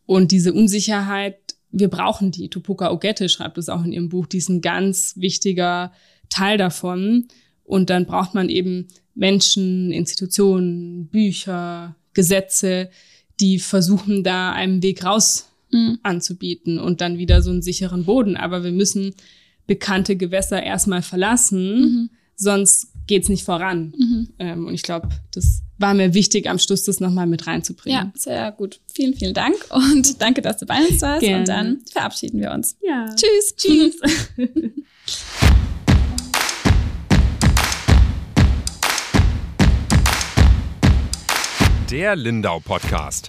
und 0.06 0.32
diese 0.32 0.52
Unsicherheit, 0.52 1.38
wir 1.70 1.88
brauchen 1.88 2.30
die. 2.30 2.48
Tupoka 2.48 2.90
Ogette 2.90 3.28
schreibt 3.28 3.58
es 3.58 3.68
auch 3.68 3.84
in 3.84 3.92
ihrem 3.92 4.08
Buch, 4.08 4.26
die 4.26 4.38
ist 4.38 4.48
ein 4.48 4.60
ganz 4.62 5.14
wichtiger 5.16 5.92
Teil 6.30 6.56
davon. 6.56 7.28
Und 7.64 7.90
dann 7.90 8.06
braucht 8.06 8.34
man 8.34 8.48
eben 8.48 8.88
Menschen, 9.14 9.92
Institutionen, 9.92 11.08
Bücher, 11.08 11.96
Gesetze, 12.14 12.90
die 13.40 13.58
versuchen, 13.58 14.24
da 14.24 14.52
einen 14.52 14.82
Weg 14.82 15.04
raus 15.04 15.50
Mhm. 15.70 15.98
anzubieten 16.02 16.78
und 16.78 17.00
dann 17.00 17.18
wieder 17.18 17.42
so 17.42 17.50
einen 17.50 17.62
sicheren 17.62 18.04
Boden. 18.04 18.36
Aber 18.36 18.64
wir 18.64 18.72
müssen 18.72 19.14
bekannte 19.66 20.16
Gewässer 20.16 20.62
erstmal 20.62 21.02
verlassen, 21.02 21.80
Mhm. 21.80 22.10
sonst 22.36 22.88
geht's 23.06 23.28
nicht 23.28 23.44
voran. 23.44 23.92
Mhm. 23.96 24.28
Ähm, 24.38 24.66
und 24.66 24.74
ich 24.74 24.82
glaube, 24.82 25.08
das 25.32 25.62
war 25.78 25.94
mir 25.94 26.12
wichtig, 26.14 26.48
am 26.48 26.58
Schluss 26.58 26.84
das 26.84 27.00
nochmal 27.00 27.26
mit 27.26 27.46
reinzubringen. 27.46 27.98
Ja, 28.06 28.12
sehr 28.14 28.52
gut. 28.52 28.80
Vielen, 28.94 29.14
vielen 29.14 29.34
Dank 29.34 29.54
und 29.70 30.20
danke, 30.22 30.42
dass 30.42 30.56
du 30.58 30.66
bei 30.66 30.78
uns 30.86 31.00
warst. 31.02 31.20
Gerne. 31.20 31.40
Und 31.40 31.48
dann 31.48 31.78
verabschieden 31.92 32.40
wir 32.40 32.50
uns. 32.52 32.76
ja. 32.82 33.06
Tschüss. 33.14 33.54
Tschüss. 33.56 33.96
Der 41.90 42.16
Lindau 42.16 42.60
Podcast. 42.60 43.28